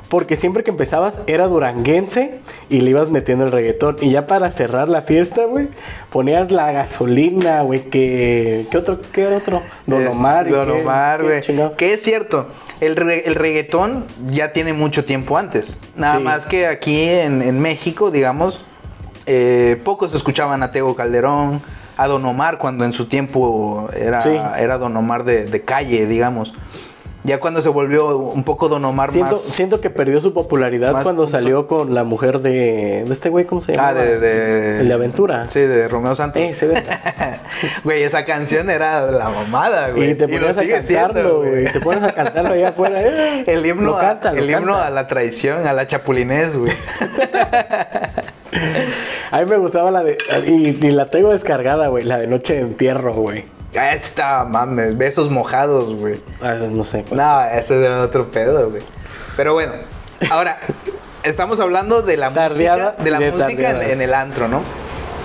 Porque 0.07 0.35
siempre 0.35 0.63
que 0.63 0.71
empezabas 0.71 1.13
era 1.25 1.47
duranguense 1.47 2.39
y 2.69 2.81
le 2.81 2.89
ibas 2.89 3.09
metiendo 3.09 3.45
el 3.45 3.51
reggaetón. 3.51 3.95
Y 4.01 4.11
ya 4.11 4.27
para 4.27 4.51
cerrar 4.51 4.89
la 4.89 5.03
fiesta, 5.03 5.45
güey, 5.45 5.69
ponías 6.09 6.51
la 6.51 6.71
gasolina, 6.73 7.61
güey, 7.61 7.89
que... 7.89 8.65
¿Qué 8.69 8.77
otro? 8.77 8.99
¿Qué 9.13 9.21
era 9.21 9.37
otro? 9.37 9.61
Don 9.85 10.05
Omar. 10.07 10.49
Don 10.49 10.69
Omar, 10.69 11.23
güey. 11.23 11.41
Que 11.77 11.93
es 11.93 12.01
cierto, 12.03 12.47
el, 12.81 12.97
re- 12.97 13.25
el 13.25 13.35
reggaetón 13.35 14.05
ya 14.29 14.51
tiene 14.51 14.73
mucho 14.73 15.05
tiempo 15.05 15.37
antes. 15.37 15.77
Nada 15.95 16.17
Sí. 16.17 16.23
más 16.23 16.45
que 16.45 16.67
aquí 16.67 16.99
en, 17.07 17.41
en 17.41 17.61
México, 17.61 18.11
digamos, 18.11 18.61
eh, 19.27 19.79
pocos 19.85 20.13
escuchaban 20.13 20.61
a 20.61 20.73
Tego 20.73 20.93
Calderón, 20.93 21.61
a 22.01 22.07
Don 22.07 22.25
Omar, 22.25 22.57
cuando 22.57 22.85
en 22.85 22.93
su 22.93 23.05
tiempo 23.07 23.89
era, 23.95 24.21
Sí. 24.21 24.29
era 24.57 24.77
Don 24.77 24.95
Omar 24.97 25.23
de, 25.23 25.45
de 25.45 25.61
calle, 25.61 26.05
digamos. 26.07 26.53
Ya 27.23 27.39
cuando 27.39 27.61
se 27.61 27.69
volvió 27.69 28.17
un 28.17 28.43
poco 28.43 28.67
Don 28.67 28.83
Omar 28.83 29.11
Siento, 29.11 29.33
más... 29.33 29.41
siento 29.43 29.79
que 29.79 29.91
perdió 29.91 30.19
su 30.21 30.33
popularidad 30.33 31.03
cuando 31.03 31.27
salió 31.27 31.67
con 31.67 31.93
la 31.93 32.03
mujer 32.03 32.39
de, 32.39 33.03
de 33.05 33.13
este 33.13 33.29
güey, 33.29 33.45
¿cómo 33.45 33.61
se 33.61 33.73
llama? 33.75 33.89
Ah, 33.89 33.93
de, 33.93 34.19
de... 34.19 34.79
El 34.79 34.87
de 34.87 34.93
Aventura. 34.95 35.47
Sí, 35.47 35.59
de 35.59 35.87
Romeo 35.87 36.15
Santos. 36.15 36.41
Eh, 36.41 36.55
se 36.55 36.65
ve. 36.65 36.83
Güey, 37.83 38.01
esa 38.01 38.25
canción 38.25 38.71
era 38.71 39.03
la 39.11 39.29
mamada, 39.29 39.91
güey. 39.91 40.11
Y 40.11 40.15
te 40.15 40.25
lo 40.27 40.33
ponías 40.35 40.57
a 40.57 40.67
cantarlo, 40.67 41.41
güey. 41.43 41.65
Te 41.71 41.79
pones 41.79 42.01
a 42.03 42.11
cantarlo 42.11 42.53
allá 42.55 42.69
afuera. 42.69 42.99
eh. 43.03 43.43
El 43.47 43.63
himno, 43.67 43.91
Lo 43.91 43.97
a- 43.97 44.01
canta, 44.01 44.33
lo 44.33 44.39
el 44.41 44.49
himno 44.49 44.75
a 44.77 44.89
la 44.89 45.05
traición, 45.07 45.67
a 45.67 45.73
la 45.73 45.85
chapulinés, 45.85 46.57
güey. 46.57 46.73
A 49.31 49.39
mí 49.39 49.45
me 49.45 49.57
gustaba 49.57 49.91
la 49.91 50.03
de. 50.03 50.17
Y, 50.45 50.85
y 50.85 50.91
la 50.91 51.05
tengo 51.05 51.29
descargada, 51.31 51.87
güey. 51.87 52.03
La 52.03 52.17
de 52.17 52.27
Noche 52.27 52.55
de 52.55 52.61
Entierro, 52.61 53.13
güey. 53.13 53.45
Ah, 53.77 53.93
Esta, 53.93 54.43
mames, 54.43 54.97
besos 54.97 55.29
mojados, 55.29 55.95
güey. 55.95 56.19
Ah, 56.41 56.55
no 56.69 56.83
sé. 56.83 57.03
cuál. 57.07 57.21
No, 57.21 57.41
ese 57.57 57.83
era 57.83 58.01
otro 58.01 58.27
pedo, 58.27 58.69
güey. 58.69 58.81
Pero 59.37 59.53
bueno, 59.53 59.71
ahora, 60.29 60.57
estamos 61.23 61.59
hablando 61.61 62.01
de 62.01 62.17
la 62.17 62.31
Tardeada 62.33 62.91
música, 62.97 63.03
de 63.03 63.11
la 63.11 63.19
de 63.19 63.31
música 63.31 63.69
en, 63.71 63.81
en 63.91 64.01
el 64.01 64.13
antro, 64.13 64.49
¿no? 64.49 64.61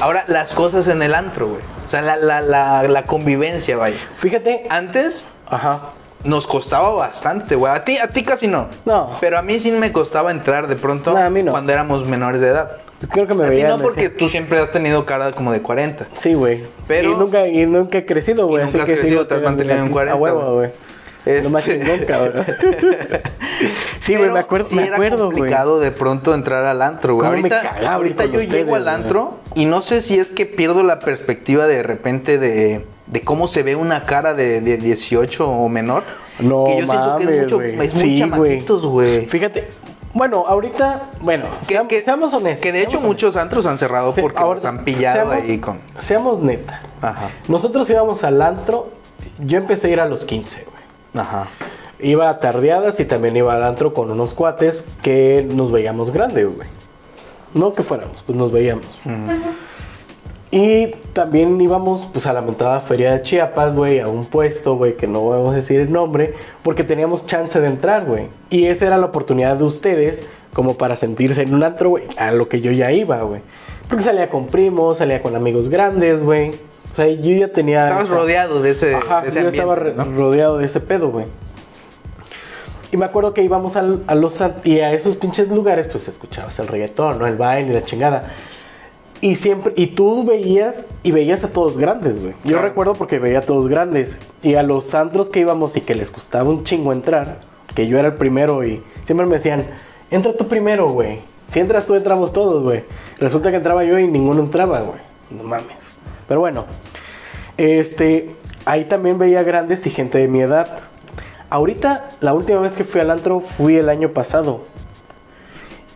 Ahora, 0.00 0.24
las 0.28 0.52
cosas 0.52 0.86
en 0.88 1.02
el 1.02 1.12
antro, 1.14 1.48
güey. 1.48 1.60
O 1.84 1.88
sea, 1.88 2.02
la, 2.02 2.16
la, 2.16 2.40
la, 2.40 2.82
la 2.84 3.02
convivencia, 3.02 3.76
vaya. 3.76 3.96
Fíjate. 4.18 4.64
Antes 4.70 5.26
Ajá. 5.48 5.80
nos 6.22 6.46
costaba 6.46 6.90
bastante, 6.90 7.56
güey. 7.56 7.72
A 7.72 7.84
ti, 7.84 7.98
a 7.98 8.08
ti 8.08 8.22
casi 8.22 8.46
no. 8.46 8.68
No. 8.84 9.16
Pero 9.20 9.38
a 9.38 9.42
mí 9.42 9.58
sí 9.58 9.72
me 9.72 9.90
costaba 9.90 10.30
entrar 10.30 10.68
de 10.68 10.76
pronto 10.76 11.12
No, 11.12 11.18
a 11.18 11.30
mí 11.30 11.42
no. 11.42 11.50
cuando 11.50 11.72
éramos 11.72 12.06
menores 12.06 12.40
de 12.40 12.48
edad. 12.48 12.76
Creo 13.10 13.26
que 13.26 13.34
me 13.34 13.44
A 13.44 13.50
veían. 13.50 13.68
no, 13.68 13.78
porque 13.78 14.06
así. 14.06 14.14
tú 14.16 14.28
siempre 14.28 14.58
has 14.58 14.70
tenido 14.72 15.04
cara 15.04 15.30
como 15.32 15.52
de 15.52 15.60
40. 15.60 16.06
Sí, 16.18 16.34
güey. 16.34 16.64
Pero- 16.88 17.12
Y 17.12 17.14
nunca, 17.16 17.46
y 17.46 17.66
nunca 17.66 17.98
he 17.98 18.06
crecido, 18.06 18.46
güey. 18.46 18.64
Nunca 18.64 18.78
Así 18.78 18.80
has 18.80 18.86
que 18.96 19.00
crecido, 19.02 19.26
te 19.26 19.34
has 19.34 19.42
mantenido 19.42 19.76
en 19.76 19.84
la- 19.84 19.90
40, 19.90 20.12
A 20.12 20.16
huevo, 20.16 20.54
güey. 20.54 20.70
Lo 21.42 21.50
más 21.50 21.66
Este- 21.66 21.80
chingón, 21.84 22.06
cabrón. 22.06 22.46
sí, 24.00 24.14
güey, 24.16 24.30
me 24.30 24.38
acuerdo, 24.38 24.68
sí 24.68 24.74
me 24.76 24.84
acuerdo, 24.84 25.26
güey. 25.26 25.36
complicado 25.38 25.80
de 25.80 25.90
pronto 25.90 26.34
entrar 26.34 26.64
al 26.66 26.82
antro, 26.82 27.14
güey. 27.16 27.28
¿Cómo 27.28 27.42
me 27.42 27.48
Ahorita, 27.54 27.62
cagaba 27.62 27.94
ahorita 27.94 28.24
yo 28.26 28.30
ustedes, 28.40 28.50
llego 28.52 28.76
al 28.76 28.88
antro 28.88 29.34
y 29.54 29.64
no 29.66 29.80
sé 29.80 30.00
si 30.02 30.18
es 30.18 30.28
que 30.28 30.46
pierdo 30.46 30.82
la 30.84 31.00
perspectiva 31.00 31.66
de 31.66 31.82
repente 31.82 32.38
de, 32.38 32.84
de 33.08 33.20
cómo 33.22 33.48
se 33.48 33.62
ve 33.64 33.74
una 33.76 34.02
cara 34.04 34.34
de, 34.34 34.60
de 34.60 34.76
18 34.76 35.48
o 35.48 35.68
menor. 35.68 36.04
No, 36.38 36.64
que 36.66 36.80
yo 36.82 36.86
siento 36.86 37.16
que 37.18 37.24
es 37.24 37.26
mames, 37.28 37.42
mucho, 37.42 37.60
es 37.62 37.76
muy 37.76 37.88
Sí, 37.88 38.18
chamaquitos, 38.20 38.86
güey. 38.86 39.26
Fíjate. 39.26 39.68
Bueno, 40.16 40.44
ahorita, 40.48 41.02
bueno, 41.20 41.44
Que, 41.66 41.74
seam- 41.76 41.86
que- 41.88 42.00
seamos 42.02 42.32
honestos. 42.32 42.62
Que 42.62 42.72
de 42.72 42.82
hecho 42.82 43.00
muchos 43.00 43.36
antros 43.36 43.66
han 43.66 43.78
cerrado 43.78 44.14
porque 44.14 44.38
Se- 44.42 44.44
los 44.54 44.64
han 44.64 44.78
pillado 44.82 45.14
seamos- 45.30 45.34
ahí 45.34 45.58
con... 45.58 45.78
Seamos 45.98 46.38
neta. 46.40 46.80
Ajá, 47.02 47.28
Nosotros 47.48 47.88
íbamos 47.90 48.24
al 48.24 48.40
antro. 48.40 48.88
Yo 49.38 49.58
empecé 49.58 49.88
a 49.88 49.90
ir 49.90 50.00
a 50.00 50.06
los 50.06 50.24
15, 50.24 50.64
güey. 50.64 51.24
ajá. 51.26 51.48
Iba 51.98 52.30
a 52.30 52.40
tardeadas 52.40 52.98
y 53.00 53.04
también 53.04 53.36
iba 53.36 53.54
al 53.54 53.62
antro 53.62 53.92
con 53.92 54.10
unos 54.10 54.32
cuates 54.32 54.84
que 55.02 55.46
nos 55.50 55.70
veíamos 55.70 56.10
grandes, 56.10 56.46
güey. 56.54 56.68
No 57.52 57.74
que 57.74 57.82
fuéramos, 57.82 58.22
pues 58.26 58.36
nos 58.38 58.50
veíamos. 58.52 58.86
Y 60.58 60.86
también 61.12 61.60
íbamos 61.60 62.08
pues 62.10 62.24
a 62.26 62.32
la 62.32 62.40
mentada 62.40 62.80
feria 62.80 63.12
de 63.12 63.20
Chiapas, 63.20 63.74
güey, 63.74 64.00
a 64.00 64.08
un 64.08 64.24
puesto, 64.24 64.76
güey, 64.76 64.96
que 64.96 65.06
no 65.06 65.28
vamos 65.28 65.52
a 65.52 65.56
decir 65.56 65.80
el 65.80 65.92
nombre, 65.92 66.32
porque 66.62 66.82
teníamos 66.82 67.26
chance 67.26 67.60
de 67.60 67.66
entrar, 67.66 68.06
güey. 68.06 68.28
Y 68.48 68.64
esa 68.64 68.86
era 68.86 68.96
la 68.96 69.04
oportunidad 69.04 69.56
de 69.56 69.64
ustedes 69.64 70.22
como 70.54 70.78
para 70.78 70.96
sentirse 70.96 71.42
en 71.42 71.52
un 71.54 71.62
antro, 71.62 71.90
güey, 71.90 72.04
a 72.16 72.32
lo 72.32 72.48
que 72.48 72.62
yo 72.62 72.72
ya 72.72 72.90
iba, 72.90 73.20
güey. 73.20 73.42
Porque 73.86 74.02
salía 74.02 74.30
con 74.30 74.46
primos, 74.46 74.96
salía 74.96 75.20
con 75.20 75.36
amigos 75.36 75.68
grandes, 75.68 76.22
güey. 76.22 76.52
O 76.90 76.94
sea, 76.96 77.06
yo 77.06 77.32
ya 77.36 77.48
tenía... 77.48 77.82
Estabas 77.88 78.08
rodeado 78.08 78.62
de 78.62 78.70
ese, 78.70 78.94
Ajá, 78.94 79.20
de 79.20 79.28
ese 79.28 79.42
yo 79.42 79.48
estaba 79.48 79.74
ambiente, 79.74 80.02
re- 80.02 80.10
¿no? 80.10 80.16
rodeado 80.16 80.56
de 80.56 80.64
ese 80.64 80.80
pedo, 80.80 81.10
güey. 81.10 81.26
Y 82.92 82.96
me 82.96 83.04
acuerdo 83.04 83.34
que 83.34 83.42
íbamos 83.42 83.76
al- 83.76 84.02
a 84.06 84.14
los 84.14 84.42
y 84.64 84.80
a 84.80 84.94
esos 84.94 85.16
pinches 85.16 85.48
lugares, 85.50 85.86
pues 85.92 86.08
escuchabas 86.08 86.58
el 86.60 86.68
reggaetón, 86.68 87.18
¿no? 87.18 87.26
El 87.26 87.36
baile 87.36 87.74
la 87.74 87.82
chingada. 87.82 88.32
Y 89.20 89.36
siempre, 89.36 89.72
y 89.76 89.88
tú 89.88 90.24
veías, 90.24 90.76
y 91.02 91.10
veías 91.10 91.42
a 91.42 91.48
todos 91.48 91.76
grandes, 91.78 92.20
güey. 92.20 92.34
Yo 92.44 92.50
Claro. 92.52 92.62
recuerdo 92.68 92.92
porque 92.94 93.18
veía 93.18 93.38
a 93.38 93.42
todos 93.42 93.66
grandes. 93.68 94.14
Y 94.42 94.54
a 94.56 94.62
los 94.62 94.94
antros 94.94 95.28
que 95.30 95.40
íbamos 95.40 95.76
y 95.76 95.80
que 95.80 95.94
les 95.94 96.10
costaba 96.10 96.48
un 96.50 96.64
chingo 96.64 96.92
entrar, 96.92 97.38
que 97.74 97.86
yo 97.86 97.98
era 97.98 98.08
el 98.08 98.14
primero 98.14 98.64
y 98.64 98.82
siempre 99.06 99.26
me 99.26 99.36
decían, 99.36 99.64
entra 100.10 100.34
tú 100.34 100.46
primero, 100.48 100.88
güey. 100.90 101.20
Si 101.48 101.60
entras 101.60 101.86
tú, 101.86 101.94
entramos 101.94 102.32
todos, 102.32 102.62
güey. 102.62 102.82
Resulta 103.18 103.50
que 103.50 103.56
entraba 103.56 103.84
yo 103.84 103.98
y 103.98 104.06
ninguno 104.06 104.42
entraba, 104.42 104.80
güey. 104.80 104.98
No 105.30 105.44
mames. 105.44 105.76
Pero 106.28 106.40
bueno, 106.40 106.64
este, 107.56 108.30
ahí 108.64 108.84
también 108.84 109.18
veía 109.18 109.42
grandes 109.42 109.86
y 109.86 109.90
gente 109.90 110.18
de 110.18 110.28
mi 110.28 110.40
edad. 110.40 110.68
Ahorita, 111.48 112.10
la 112.20 112.34
última 112.34 112.60
vez 112.60 112.72
que 112.72 112.84
fui 112.84 113.00
al 113.00 113.10
antro 113.10 113.40
fui 113.40 113.76
el 113.76 113.88
año 113.88 114.10
pasado. 114.10 114.62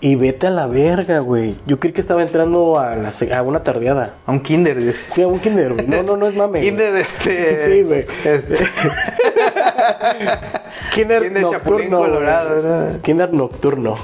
Y 0.03 0.15
vete 0.15 0.47
a 0.47 0.51
la 0.51 0.67
verga, 0.67 1.19
güey. 1.19 1.57
Yo 1.67 1.79
creí 1.79 1.93
que 1.93 2.01
estaba 2.01 2.23
entrando 2.23 2.79
a, 2.79 2.97
la 2.97 3.13
a 3.37 3.43
una 3.43 3.63
tardeada. 3.63 4.15
A 4.25 4.33
un 4.33 4.41
kinder. 4.41 4.95
Sí, 5.11 5.21
a 5.21 5.29
un 5.29 5.39
kinder, 5.39 5.75
güey. 5.75 5.87
No, 5.87 6.03
no, 6.03 6.17
no 6.17 6.27
es 6.27 6.35
mame. 6.35 6.63
Kinder, 6.63 6.97
este... 6.97 7.67
Sí, 7.71 7.83
güey. 7.83 8.07
Este... 8.25 8.55
Kinder, 10.95 11.23
Kinder 11.25 11.43
nocturno. 11.43 11.99
Colorado. 11.99 13.03
Kinder 13.03 13.33
nocturno. 13.35 13.99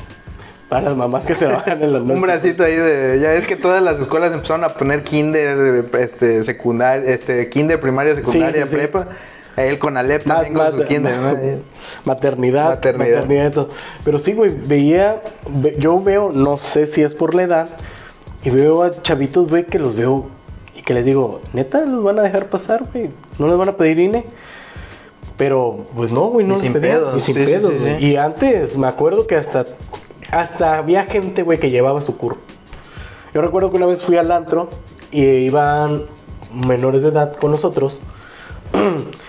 Para 0.69 0.83
las 0.83 0.97
mamás 0.97 1.25
que 1.25 1.35
trabajan 1.35 1.83
en 1.83 1.93
las 1.93 2.03
noches. 2.03 2.17
Un 2.17 2.23
bracito 2.23 2.65
ahí 2.65 2.75
de. 2.75 3.19
Ya 3.21 3.33
es 3.35 3.47
que 3.47 3.57
todas 3.57 3.81
las 3.81 4.01
escuelas 4.01 4.33
empezaron 4.33 4.65
a 4.65 4.71
poner 4.71 5.03
kinder, 5.03 5.87
este, 5.99 6.43
secundaria, 6.43 7.09
este, 7.09 7.49
kinder, 7.49 7.81
primaria, 7.81 8.17
secundaria, 8.17 8.67
Sí, 8.67 8.73
sí, 8.73 8.81
sí. 8.83 8.99
Él 9.57 9.79
con 9.79 9.97
Alep 9.97 10.25
también 10.25 10.53
con 10.55 10.71
su 10.71 10.85
kinder, 10.85 11.16
¿no? 11.16 11.38
Maternidad, 12.05 12.71
Maternidad. 12.71 13.14
maternidad. 13.23 13.53
todo. 13.53 13.69
Pero 14.05 14.19
sí, 14.19 14.33
güey, 14.35 14.51
veía, 14.51 15.23
ve- 15.49 15.77
yo 15.79 16.01
veo, 16.03 16.31
no 16.31 16.59
sé 16.59 16.87
si 16.87 17.03
es 17.03 17.14
por 17.14 17.35
la 17.35 17.42
edad, 17.45 17.69
y 18.45 18.51
veo 18.51 18.83
a 18.83 19.01
chavitos, 19.03 19.49
güey, 19.49 19.64
que 19.64 19.79
los 19.79 19.97
veo 19.97 20.27
y 20.77 20.83
que 20.83 20.92
les 20.95 21.05
digo, 21.07 21.40
neta, 21.55 21.81
los 21.87 22.05
van 22.05 22.19
a 22.19 22.23
dejar 22.23 22.47
pasar, 22.47 22.83
güey, 22.92 23.11
no 23.38 23.49
les 23.49 23.57
van 23.57 23.71
a 23.71 23.77
pedir 23.77 23.99
INE. 23.99 24.25
Pero, 25.37 25.87
pues 25.95 26.11
no, 26.11 26.27
güey, 26.29 26.47
no 26.47 26.57
Y 26.57 26.61
sin 26.61 26.73
pedos, 26.73 27.16
y 27.16 27.21
sin 27.21 27.35
sí, 27.35 27.45
pedos, 27.45 27.73
sí. 27.79 28.07
Y 28.07 28.16
antes, 28.16 28.77
me 28.79 28.87
acuerdo 28.87 29.27
que 29.27 29.37
hasta, 29.37 29.66
hasta 30.31 30.79
había 30.79 31.05
gente, 31.05 31.42
güey, 31.42 31.59
que 31.59 31.71
llevaba 31.71 32.01
su 32.01 32.16
curro. 32.16 32.38
Yo 33.35 33.42
recuerdo 33.42 33.71
que 33.71 33.77
una 33.77 33.85
vez 33.87 34.03
fui 34.03 34.16
al 34.16 34.31
antro 34.33 34.71
y 35.11 35.23
iban 35.25 36.03
menores 36.53 37.03
de 37.03 37.09
edad 37.11 37.37
con 37.37 37.51
nosotros 37.51 38.01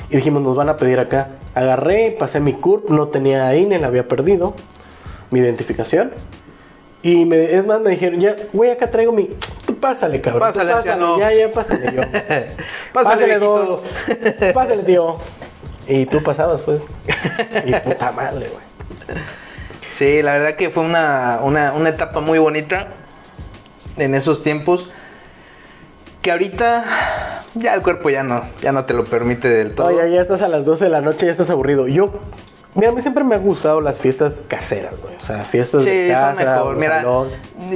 y 0.10 0.16
dijimos, 0.16 0.42
nos 0.42 0.56
van 0.56 0.70
a 0.70 0.78
pedir 0.78 1.00
acá. 1.00 1.30
Agarré, 1.56 2.16
pasé 2.18 2.40
mi 2.40 2.54
CURP, 2.54 2.90
no 2.90 3.08
tenía 3.08 3.56
INE, 3.56 3.80
la 3.80 3.88
había 3.88 4.08
perdido, 4.08 4.54
mi 5.32 5.40
identificación. 5.40 6.12
Y 7.04 7.26
me, 7.26 7.56
es 7.56 7.66
más, 7.66 7.80
me 7.82 7.92
dijeron, 7.92 8.20
ya, 8.20 8.36
güey, 8.54 8.72
acá 8.72 8.90
traigo 8.90 9.12
mi... 9.12 9.30
Tú 9.66 9.76
pásale, 9.76 10.20
cabrón. 10.20 10.52
tú 10.52 10.60
Pásale, 10.60 11.20
ya, 11.20 11.34
ya, 11.34 11.52
pásale 11.52 11.94
yo. 11.96 12.02
Pásale, 12.94 13.40
don. 13.40 13.80
Pásale, 14.54 14.84
tío. 14.84 15.18
Y 15.88 16.06
tú 16.06 16.22
pasabas, 16.22 16.62
pues. 16.62 16.82
Y 17.66 17.74
puta 17.74 18.12
madre, 18.12 18.50
güey. 18.50 19.18
Sí, 19.94 20.22
la 20.22 20.34
verdad 20.34 20.56
que 20.56 20.70
fue 20.70 20.84
una, 20.84 21.40
una, 21.44 21.74
una 21.74 21.90
etapa 21.90 22.20
muy 22.20 22.40
bonita 22.40 22.90
en 23.98 24.16
esos 24.16 24.44
tiempos. 24.44 24.90
Que 26.28 26.32
ahorita 26.34 26.84
ya 27.56 27.74
el 27.74 27.82
cuerpo 27.82 28.10
ya 28.10 28.22
no, 28.22 28.42
ya 28.62 28.74
no 28.74 28.84
te 28.84 28.94
lo 28.94 29.06
permite 29.06 29.48
del 29.48 29.74
todo. 29.74 29.90
No, 29.90 30.06
ya, 30.06 30.20
estás 30.20 30.42
a 30.42 30.50
las 30.50 30.66
12 30.66 30.84
de 30.84 30.90
la 30.90 31.00
noche, 31.00 31.26
ya 31.26 31.32
estás 31.32 31.50
aburrido. 31.50 31.88
Yo, 31.88 32.12
mira, 32.76 32.90
a 32.90 32.92
mí 32.92 33.02
siempre 33.02 33.24
me 33.24 33.36
han 33.36 33.44
gustado 33.44 33.80
las 33.80 33.98
fiestas 33.98 34.34
caseras, 34.50 34.92
güey. 35.02 35.16
O 35.16 35.24
sea, 35.24 35.46
fiestas 35.46 35.84
Sí, 35.86 35.90
de 35.90 36.10
casa, 36.10 36.36
son 36.36 36.46
mejor. 36.46 36.76
Mira, 36.76 36.98
salón. 36.98 37.30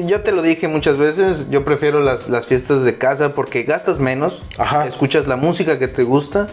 yo 0.06 0.20
te 0.20 0.34
lo 0.34 0.42
dije 0.42 0.68
muchas 0.68 0.98
veces, 0.98 1.50
yo 1.50 1.64
prefiero 1.64 2.02
las, 2.02 2.28
las 2.28 2.46
fiestas 2.46 2.84
de 2.84 2.98
casa 2.98 3.30
porque 3.36 3.64
gastas 3.64 4.00
menos, 4.00 4.44
Ajá. 4.58 4.86
escuchas 4.86 5.28
la 5.28 5.38
música 5.38 5.80
que 5.80 5.88
te 5.88 6.04
gusta 6.04 6.48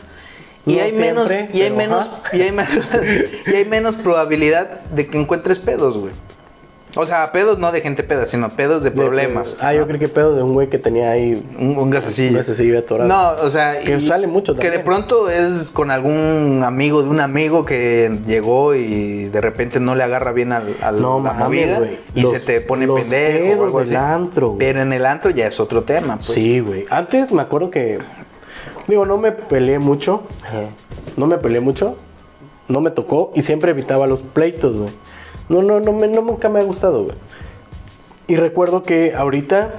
y 0.66 0.76
No 0.76 0.82
hay 0.84 0.92
menos 0.92 1.28
y 1.52 1.62
hay 1.62 1.70
menos 1.72 2.08
y 2.32 2.42
hay 2.42 2.52
menos 2.52 2.68
y 3.44 3.50
hay 3.56 3.64
menos 3.64 3.96
probabilidad 3.96 4.82
de 4.92 5.08
que 5.08 5.18
encuentres 5.18 5.58
pedos, 5.58 5.96
güey. 5.98 6.12
O 7.00 7.06
sea, 7.06 7.30
pedos 7.30 7.58
no 7.60 7.70
de 7.70 7.80
gente 7.80 8.02
peda, 8.02 8.26
sino 8.26 8.48
pedos 8.50 8.82
de 8.82 8.90
problemas. 8.90 9.56
ah, 9.60 9.72
yo 9.72 9.86
creo 9.86 10.00
que 10.00 10.08
pedo 10.08 10.34
de 10.34 10.42
un 10.42 10.52
güey 10.52 10.68
que 10.68 10.78
tenía 10.78 11.12
ahí 11.12 11.40
Un, 11.58 11.78
un 11.78 11.90
gasecillo. 11.90 12.30
un 12.30 12.36
gasecillo 12.38 12.78
atorado. 12.78 13.08
No, 13.08 13.30
o 13.46 13.50
sea, 13.50 13.78
Que 13.80 14.06
sale 14.06 14.26
mucho 14.26 14.54
Que 14.56 14.70
de 14.70 14.78
también. 14.78 14.84
pronto 14.84 15.30
es 15.30 15.70
con 15.70 15.92
algún 15.92 16.62
amigo 16.64 17.02
de 17.04 17.08
un 17.08 17.20
amigo 17.20 17.64
que 17.64 18.18
llegó 18.26 18.74
y 18.74 19.24
de 19.28 19.40
repente 19.40 19.78
no 19.78 19.94
le 19.94 20.02
agarra 20.02 20.32
bien 20.32 20.52
al, 20.52 20.76
al- 20.82 21.00
No 21.00 21.18
la 21.22 21.32
mames, 21.34 21.44
movida 21.46 21.78
güey. 21.78 21.98
y 22.16 22.22
Los- 22.22 22.32
se 22.32 22.40
te 22.40 22.60
pone 22.60 22.86
los 22.86 23.00
pendejo 23.00 23.38
o 23.38 23.48
pedos 23.50 23.64
algo 23.66 23.78
del 23.78 23.86
así. 23.88 23.96
antro. 23.96 24.56
Pero 24.58 24.80
en 24.80 24.92
el 24.92 25.06
antro 25.06 25.30
ya 25.30 25.46
es 25.46 25.60
otro 25.60 25.82
tema, 25.84 26.16
pues. 26.16 26.32
Sí, 26.32 26.58
güey. 26.60 26.84
Antes 26.90 27.30
me 27.30 27.42
acuerdo 27.42 27.70
que. 27.70 27.98
Digo, 28.88 29.06
no 29.06 29.18
me 29.18 29.30
peleé 29.32 29.78
mucho. 29.78 30.22
No 31.16 31.26
me 31.26 31.38
peleé 31.38 31.60
mucho. 31.60 31.96
No 32.68 32.80
me 32.80 32.90
tocó. 32.90 33.30
Y 33.34 33.42
siempre 33.42 33.70
evitaba 33.70 34.06
los 34.06 34.20
pleitos, 34.22 34.76
güey. 34.76 34.90
No, 35.48 35.62
no, 35.62 35.80
no, 35.80 35.92
me, 35.92 36.08
no 36.08 36.22
nunca 36.22 36.48
me 36.48 36.60
ha 36.60 36.62
gustado, 36.64 37.04
güey. 37.04 37.16
Y 38.26 38.36
recuerdo 38.36 38.82
que 38.82 39.14
ahorita. 39.14 39.70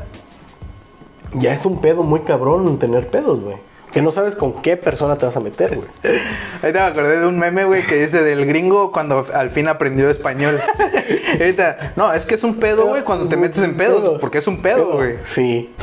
Ya 1.36 1.54
es 1.54 1.64
un 1.66 1.80
pedo 1.80 2.02
muy 2.02 2.22
cabrón 2.22 2.80
tener 2.80 3.06
pedos, 3.08 3.40
güey. 3.42 3.58
Que 3.92 4.02
no 4.02 4.12
sabes 4.12 4.36
con 4.36 4.62
qué 4.64 4.78
persona 4.78 5.18
te 5.18 5.26
vas 5.28 5.36
a 5.36 5.40
meter, 5.40 5.76
güey. 5.76 5.88
Ahorita 6.64 6.80
me 6.86 6.92
acordé 6.92 7.20
de 7.20 7.26
un 7.28 7.38
meme, 7.40 7.66
güey, 7.66 7.86
que 7.86 7.96
dice 7.96 8.24
del 8.24 8.46
gringo 8.48 8.92
cuando 8.92 9.26
al 9.34 9.50
fin 9.52 9.68
aprendió 9.68 10.10
español. 10.10 10.60
Ahorita, 11.40 11.94
no, 11.96 12.12
es 12.14 12.26
que 12.26 12.34
es 12.36 12.44
un 12.44 12.56
pedo, 12.56 12.88
güey, 12.88 13.04
cuando 13.04 13.28
te 13.28 13.38
metes 13.38 13.62
en 13.62 13.78
pedos, 13.78 14.20
porque 14.20 14.40
es 14.40 14.48
un 14.48 14.62
pedo, 14.62 14.94
güey. 14.94 15.16
Sí. 15.34 15.74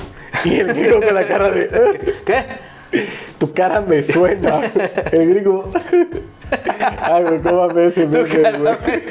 Y 0.44 0.54
el 0.60 0.68
gringo 0.74 1.00
con 1.00 1.14
la 1.14 1.26
cara 1.26 1.48
de. 1.48 1.62
"Eh, 1.72 2.14
¿Qué? 2.26 2.44
Tu 3.38 3.52
cara 3.52 3.80
me 3.80 4.02
suena. 4.02 4.62
El 5.12 5.34
gringo. 5.34 5.70
Ay, 7.00 7.22
güey, 7.22 7.40
cómo 7.40 7.68
me 7.68 7.86
ese 7.86 8.06
meme, 8.06 8.28
güey. 8.28 9.02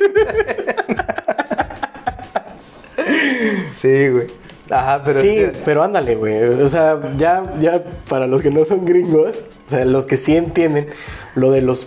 Sí, 3.75 4.09
güey. 4.09 4.27
Ajá, 4.69 5.03
pero 5.05 5.21
Sí, 5.21 5.45
pero 5.63 5.83
ándale, 5.83 6.15
güey. 6.15 6.43
O 6.43 6.69
sea, 6.69 6.99
ya, 7.17 7.43
ya 7.59 7.83
para 8.09 8.25
los 8.25 8.41
que 8.41 8.49
no 8.49 8.65
son 8.65 8.85
gringos, 8.85 9.38
o 9.67 9.69
sea, 9.69 9.85
los 9.85 10.05
que 10.05 10.17
sí 10.17 10.35
entienden 10.35 10.88
lo 11.35 11.51
de 11.51 11.61
los 11.61 11.85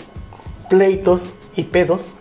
pleitos 0.68 1.24
y 1.56 1.64
pedos, 1.64 2.14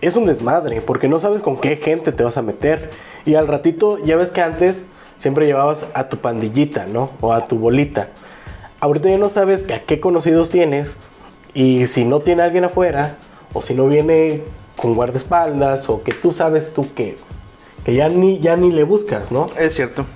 es 0.00 0.16
un 0.16 0.26
desmadre, 0.26 0.80
porque 0.80 1.08
no 1.08 1.18
sabes 1.18 1.42
con 1.42 1.60
qué 1.60 1.76
gente 1.76 2.12
te 2.12 2.22
vas 2.22 2.36
a 2.36 2.42
meter. 2.42 2.90
Y 3.24 3.34
al 3.34 3.48
ratito, 3.48 3.98
ya 4.04 4.16
ves 4.16 4.30
que 4.30 4.40
antes 4.40 4.86
siempre 5.18 5.46
llevabas 5.46 5.86
a 5.94 6.08
tu 6.08 6.16
pandillita, 6.18 6.86
¿no? 6.86 7.10
O 7.20 7.32
a 7.32 7.46
tu 7.46 7.58
bolita. 7.58 8.08
Ahorita 8.80 9.08
ya 9.08 9.18
no 9.18 9.28
sabes 9.28 9.64
a 9.70 9.80
qué 9.80 10.00
conocidos 10.00 10.50
tienes 10.50 10.96
y 11.54 11.86
si 11.86 12.04
no 12.04 12.20
tiene 12.20 12.42
alguien 12.42 12.64
afuera 12.64 13.16
o 13.52 13.62
si 13.62 13.74
no 13.74 13.86
viene 13.86 14.42
con 14.76 14.94
guardaespaldas 14.94 15.88
o 15.90 16.02
que 16.02 16.12
tú 16.12 16.32
sabes 16.32 16.72
tú 16.72 16.92
que, 16.94 17.16
que 17.84 17.94
ya, 17.94 18.08
ni, 18.08 18.38
ya 18.38 18.56
ni 18.56 18.72
le 18.72 18.84
buscas, 18.84 19.30
¿no? 19.30 19.48
es 19.58 19.74
cierto. 19.74 20.06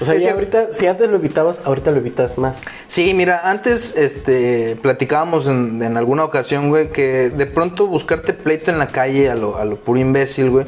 O 0.00 0.04
sea, 0.04 0.14
Es 0.14 0.20
ya 0.22 0.34
cierto. 0.34 0.56
ahorita, 0.58 0.72
si 0.72 0.86
antes 0.86 1.08
lo 1.10 1.16
evitabas, 1.16 1.60
ahorita 1.64 1.90
lo 1.90 1.98
evitas 1.98 2.38
más. 2.38 2.58
Sí, 2.88 3.12
mira, 3.14 3.42
antes 3.50 3.96
este, 3.96 4.76
platicábamos 4.80 5.46
en, 5.46 5.82
en 5.82 5.96
alguna 5.96 6.24
ocasión, 6.24 6.68
güey, 6.70 6.90
que 6.92 7.30
de 7.30 7.46
pronto 7.46 7.86
buscarte 7.86 8.32
pleito 8.32 8.70
en 8.70 8.78
la 8.78 8.88
calle 8.88 9.30
a 9.30 9.34
lo, 9.34 9.56
a 9.56 9.64
lo 9.64 9.76
puro 9.76 9.98
imbécil, 10.00 10.50
güey. 10.50 10.66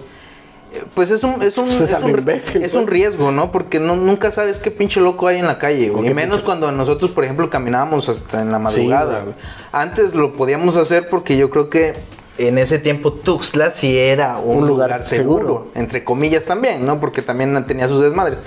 Pues 0.94 1.10
es 1.10 1.22
un, 1.24 1.42
es 1.42 1.56
un, 1.58 1.66
Pues 1.66 1.80
es 1.80 1.92
un- 2.02 2.10
imbécil, 2.10 2.62
es 2.62 2.72
güey. 2.72 2.84
un 2.84 2.90
riesgo, 2.90 3.30
¿no? 3.32 3.50
Porque 3.52 3.78
no, 3.80 3.96
nunca 3.96 4.30
sabes 4.30 4.58
qué 4.58 4.70
pinche 4.70 5.00
loco 5.00 5.26
hay 5.26 5.38
en 5.38 5.46
la 5.46 5.58
calle, 5.58 5.88
güey. 5.90 6.08
Y 6.10 6.14
menos 6.14 6.40
pinche- 6.42 6.44
cuando 6.44 6.72
nosotros, 6.72 7.10
por 7.10 7.24
ejemplo, 7.24 7.48
caminábamos 7.50 8.08
hasta 8.08 8.40
en 8.42 8.52
la 8.52 8.58
madrugada, 8.58 9.20
güey. 9.22 9.34
Antes 9.72 10.14
lo 10.14 10.32
podíamos 10.34 10.76
hacer 10.76 11.08
porque 11.08 11.36
yo 11.36 11.50
creo 11.50 11.68
que 11.70 11.94
en 12.38 12.58
ese 12.58 12.78
tiempo 12.78 13.12
Tuxtla 13.12 13.70
sí 13.70 13.96
era 13.96 14.38
un, 14.38 14.58
Un 14.62 14.66
lugar, 14.68 14.88
lugar 14.90 15.06
seguro, 15.06 15.38
seguro. 15.46 15.66
entre 15.74 16.02
comillas 16.04 16.44
también, 16.44 16.84
¿no? 16.84 16.98
Porque 17.00 17.22
también 17.22 17.64
tenía 17.66 17.88
sus 17.88 18.02
desmadres. 18.02 18.38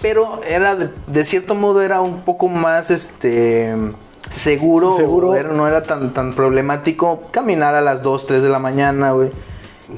Pero 0.00 0.40
era, 0.48 0.74
de, 0.76 0.90
de 1.06 1.24
cierto 1.24 1.54
modo, 1.54 1.82
era 1.82 2.00
un 2.00 2.22
poco 2.22 2.48
más, 2.48 2.90
este, 2.90 3.74
seguro. 4.30 4.96
Seguro. 4.96 5.32
no 5.52 5.68
era 5.68 5.82
tan, 5.82 6.12
tan 6.14 6.32
problemático 6.34 7.22
caminar 7.30 7.74
a 7.74 7.80
las 7.80 8.02
2, 8.02 8.26
3 8.26 8.42
de 8.42 8.48
la 8.48 8.58
mañana, 8.58 9.12
güey. 9.12 9.30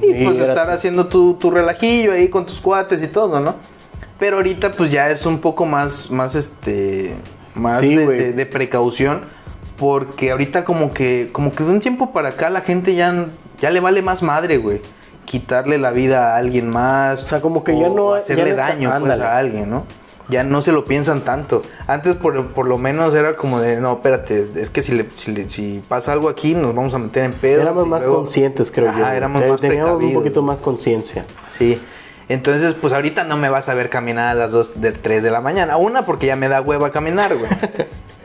Y 0.01 0.23
pues 0.23 0.39
estar 0.39 0.69
haciendo 0.69 1.07
tu, 1.07 1.35
tu 1.35 1.51
relajillo 1.51 2.11
ahí 2.13 2.27
con 2.29 2.45
tus 2.45 2.59
cuates 2.59 3.01
y 3.01 3.07
todo, 3.07 3.39
¿no? 3.39 3.55
Pero 4.19 4.37
ahorita 4.37 4.71
pues 4.71 4.91
ya 4.91 5.09
es 5.09 5.25
un 5.25 5.39
poco 5.39 5.65
más, 5.65 6.09
más 6.09 6.35
este, 6.35 7.13
más 7.53 7.81
Sí, 7.81 7.95
de, 7.95 8.05
güey. 8.05 8.17
de- 8.17 8.33
de 8.33 8.45
precaución. 8.45 9.21
Porque 9.77 10.31
ahorita 10.31 10.63
como 10.63 10.93
que, 10.93 11.29
como 11.33 11.51
que 11.51 11.63
de 11.65 11.71
un 11.71 11.79
tiempo 11.81 12.11
para 12.13 12.29
acá 12.29 12.49
la 12.49 12.61
gente 12.61 12.95
ya, 12.95 13.25
ya 13.59 13.69
le 13.71 13.81
vale 13.81 14.01
más 14.01 14.23
madre, 14.23 14.57
güey. 14.57 14.79
Quitarle 15.25 15.77
la 15.77 15.91
vida 15.91 16.33
a 16.33 16.37
alguien 16.37 16.69
más. 16.69 17.23
O 17.23 17.27
sea, 17.27 17.41
como 17.41 17.63
que 17.63 17.77
ya 17.77 17.89
no- 17.89 18.13
hacerle 18.13 18.51
ya 18.51 18.55
no 18.55 18.61
está- 18.61 18.67
daño 18.73 18.93
pues, 18.99 19.19
a 19.19 19.37
alguien, 19.37 19.69
¿no? 19.69 19.83
Ya 20.29 20.43
no 20.43 20.61
se 20.61 20.71
lo 20.71 20.85
piensan 20.85 21.21
tanto. 21.21 21.61
Antes 21.87 22.15
por, 22.15 22.47
por 22.47 22.67
lo 22.67 22.77
menos 22.77 23.13
era 23.13 23.35
como 23.35 23.59
de, 23.59 23.79
no, 23.79 23.93
espérate, 23.93 24.47
es 24.55 24.69
que 24.71 24.81
si, 24.81 24.93
le, 24.93 25.05
si, 25.17 25.31
le- 25.31 25.49
si 25.49 25.83
pasa 25.87 26.13
algo 26.13 26.29
aquí 26.29 26.55
nos 26.55 26.73
vamos 26.73 26.93
a 26.95 26.97
meter 26.97 27.25
en 27.25 27.33
pedo. 27.33 27.61
éramos 27.61 27.87
más 27.87 28.03
conscientes, 28.03 28.71
creo 28.71 28.91
yo. 28.91 29.03
Ajá, 29.03 29.15
éramos 29.15 29.43
Te- 29.43 29.49
más 29.49 29.61
Teníamos 29.61 30.03
un 30.03 30.13
poquito 30.13 30.41
más 30.41 30.61
conciencia. 30.61 31.25
Sí. 31.51 31.79
Entonces, 32.27 32.73
pues 32.73 32.91
ahorita 32.91 33.23
no 33.23 33.37
me 33.37 33.49
vas 33.49 33.69
a 33.69 33.75
ver 33.75 33.89
caminar 33.91 34.29
a 34.29 34.33
las 34.33 34.49
2 34.51 34.81
de 34.81 34.91
3 34.93 35.21
de 35.21 35.29
la 35.29 35.41
mañana. 35.41 35.77
Una, 35.77 36.03
porque 36.07 36.25
ya 36.25 36.35
me 36.35 36.47
da 36.47 36.59
hueva 36.59 36.91
caminar, 36.91 37.35
güey. 37.37 37.49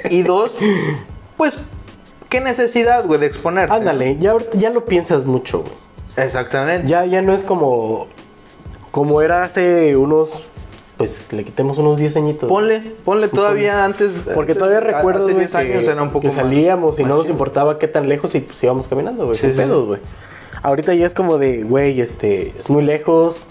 y 0.09 0.23
dos, 0.23 0.53
pues, 1.37 1.59
¿qué 2.31 2.41
necesidad, 2.41 3.05
güey, 3.05 3.21
de 3.21 3.27
exponerte? 3.27 3.75
Ándale, 3.75 4.17
ya, 4.19 4.35
ya 4.55 4.71
lo 4.71 4.87
piensas 4.87 5.27
mucho, 5.27 5.59
güey. 5.61 5.75
Exactamente. 6.17 6.89
Ya, 6.89 7.05
ya 7.05 7.21
no 7.21 7.35
es 7.35 7.45
como, 7.45 8.07
como 8.91 9.21
era 9.21 9.43
hace 9.43 9.95
unos, 9.97 10.45
pues 11.07 11.33
le 11.33 11.45
quitemos 11.45 11.79
unos 11.79 11.99
10 11.99 12.17
añitos. 12.17 12.47
Ponle, 12.47 12.83
ponle 13.07 13.29
todavía 13.29 13.85
antes. 13.87 14.13
Porque 14.35 14.53
antes, 14.53 14.59
todavía 14.59 14.81
recuerdo 14.81 15.25
hace 15.25 15.33
güey, 15.33 15.47
10 15.47 15.55
años 15.55 15.81
que, 15.81 15.91
era 15.91 16.03
un 16.03 16.09
poco 16.11 16.21
que 16.21 16.27
más- 16.29 16.37
salíamos 16.37 16.99
y 16.99 17.03
más 17.03 17.09
no 17.11 17.17
nos 17.17 17.31
importaba 17.31 17.79
qué 17.79 17.89
tan 17.89 18.07
lejos 18.07 18.35
y 18.35 18.41
pues 18.41 18.63
íbamos 18.63 18.87
caminando, 18.87 19.25
güey, 19.25 19.39
sí. 19.39 19.47
pedos, 19.49 19.87
güey. 19.87 20.01
Ahorita 20.63 20.93
ya 20.93 21.07
es 21.07 21.15
como 21.15 21.39
de, 21.39 21.63
güey, 21.63 22.03
este, 22.03 22.53
es 22.59 22.69
muy 22.69 22.83
lejos. 22.83 23.47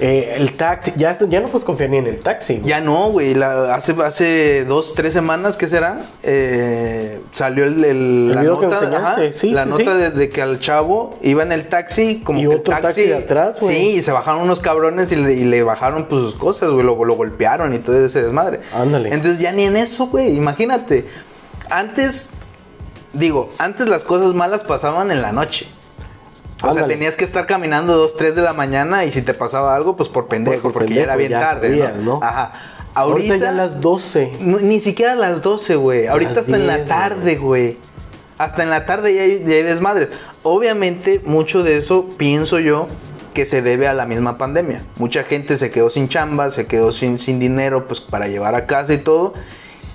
Eh, 0.00 0.34
el 0.36 0.52
taxi, 0.56 0.92
ya, 0.96 1.18
ya 1.28 1.40
no 1.40 1.48
puedes 1.48 1.64
confiar 1.64 1.90
ni 1.90 1.96
en 1.96 2.06
el 2.06 2.20
taxi. 2.20 2.60
Ya 2.64 2.80
no, 2.80 3.08
güey. 3.10 3.34
la- 3.34 3.74
Hace, 3.74 3.96
hace 4.04 4.64
dos, 4.64 4.94
tres 4.94 5.12
semanas, 5.12 5.56
¿qué 5.56 5.66
será? 5.66 6.02
Eh, 6.22 7.18
salió 7.32 7.64
el, 7.64 7.82
el- 7.84 8.30
El 8.30 8.34
la 8.36 8.42
nota, 8.44 9.16
sí, 9.34 9.50
la 9.50 9.64
sí, 9.64 9.68
nota 9.70 9.92
sí. 9.96 9.98
De, 10.00 10.10
de 10.12 10.30
que 10.30 10.40
al 10.40 10.60
chavo 10.60 11.18
iba 11.20 11.42
en 11.42 11.50
el 11.50 11.66
taxi, 11.66 12.20
como 12.22 12.38
Y 12.38 12.46
que 12.46 12.54
el 12.54 12.62
taxi 12.62 13.02
de 13.06 13.16
atrás, 13.16 13.56
güey. 13.60 13.76
Sí, 13.76 13.88
y 13.96 14.02
se 14.02 14.12
bajaron 14.12 14.42
unos 14.42 14.60
cabrones 14.60 15.10
y 15.10 15.16
le, 15.16 15.32
y 15.34 15.44
le 15.44 15.64
bajaron 15.64 16.04
pues 16.04 16.22
sus 16.22 16.34
cosas, 16.36 16.70
güey. 16.70 16.86
Lo, 16.86 17.04
lo 17.04 17.14
golpearon 17.16 17.74
y 17.74 17.78
todo 17.80 18.06
ese 18.06 18.22
desmadre. 18.22 18.60
Ándale. 18.72 19.12
Entonces 19.12 19.40
ya 19.40 19.50
ni 19.50 19.64
en 19.64 19.76
eso, 19.76 20.06
güey. 20.06 20.36
Imagínate. 20.36 21.06
Antes, 21.70 22.28
digo, 23.12 23.50
antes 23.58 23.88
las 23.88 24.04
cosas 24.04 24.32
malas 24.34 24.62
pasaban 24.62 25.10
en 25.10 25.22
la 25.22 25.32
noche. 25.32 25.66
O 26.62 26.72
sea, 26.72 26.86
tenías 26.86 27.14
que 27.14 27.24
estar 27.24 27.46
caminando 27.46 27.96
2, 27.96 28.16
3 28.16 28.34
de 28.34 28.42
la 28.42 28.52
mañana 28.52 29.04
y 29.04 29.12
si 29.12 29.22
te 29.22 29.32
pasaba 29.34 29.74
algo, 29.74 29.96
pues 29.96 30.08
por 30.08 30.26
pendejo, 30.26 30.62
Por 30.62 30.72
porque 30.72 30.94
ya 30.94 31.02
era 31.02 31.16
bien 31.16 31.30
ya 31.30 31.40
tarde, 31.40 31.70
¿no? 31.76 32.18
¿no? 32.18 32.20
Ajá. 32.22 32.52
Ahorita, 32.94 33.34
Ahorita, 33.34 33.36
ya 33.36 33.50
a 33.50 33.52
las 33.52 33.80
12. 33.80 34.32
no, 34.40 34.58
ni 34.58 34.80
siquiera 34.80 35.12
a 35.12 35.16
las 35.16 35.42
12, 35.42 35.76
güey. 35.76 36.06
Ahorita 36.08 36.30
Las 36.30 36.38
hasta 36.40 36.56
en 36.56 36.66
la 36.66 36.76
10, 36.78 36.88
tarde, 36.88 37.36
güey. 37.36 37.76
Hasta 38.38 38.62
en 38.62 38.70
la 38.70 38.86
tarde 38.86 39.14
ya 39.14 39.22
hay, 39.22 39.44
ya 39.46 39.54
hay 39.54 39.62
desmadres. 39.62 40.08
Obviamente, 40.42 41.20
mucho 41.24 41.62
de 41.62 41.76
eso 41.76 42.06
pienso 42.16 42.58
yo 42.58 42.88
que 43.34 43.46
se 43.46 43.62
debe 43.62 43.86
a 43.86 43.92
la 43.92 44.06
misma 44.06 44.36
pandemia. 44.36 44.82
Mucha 44.96 45.22
gente 45.22 45.56
se 45.58 45.70
quedó 45.70 45.90
sin 45.90 46.08
chamba, 46.08 46.50
se 46.50 46.66
quedó 46.66 46.90
sin, 46.90 47.20
sin 47.20 47.38
dinero 47.38 47.86
pues 47.86 48.00
para 48.00 48.26
llevar 48.26 48.56
a 48.56 48.66
casa 48.66 48.94
y 48.94 48.98
todo. 48.98 49.34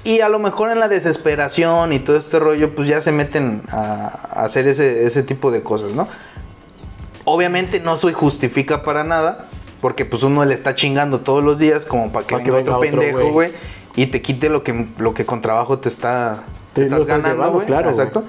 Y 0.06 0.22
a 0.22 0.30
lo 0.30 0.40
mejor 0.40 0.72
en 0.72 0.80
la 0.80 0.88
desesperación 0.88 1.92
y 1.92 2.00
todo 2.00 2.18
este 2.18 2.40
rollo, 2.40 2.74
pues 2.74 2.88
ya 2.88 3.02
se 3.02 3.12
meten 3.12 3.64
a, 3.70 4.12
a 4.34 4.44
hacer 4.46 4.68
ese, 4.68 5.06
ese 5.06 5.24
tipo 5.24 5.52
de 5.52 5.62
cosas, 5.62 5.92
¿no? 5.92 6.08
Obviamente 7.26 7.80
no 7.80 7.98
soy 7.98 8.14
justifica 8.14 8.84
para 8.84 9.04
nada, 9.04 9.48
porque 9.82 10.06
pues 10.06 10.24
uno 10.24 10.44
le 10.46 10.54
está 10.54 10.76
chingando 10.76 11.20
todos 11.22 11.44
los 11.44 11.58
días 11.60 11.86
como 11.86 12.12
para 12.12 12.26
que 12.28 12.36
Pa' 12.36 12.44
que 12.44 12.52
venga 12.52 12.78
otro 12.78 12.80
pendejo, 12.82 13.32
güey. 13.32 13.52
y 13.96 14.08
te 14.08 14.22
quite 14.22 14.50
lo 14.50 14.64
que, 14.64 14.88
lo 14.98 15.14
que 15.14 15.26
con 15.26 15.42
trabajo 15.42 15.80
te 15.80 15.90
está 15.90 16.44
te 16.74 16.84
estás 16.84 17.02
estás 17.02 17.22
ganando, 17.22 17.52
güey. 17.52 17.66
claro, 17.68 17.90
Exacto. 17.90 18.24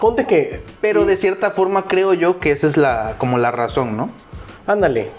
Ponte 0.00 0.26
que. 0.26 0.60
Pero 0.80 1.04
de 1.04 1.16
cierta 1.16 1.52
forma 1.52 1.84
creo 1.84 2.12
yo 2.12 2.40
que 2.40 2.50
esa 2.50 2.66
es 2.66 2.76
la 2.76 3.14
como 3.18 3.38
la 3.38 3.50
razón, 3.52 3.96
¿no? 3.96 4.10
Ándale. 4.66 5.10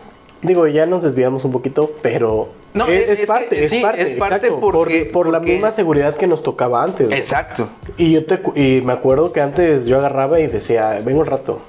Digo, 0.42 0.68
ya 0.68 0.86
nos 0.86 1.02
desviamos 1.04 1.46
un 1.46 1.54
poquito, 1.54 1.90
pero. 2.02 2.50
No, 2.74 2.88
es, 2.88 3.04
es- 3.04 3.10
es 3.12 3.20
es 3.22 3.28
parte, 3.28 3.56
que- 3.56 3.64
es 3.64 3.70
sí, 3.72 3.80
parte. 3.82 4.02
es 4.02 4.12
parte 4.18 4.36
exacto, 4.48 4.60
porque- 4.60 5.06
por, 5.06 5.28
la 5.30 5.38
porque- 5.40 5.54
misma 5.54 5.72
seguridad 5.72 6.16
que 6.18 6.28
nos 6.28 6.44
tocaba 6.44 6.84
antes. 6.84 7.10
Exacto. 7.12 7.70
Y 7.98 8.12
yo 8.12 8.26
te 8.26 8.42
y 8.60 8.82
me 8.82 8.92
acuerdo 8.92 9.32
que 9.32 9.40
antes 9.42 9.86
yo 9.86 9.98
agarraba 10.00 10.40
y 10.42 10.48
decía, 10.48 11.00
vengo 11.06 11.22
un 11.22 11.28
rato. 11.28 11.62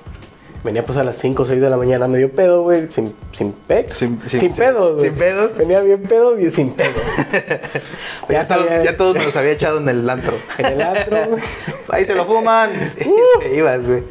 Venía 0.64 0.82
pues 0.82 0.96
a 0.96 1.04
las 1.04 1.18
5 1.18 1.42
o 1.42 1.46
6 1.46 1.60
de 1.60 1.68
la 1.68 1.76
mañana 1.76 2.08
medio 2.08 2.30
pedo, 2.32 2.62
güey, 2.62 2.88
sin, 2.90 3.14
sin 3.32 3.52
pex. 3.52 3.96
Sin- 3.96 4.18
Sin, 4.26 4.40
sin- 4.40 4.54
pedos, 4.54 4.94
güey. 4.96 5.10
sin 5.10 5.18
pedos. 5.18 5.56
Venía 5.58 5.80
bien 5.82 6.02
pedo 6.02 6.40
y 6.40 6.50
sin 6.50 6.72
pedo. 6.72 6.88
Ya, 8.30 8.46
todos, 8.48 8.64
sabía- 8.66 8.82
ya 8.84 8.96
todos 8.96 9.14
me 9.16 9.24
los 9.26 9.36
había 9.36 9.50
echado 9.52 9.76
en 9.78 9.88
el 9.90 10.08
antro. 10.08 10.36
En 10.56 10.64
el 10.66 10.80
antro, 10.80 11.18
güey. 11.28 11.42
Ahí 11.90 12.06
se 12.06 12.14
lo 12.14 12.24
fuman. 12.24 12.70
Uh. 13.04 13.40
Te 13.40 13.54
ibas, 13.54 13.86
güey. 13.86 14.02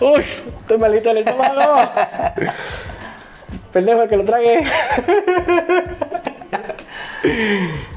Uy, 0.00 0.20
estoy 0.60 0.78
malito 0.78 1.10
el 1.10 1.18
estómago. 1.18 1.90
Pendejo 3.72 4.02
el 4.02 4.08
que 4.08 4.16
lo 4.16 4.24
trague. 4.24 4.64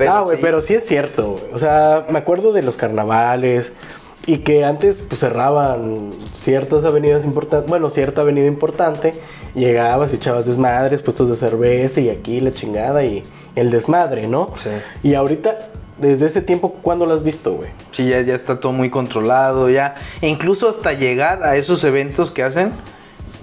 ah, 0.08 0.22
güey, 0.22 0.38
sí. 0.38 0.42
pero 0.44 0.62
sí 0.62 0.74
es 0.74 0.86
cierto, 0.86 1.34
güey. 1.34 1.44
O 1.54 1.60
sea, 1.60 2.06
me 2.10 2.20
acuerdo 2.20 2.54
de 2.54 2.64
los 2.64 2.76
carnavales 2.78 3.72
y 4.30 4.38
que 4.40 4.64
antes 4.64 4.98
pues 5.08 5.22
cerraban 5.22 6.12
ciertas 6.36 6.86
avenidas 6.86 7.26
importantes, 7.26 7.68
bueno, 7.68 7.90
cierta 7.90 8.22
avenida 8.22 8.46
importante, 8.46 9.16
llegabas 9.56 10.12
y 10.12 10.18
echabas 10.18 10.46
desmadres, 10.46 11.02
puestos 11.02 11.30
de 11.30 11.36
cerveza 11.36 12.00
y 12.00 12.10
aquí 12.10 12.40
la 12.40 12.52
chingada 12.52 13.04
y 13.04 13.24
el 13.56 13.72
desmadre, 13.72 14.28
¿no? 14.28 14.52
Sí. 14.58 14.70
Y 15.02 15.16
ahorita, 15.16 15.58
desde 15.98 16.28
ese 16.28 16.44
tiempo, 16.44 16.74
¿cuándo 16.84 17.08
lo 17.08 17.16
has 17.16 17.24
visto, 17.24 17.54
güey? 17.54 17.72
Sí, 17.92 18.08
ya, 18.08 18.22
ya 18.22 18.36
está 18.36 18.60
todo 18.60 18.72
muy 18.72 18.92
controlado, 18.92 19.68
ya. 19.68 19.96
E 20.22 20.28
incluso 20.28 20.70
hasta 20.70 20.94
llegar 20.94 21.44
a 21.44 21.56
esos 21.56 21.84
eventos 21.84 22.30
que 22.30 22.44
hacen, 22.44 22.72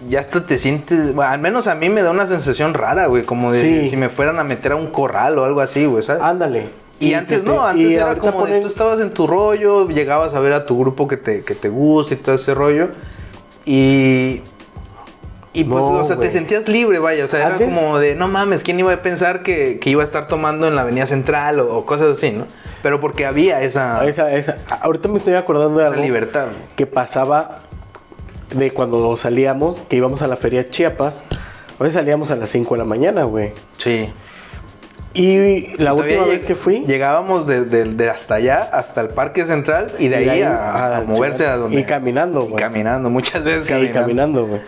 ya 0.08 0.20
hasta 0.20 0.46
te 0.46 0.56
sientes, 0.60 1.12
bueno, 1.16 1.32
al 1.32 1.40
menos 1.40 1.66
a 1.66 1.74
mí 1.74 1.88
me 1.88 2.02
da 2.02 2.12
una 2.12 2.28
sensación 2.28 2.74
rara, 2.74 3.06
güey, 3.06 3.24
como 3.24 3.50
de 3.50 3.60
Sí. 3.60 3.90
si 3.90 3.96
me 3.96 4.08
fueran 4.08 4.38
a 4.38 4.44
meter 4.44 4.70
a 4.70 4.76
un 4.76 4.86
corral 4.86 5.36
o 5.36 5.44
algo 5.44 5.60
así, 5.60 5.84
güey, 5.84 6.04
¿sabes? 6.04 6.22
Ándale. 6.22 6.85
Y 7.00 7.14
antes 7.14 7.44
no, 7.44 7.54
te- 7.54 7.58
antes 7.70 7.92
era 7.92 8.16
como 8.18 8.46
de 8.46 8.60
tú 8.60 8.66
estabas 8.68 9.00
en 9.00 9.10
tu 9.10 9.26
rollo, 9.26 9.88
llegabas 9.88 10.34
a 10.34 10.40
ver 10.40 10.52
a 10.52 10.64
tu 10.66 10.78
grupo 10.78 11.06
que 11.08 11.16
te, 11.16 11.44
que 11.44 11.54
te 11.54 11.68
gusta 11.68 12.14
y 12.14 12.16
todo 12.16 12.34
ese 12.34 12.54
rollo. 12.54 12.88
Y. 13.64 14.42
Y 15.52 15.64
pues, 15.64 15.82
No, 15.84 15.90
o 16.00 16.04
sea, 16.04 16.16
te 16.16 16.30
sentías 16.30 16.68
libre, 16.68 16.98
vaya. 16.98 17.24
O 17.24 17.28
sea, 17.28 17.48
era 17.48 17.56
como 17.56 17.98
de, 17.98 18.14
no 18.14 18.28
mames, 18.28 18.62
¿quién 18.62 18.78
iba 18.78 18.92
a 18.92 19.00
pensar 19.00 19.42
que, 19.42 19.78
que 19.78 19.88
iba 19.88 20.02
a 20.02 20.04
estar 20.04 20.26
tomando 20.26 20.68
en 20.68 20.74
la 20.76 20.82
Avenida 20.82 21.06
Central 21.06 21.60
o, 21.60 21.74
o 21.78 21.86
cosas 21.86 22.18
así, 22.18 22.30
¿no? 22.30 22.44
Pero 22.82 23.00
porque 23.00 23.24
había 23.24 23.62
esa, 23.62 24.04
Esa, 24.06 24.30
esa. 24.34 24.58
Ahorita 24.82 25.08
me 25.08 25.16
estoy 25.16 25.32
acordando 25.34 25.78
de 25.78 25.84
esa 25.84 25.92
algo 25.94 26.04
libertad. 26.04 26.48
que 26.76 26.84
pasaba 26.86 27.60
de 28.54 28.70
cuando 28.70 29.16
salíamos, 29.16 29.78
que 29.88 29.96
íbamos 29.96 30.20
a 30.20 30.26
la 30.26 30.36
feria 30.36 30.68
Chiapas. 30.68 31.22
Hoy 31.78 31.90
salíamos 31.90 32.30
a 32.30 32.36
las 32.36 32.50
5 32.50 32.74
de 32.74 32.78
la 32.78 32.84
mañana, 32.84 33.24
güey. 33.24 33.52
Sí. 33.78 34.10
Y 35.16 35.68
la 35.78 35.90
Todavía 35.92 36.18
última 36.18 36.24
vez 36.26 36.44
que 36.44 36.54
fui. 36.54 36.80
Llegábamos 36.86 37.46
de, 37.46 37.64
de- 37.64 37.84
de 37.84 38.10
hasta 38.10 38.34
allá, 38.34 38.58
hasta 38.72 39.00
el 39.00 39.08
Parque 39.08 39.46
Central 39.46 39.92
y 39.98 40.08
de 40.08 40.24
y 40.24 40.28
ahí, 40.28 40.42
a, 40.42 40.98
a 40.98 41.00
moverse 41.02 41.46
a 41.46 41.56
donde. 41.56 41.80
Y 41.80 41.84
caminando, 41.84 42.42
güey. 42.42 42.56
caminando, 42.56 43.08
muchas 43.08 43.42
veces 43.42 43.64
Sí, 43.66 43.72
caminando. 43.72 44.00
caminando, 44.00 44.46
güey. 44.46 44.60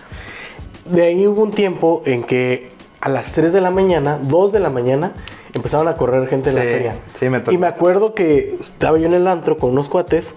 De 0.86 1.02
ahí 1.02 1.26
hubo 1.26 1.42
un 1.42 1.50
tiempo 1.50 2.02
en 2.06 2.22
que 2.24 2.70
a 3.00 3.08
las 3.10 3.32
3 3.32 3.52
de 3.52 3.60
la 3.60 3.70
mañana, 3.70 4.18
2 4.22 4.52
de 4.52 4.60
la 4.60 4.70
mañana, 4.70 5.12
empezaron 5.52 5.86
a 5.86 5.94
correr 5.94 6.26
gente 6.28 6.48
en 6.50 6.56
la 6.56 6.62
feria. 6.62 6.94
sí, 7.20 7.28
me 7.28 7.40
tocó. 7.40 7.52
Y 7.52 7.58
me 7.58 7.66
acuerdo 7.66 8.14
que 8.14 8.56
estaba 8.60 8.96
yo 8.98 9.04
en 9.06 9.12
el 9.14 9.26
antro 9.28 9.58
con 9.58 9.70
unos 9.72 9.88
cuates, 9.90 10.32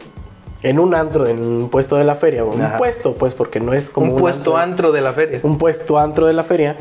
en 0.61 0.79
un 0.79 0.93
antro, 0.93 1.25
en 1.25 1.39
un 1.39 1.69
puesto 1.69 1.95
de 1.95 2.03
la 2.03 2.15
feria. 2.15 2.43
Un 2.43 2.61
puesto, 2.77 3.13
pues, 3.13 3.33
porque 3.33 3.59
no 3.61 3.71
es 3.73 3.89
como 3.89 4.13
un 4.13 4.19
puesto 4.19 4.57
antro. 4.57 4.89
antro 4.89 4.91
de 4.91 5.01
la 5.01 5.13
feria. 5.13 5.39
un 5.43 5.57
puesto 5.57 5.97
antro 5.97 6.27
de 6.27 6.33
la 6.33 6.43
feria 6.43 6.75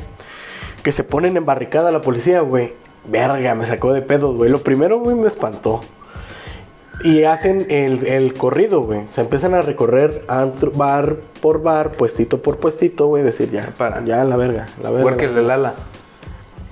que 0.83 0.91
se 0.93 1.05
ponen 1.05 1.37
en 1.37 1.45
barricada 1.45 1.91
la 1.93 2.01
policía, 2.01 2.41
güey. 2.41 2.72
Verga, 3.07 3.55
me 3.55 3.66
sacó 3.66 3.92
de 3.92 4.03
pedos, 4.03 4.36
güey. 4.36 4.51
Lo 4.51 4.59
primero, 4.62 4.98
güey, 5.01 5.16
me 5.16 5.28
espantó. 5.28 5.80
Y 7.03 7.24
hacen 7.24 7.66
el, 7.70 8.07
el 8.07 8.34
corrido, 8.34 8.82
güey. 8.82 9.03
Se 9.14 9.22
empiezan 9.22 9.55
a 9.55 9.62
recorrer 9.62 10.22
antro- 10.28 10.70
bar 10.74 11.16
por 11.40 11.62
bar, 11.62 11.92
puestito 11.92 12.38
por 12.42 12.59
puestito, 12.59 13.07
güey. 13.07 13.22
Decir, 13.22 13.51
ya, 13.51 13.70
Para. 13.78 14.05
ya, 14.05 14.22
la 14.24 14.36
verga, 14.36 14.66
la 14.82 14.90
verga. 14.90 15.05
Porque 15.05 15.26
le 15.28 15.42
lala. 15.42 15.74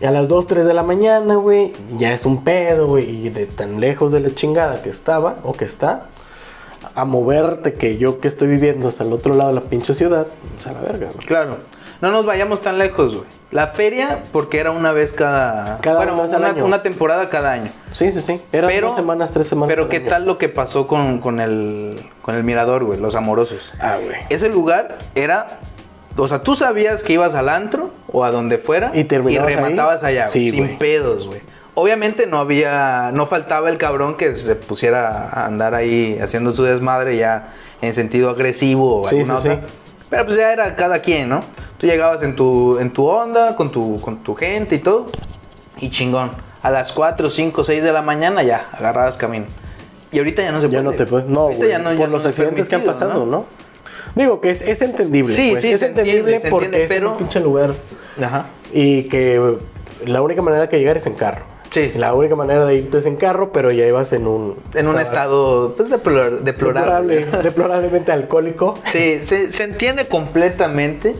Y 0.00 0.04
a 0.04 0.10
las 0.10 0.28
2, 0.28 0.46
3 0.46 0.66
de 0.66 0.74
la 0.74 0.82
mañana, 0.82 1.36
güey, 1.36 1.72
ya 1.96 2.12
es 2.14 2.24
un 2.26 2.44
pedo, 2.44 2.86
güey. 2.86 3.08
Y 3.26 3.30
de 3.30 3.46
tan 3.46 3.80
lejos 3.80 4.12
de 4.12 4.20
la 4.20 4.32
chingada 4.34 4.82
que 4.82 4.90
estaba, 4.90 5.38
o 5.44 5.54
que 5.54 5.64
está, 5.64 6.02
a 6.94 7.04
moverte 7.06 7.72
que 7.72 7.96
yo 7.96 8.20
que 8.20 8.28
estoy 8.28 8.48
viviendo 8.48 8.86
hasta 8.88 9.04
el 9.04 9.12
otro 9.12 9.34
lado 9.34 9.48
de 9.48 9.54
la 9.56 9.62
pinche 9.62 9.94
ciudad, 9.94 10.26
es 10.58 10.66
a 10.66 10.72
la 10.72 10.80
verga, 10.82 11.08
güey. 11.14 11.26
Claro. 11.26 11.56
No 12.02 12.10
nos 12.12 12.26
vayamos 12.26 12.60
tan 12.60 12.76
lejos, 12.78 13.14
güey. 13.16 13.26
La 13.50 13.68
feria, 13.68 14.18
porque 14.30 14.58
era 14.60 14.72
una 14.72 14.92
vez 14.92 15.12
cada. 15.12 15.78
Cada 15.80 15.96
bueno, 15.96 16.12
una 16.14 16.22
vez 16.24 16.32
al 16.34 16.40
una, 16.40 16.50
año. 16.50 16.64
una 16.66 16.82
temporada 16.82 17.30
cada 17.30 17.52
año. 17.52 17.70
Sí, 17.92 18.12
sí, 18.12 18.20
sí. 18.20 18.40
Eran 18.52 18.68
Pero- 18.70 18.88
dos 18.88 18.96
semanas, 18.96 19.30
tres 19.32 19.46
semanas. 19.46 19.68
Pero 19.74 19.88
¿qué 19.88 19.96
año. 19.98 20.08
tal 20.08 20.24
lo 20.26 20.36
que 20.36 20.50
pasó 20.50 20.86
con, 20.86 21.18
con 21.20 21.40
el, 21.40 21.98
con 22.20 22.34
el 22.34 22.44
mirador, 22.44 22.84
güey? 22.84 23.00
Los 23.00 23.14
amorosos. 23.14 23.72
Ah, 23.80 23.96
güey. 24.02 24.16
Ese 24.28 24.48
lugar 24.50 24.96
era. 25.14 25.46
O 26.16 26.28
sea, 26.28 26.42
tú 26.42 26.54
sabías 26.56 27.02
que 27.02 27.12
ibas 27.14 27.34
al 27.34 27.48
antro 27.48 27.90
o 28.12 28.24
a 28.24 28.30
donde 28.32 28.58
fuera 28.58 28.90
Y 28.94 29.04
terminabas 29.04 29.54
rematabas 29.54 30.02
ahí. 30.04 30.16
allá, 30.18 30.30
güey, 30.30 30.44
Sí, 30.44 30.50
sin 30.50 30.64
güey. 30.66 30.78
pedos, 30.78 31.26
güey. 31.28 31.40
Obviamente 31.74 32.26
no 32.26 32.38
había, 32.40 33.10
no 33.14 33.26
faltaba 33.26 33.70
el 33.70 33.78
cabrón 33.78 34.16
que 34.16 34.34
se 34.34 34.56
pusiera 34.56 35.28
a 35.28 35.46
andar 35.46 35.74
ahí 35.76 36.18
haciendo 36.20 36.50
su 36.50 36.64
desmadre 36.64 37.16
ya 37.16 37.50
en 37.80 37.94
sentido 37.94 38.30
agresivo 38.30 39.02
o 39.02 39.08
Sí, 39.08 39.14
alguna 39.16 39.40
sí, 39.40 39.48
otra. 39.48 39.60
Pero 40.10 40.24
pues 40.24 40.36
ya 40.36 40.52
era 40.52 40.74
cada 40.76 41.00
quien, 41.00 41.28
¿no? 41.28 41.40
Tú 41.78 41.86
llegabas 41.86 42.22
en 42.22 42.34
tu, 42.34 42.78
en 42.78 42.90
tu 42.90 43.06
onda, 43.06 43.54
con 43.56 43.70
tu, 43.70 44.00
con 44.00 44.18
tu 44.22 44.34
gente 44.34 44.76
y 44.76 44.78
todo, 44.78 45.06
y 45.78 45.90
chingón. 45.90 46.30
A 46.62 46.70
las 46.70 46.90
4, 46.92 47.28
5, 47.30 47.62
6 47.64 47.82
de 47.82 47.92
la 47.92 48.02
mañana 48.02 48.42
ya 48.42 48.66
agarrabas 48.72 49.16
camino. 49.16 49.46
Y 50.10 50.18
ahorita 50.18 50.42
ya 50.42 50.50
no 50.52 50.60
se 50.60 50.66
Ya 50.68 50.80
puede. 50.80 50.82
no 50.84 50.92
te 50.92 51.06
puedes. 51.06 51.26
No, 51.28 51.40
Ahorita 51.42 51.58
güey. 51.58 51.70
ya 51.70 51.78
no- 51.78 51.92
ya 51.92 51.98
por 51.98 52.08
no 52.08 52.14
los 52.16 52.24
es 52.24 52.30
accidentes 52.30 52.68
que 52.68 52.74
han 52.74 52.82
pasado, 52.82 53.26
¿no? 53.26 53.44
Digo 54.14 54.40
que 54.40 54.50
es, 54.50 54.62
es 54.62 54.80
entendible. 54.82 55.34
Sí, 55.34 55.50
pues. 55.50 55.62
sí, 55.62 55.70
es 55.72 55.82
entiende, 55.82 56.10
entendible 56.12 56.50
porque 56.50 56.64
entiende, 56.66 56.84
es 56.86 56.88
pero- 57.00 57.12
un 57.12 57.18
pinche 57.18 57.40
lugar. 57.40 57.74
Ajá. 58.20 58.46
Y 58.72 59.04
que 59.04 59.56
la 60.06 60.22
única 60.22 60.42
manera 60.42 60.68
que 60.68 60.78
llegar 60.78 60.96
es 60.96 61.06
en 61.06 61.14
carro. 61.14 61.44
Sí. 61.78 61.92
La 61.98 62.14
única 62.14 62.34
manera 62.36 62.64
de 62.64 62.74
irte 62.76 62.98
es 62.98 63.06
en 63.06 63.16
carro, 63.16 63.52
pero 63.52 63.70
ya 63.70 63.86
ibas 63.86 64.12
en 64.12 64.26
un. 64.26 64.56
En 64.74 64.88
un 64.88 64.98
estado 64.98 65.74
pues, 65.76 65.88
deplor- 65.88 66.40
deplorable. 66.40 67.16
deplorable, 67.16 67.26
deplorablemente 67.42 68.12
alcohólico. 68.12 68.74
Sí, 68.90 69.18
se, 69.22 69.52
se 69.52 69.64
entiende 69.64 70.08
completamente, 70.08 71.14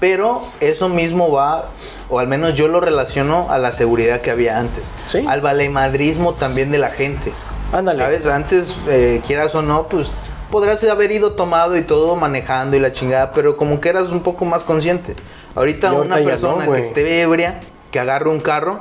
pero 0.00 0.42
eso 0.60 0.88
mismo 0.88 1.30
va, 1.30 1.66
o 2.10 2.18
al 2.18 2.28
menos 2.28 2.54
yo 2.54 2.68
lo 2.68 2.80
relaciono 2.80 3.46
a 3.50 3.58
la 3.58 3.72
seguridad 3.72 4.20
que 4.20 4.30
había 4.30 4.58
antes. 4.58 4.90
Sí. 5.06 5.24
Al 5.28 5.40
valemadrismo 5.40 6.34
también 6.34 6.70
de 6.70 6.78
la 6.78 6.90
gente. 6.90 7.32
Ándale. 7.72 8.02
¿Sabes? 8.02 8.26
Antes, 8.26 8.74
eh, 8.88 9.20
quieras 9.26 9.54
o 9.54 9.62
no, 9.62 9.84
pues 9.88 10.08
podrás 10.50 10.84
haber 10.84 11.10
ido 11.10 11.32
tomado 11.32 11.76
y 11.76 11.82
todo 11.82 12.14
manejando 12.16 12.76
y 12.76 12.80
la 12.80 12.92
chingada, 12.92 13.32
pero 13.32 13.56
como 13.56 13.80
que 13.80 13.88
eras 13.88 14.08
un 14.08 14.22
poco 14.22 14.44
más 14.44 14.62
consciente. 14.62 15.14
Ahorita 15.56 15.92
una 15.92 16.16
persona 16.16 16.66
no, 16.66 16.72
que 16.72 16.80
esté 16.82 17.22
ebria, 17.22 17.60
que 17.90 17.98
agarre 17.98 18.28
un 18.28 18.40
carro, 18.40 18.78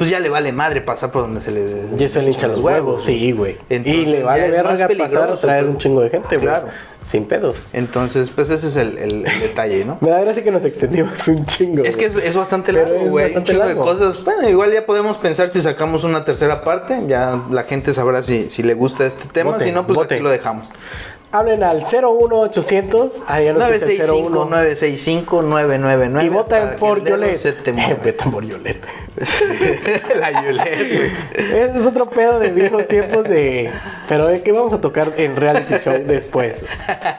pues 0.00 0.08
ya 0.10 0.18
le 0.18 0.30
vale 0.30 0.50
madre 0.50 0.80
pasar 0.80 1.10
por 1.12 1.20
donde 1.22 1.42
se 1.42 1.50
le 1.50 1.84
Ya 1.98 2.08
se 2.08 2.22
le 2.22 2.30
hinchan 2.30 2.52
los 2.52 2.60
huevos, 2.60 3.04
sí, 3.04 3.32
güey. 3.32 3.56
Y 3.68 3.78
le 4.06 4.22
vale 4.22 4.50
verga 4.50 4.88
pasar 4.98 5.30
a 5.30 5.36
traer 5.36 5.64
pues. 5.64 5.74
un 5.74 5.78
chingo 5.78 6.00
de 6.00 6.08
gente, 6.08 6.36
güey. 6.36 6.48
Claro. 6.48 6.68
Sin 7.06 7.26
pedos. 7.26 7.56
Entonces, 7.74 8.30
pues 8.34 8.48
ese 8.50 8.68
es 8.68 8.76
el, 8.76 8.96
el- 8.96 9.26
el 9.26 9.40
detalle, 9.40 9.84
¿no? 9.84 9.98
Me 10.00 10.10
da 10.10 10.20
gracia 10.20 10.42
que 10.44 10.50
nos 10.50 10.64
extendimos 10.64 11.28
un 11.28 11.44
chingo. 11.44 11.84
Es 11.84 11.96
que 11.96 12.06
es, 12.06 12.16
es 12.16 12.34
bastante 12.34 12.72
largo, 12.72 12.94
güey. 13.08 13.26
Un 13.26 13.32
bastante 13.34 13.52
chingo 13.52 13.62
de 13.66 13.74
largo. 13.74 13.84
cosas. 13.84 14.24
Bueno, 14.24 14.48
igual 14.48 14.72
ya 14.72 14.86
podemos 14.86 15.18
pensar 15.18 15.50
si 15.50 15.60
sacamos 15.60 16.02
una 16.04 16.24
tercera 16.24 16.62
parte. 16.62 16.98
Ya 17.08 17.38
la 17.50 17.64
gente 17.64 17.92
sabrá 17.92 18.22
si, 18.22 18.48
si 18.50 18.62
le 18.62 18.72
gusta 18.74 19.06
este 19.06 19.24
tema. 19.32 19.60
Si 19.60 19.70
no, 19.72 19.86
pues 19.86 19.98
aquí 19.98 20.18
lo 20.18 20.30
dejamos. 20.30 20.66
Hablen 21.32 21.62
al 21.62 21.84
01800. 21.84 23.22
Ah, 23.28 23.40
ya 23.40 23.52
no 23.52 23.64
existe 23.66 24.02
el 24.02 24.10
01. 24.10 24.50
965-965-999. 24.50 26.24
Y 26.24 26.28
votan 26.30 26.76
por 26.76 27.04
Yolet. 27.04 27.44
Eh, 27.46 27.96
votan 28.04 28.32
por 28.32 28.44
Yolet. 28.44 28.84
la 30.16 30.42
Yolet, 30.44 31.12
es 31.36 31.86
otro 31.86 32.10
pedo 32.10 32.40
de 32.40 32.50
viejos 32.50 32.88
tiempos 32.88 33.24
de... 33.24 33.70
Pero 34.08 34.28
es 34.28 34.42
que 34.42 34.50
vamos 34.50 34.72
a 34.72 34.80
tocar 34.80 35.12
en 35.18 35.36
reality 35.36 35.74
show 35.84 35.94
después. 36.04 36.64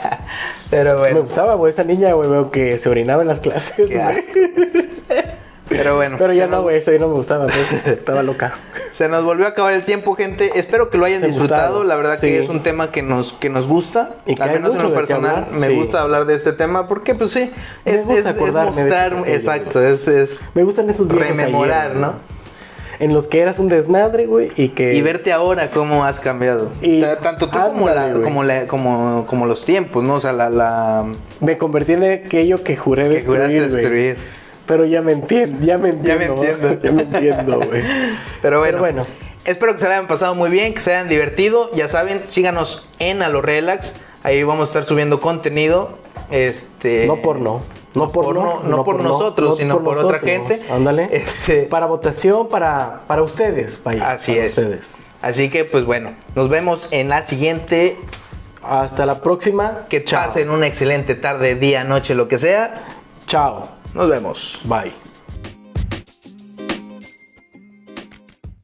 Pero 0.70 0.96
Me 0.96 1.00
bueno. 1.00 1.24
gustaba, 1.24 1.56
güey, 1.56 1.72
esa 1.72 1.84
niña, 1.84 2.12
güey, 2.14 2.30
veo 2.30 2.52
que 2.52 2.80
se 2.80 2.90
orinaba 2.90 3.22
en 3.22 3.30
las 3.30 3.40
clases. 3.40 3.90
Pero 5.78 5.96
bueno. 5.96 6.18
Pero 6.20 6.34
ya 6.34 6.46
no, 6.48 6.58
nos- 6.58 6.62
güey, 6.64 6.78
eso 6.78 6.92
ya 6.92 7.00
no 7.00 7.08
me 7.08 7.14
gustaba, 7.16 7.46
pues, 7.46 7.88
estaba 7.88 8.22
loca. 8.24 8.54
Se 8.92 9.08
nos 9.08 9.24
volvió 9.24 9.46
a 9.46 9.50
acabar 9.50 9.74
el 9.74 9.84
tiempo, 9.84 10.14
gente. 10.16 10.52
Espero 10.56 10.90
que 10.90 10.98
lo 10.98 11.06
hayan 11.06 11.22
disfrutado. 11.22 11.84
La 11.84 11.96
verdad 11.96 12.16
Sí. 12.20 12.28
que 12.28 12.40
es 12.42 12.50
un 12.50 12.62
tema 12.62 12.92
que 12.92 13.02
nos, 13.02 13.34
que 13.34 13.50
nos 13.50 13.68
gusta. 13.68 14.12
Y 14.26 14.36
que 14.36 14.44
Al 14.44 14.52
menos 14.52 14.76
en 14.76 14.84
lo 14.84 14.94
personal 14.94 15.48
me 15.52 15.68
Sí. 15.68 15.76
gusta 15.76 16.02
hablar 16.02 16.26
de 16.26 16.36
este 16.36 16.52
tema 16.54 16.88
porque, 16.88 17.16
pues 17.16 17.32
sí, 17.32 17.52
Me 17.86 17.96
es, 17.96 18.08
es- 18.08 18.26
es 18.26 18.36
mostrar, 18.36 19.14
exacto, 19.28 19.82
es, 19.82 20.08
es 20.08 20.40
Me 20.54 20.64
gustan 20.64 20.90
esos 20.90 21.08
rememorar, 21.08 21.92
ayer, 21.92 21.98
¿no? 21.98 22.14
En 23.00 23.14
los 23.16 23.26
que 23.28 23.40
eras 23.42 23.58
un 23.58 23.68
desmadre, 23.68 24.28
güey, 24.28 24.52
y 24.58 24.70
que... 24.70 24.94
Y 24.94 25.02
verte 25.02 25.34
ahora 25.34 25.72
cómo 25.72 26.06
has 26.06 26.20
cambiado. 26.20 26.70
Y- 26.84 27.02
Ta- 27.02 27.18
Tanto 27.20 27.50
tú 27.50 27.58
como, 27.58 27.88
ándale, 27.88 27.96
la, 28.10 28.14
güey. 28.14 28.24
como, 28.24 28.44
la- 28.44 28.68
como, 28.68 29.26
como 29.28 29.46
los 29.48 29.66
tiempos, 29.66 30.04
¿no? 30.04 30.16
O 30.16 30.20
sea, 30.20 30.34
la, 30.34 30.52
la 30.52 31.06
Me 31.40 31.58
convertí 31.58 31.94
en 31.94 32.04
aquello 32.04 32.64
que 32.64 32.78
juré 32.78 33.10
que 33.10 33.24
juraste 33.24 33.54
destruir, 33.54 33.72
destruir. 33.72 34.18
Pero 34.72 34.86
ya 34.86 35.02
me 35.02 35.12
entiendo, 35.12 35.66
ya 35.66 35.78
me 35.78 35.90
Ya 36.02 36.14
entiendo. 36.14 36.36
me 36.38 36.48
entiendo. 36.48 36.82
ya 36.84 36.92
me 36.94 37.02
entiendo, 37.02 37.58
güey. 37.58 37.84
Pero 38.42 38.60
bueno, 38.60 38.78
Pero 38.78 38.80
bueno. 38.80 39.04
espero 39.44 39.74
que 39.74 39.80
se 39.80 39.88
la 39.90 39.96
hayan 39.96 40.08
pasado 40.08 40.34
muy 40.34 40.50
bien, 40.50 40.74
que 40.74 40.80
se 40.80 40.94
hayan 40.94 41.10
divertido. 41.10 41.70
Ya 41.76 41.90
saben, 41.90 42.22
síganos 42.28 42.88
en 43.00 43.22
Alo 43.22 43.42
Relax. 43.42 43.94
Ahí 44.24 44.42
vamos 44.44 44.62
a 44.62 44.68
estar 44.70 44.86
subiendo 44.86 45.20
contenido. 45.20 45.98
Este, 46.32 47.06
No 47.06 47.18
por 47.18 47.40
no. 47.42 47.62
No 47.96 48.14
por 48.14 48.34
no. 48.34 48.62
no 48.64 48.86
por 48.86 49.04
nosotros, 49.04 49.58
sino 49.58 49.84
por 49.84 49.98
otra 49.98 50.20
gente. 50.20 50.62
Ándale. 50.72 51.10
Este- 51.12 51.64
Para 51.64 51.88
votación, 51.88 52.48
para, 52.48 53.02
para 53.08 53.24
ustedes, 53.24 53.78
vaya. 53.84 54.10
Así 54.14 54.32
para 54.32 54.46
es. 54.46 54.58
Ustedes. 54.58 54.82
Así 55.22 55.50
que, 55.50 55.66
pues 55.66 55.84
bueno, 55.84 56.12
nos 56.34 56.48
vemos 56.48 56.88
en 56.92 57.10
la 57.10 57.24
siguiente. 57.24 57.98
Hasta 58.64 59.06
la 59.06 59.20
próxima. 59.20 59.80
Que 59.90 60.06
Chao. 60.06 60.28
pasen 60.28 60.50
una 60.50 60.68
excelente 60.68 61.16
tarde, 61.16 61.56
día, 61.56 61.84
noche, 61.84 62.16
lo 62.16 62.30
que 62.30 62.38
sea. 62.38 62.84
Chao. 63.28 63.81
Nos 63.94 64.10
vemos. 64.10 64.62
Bye. 64.66 65.11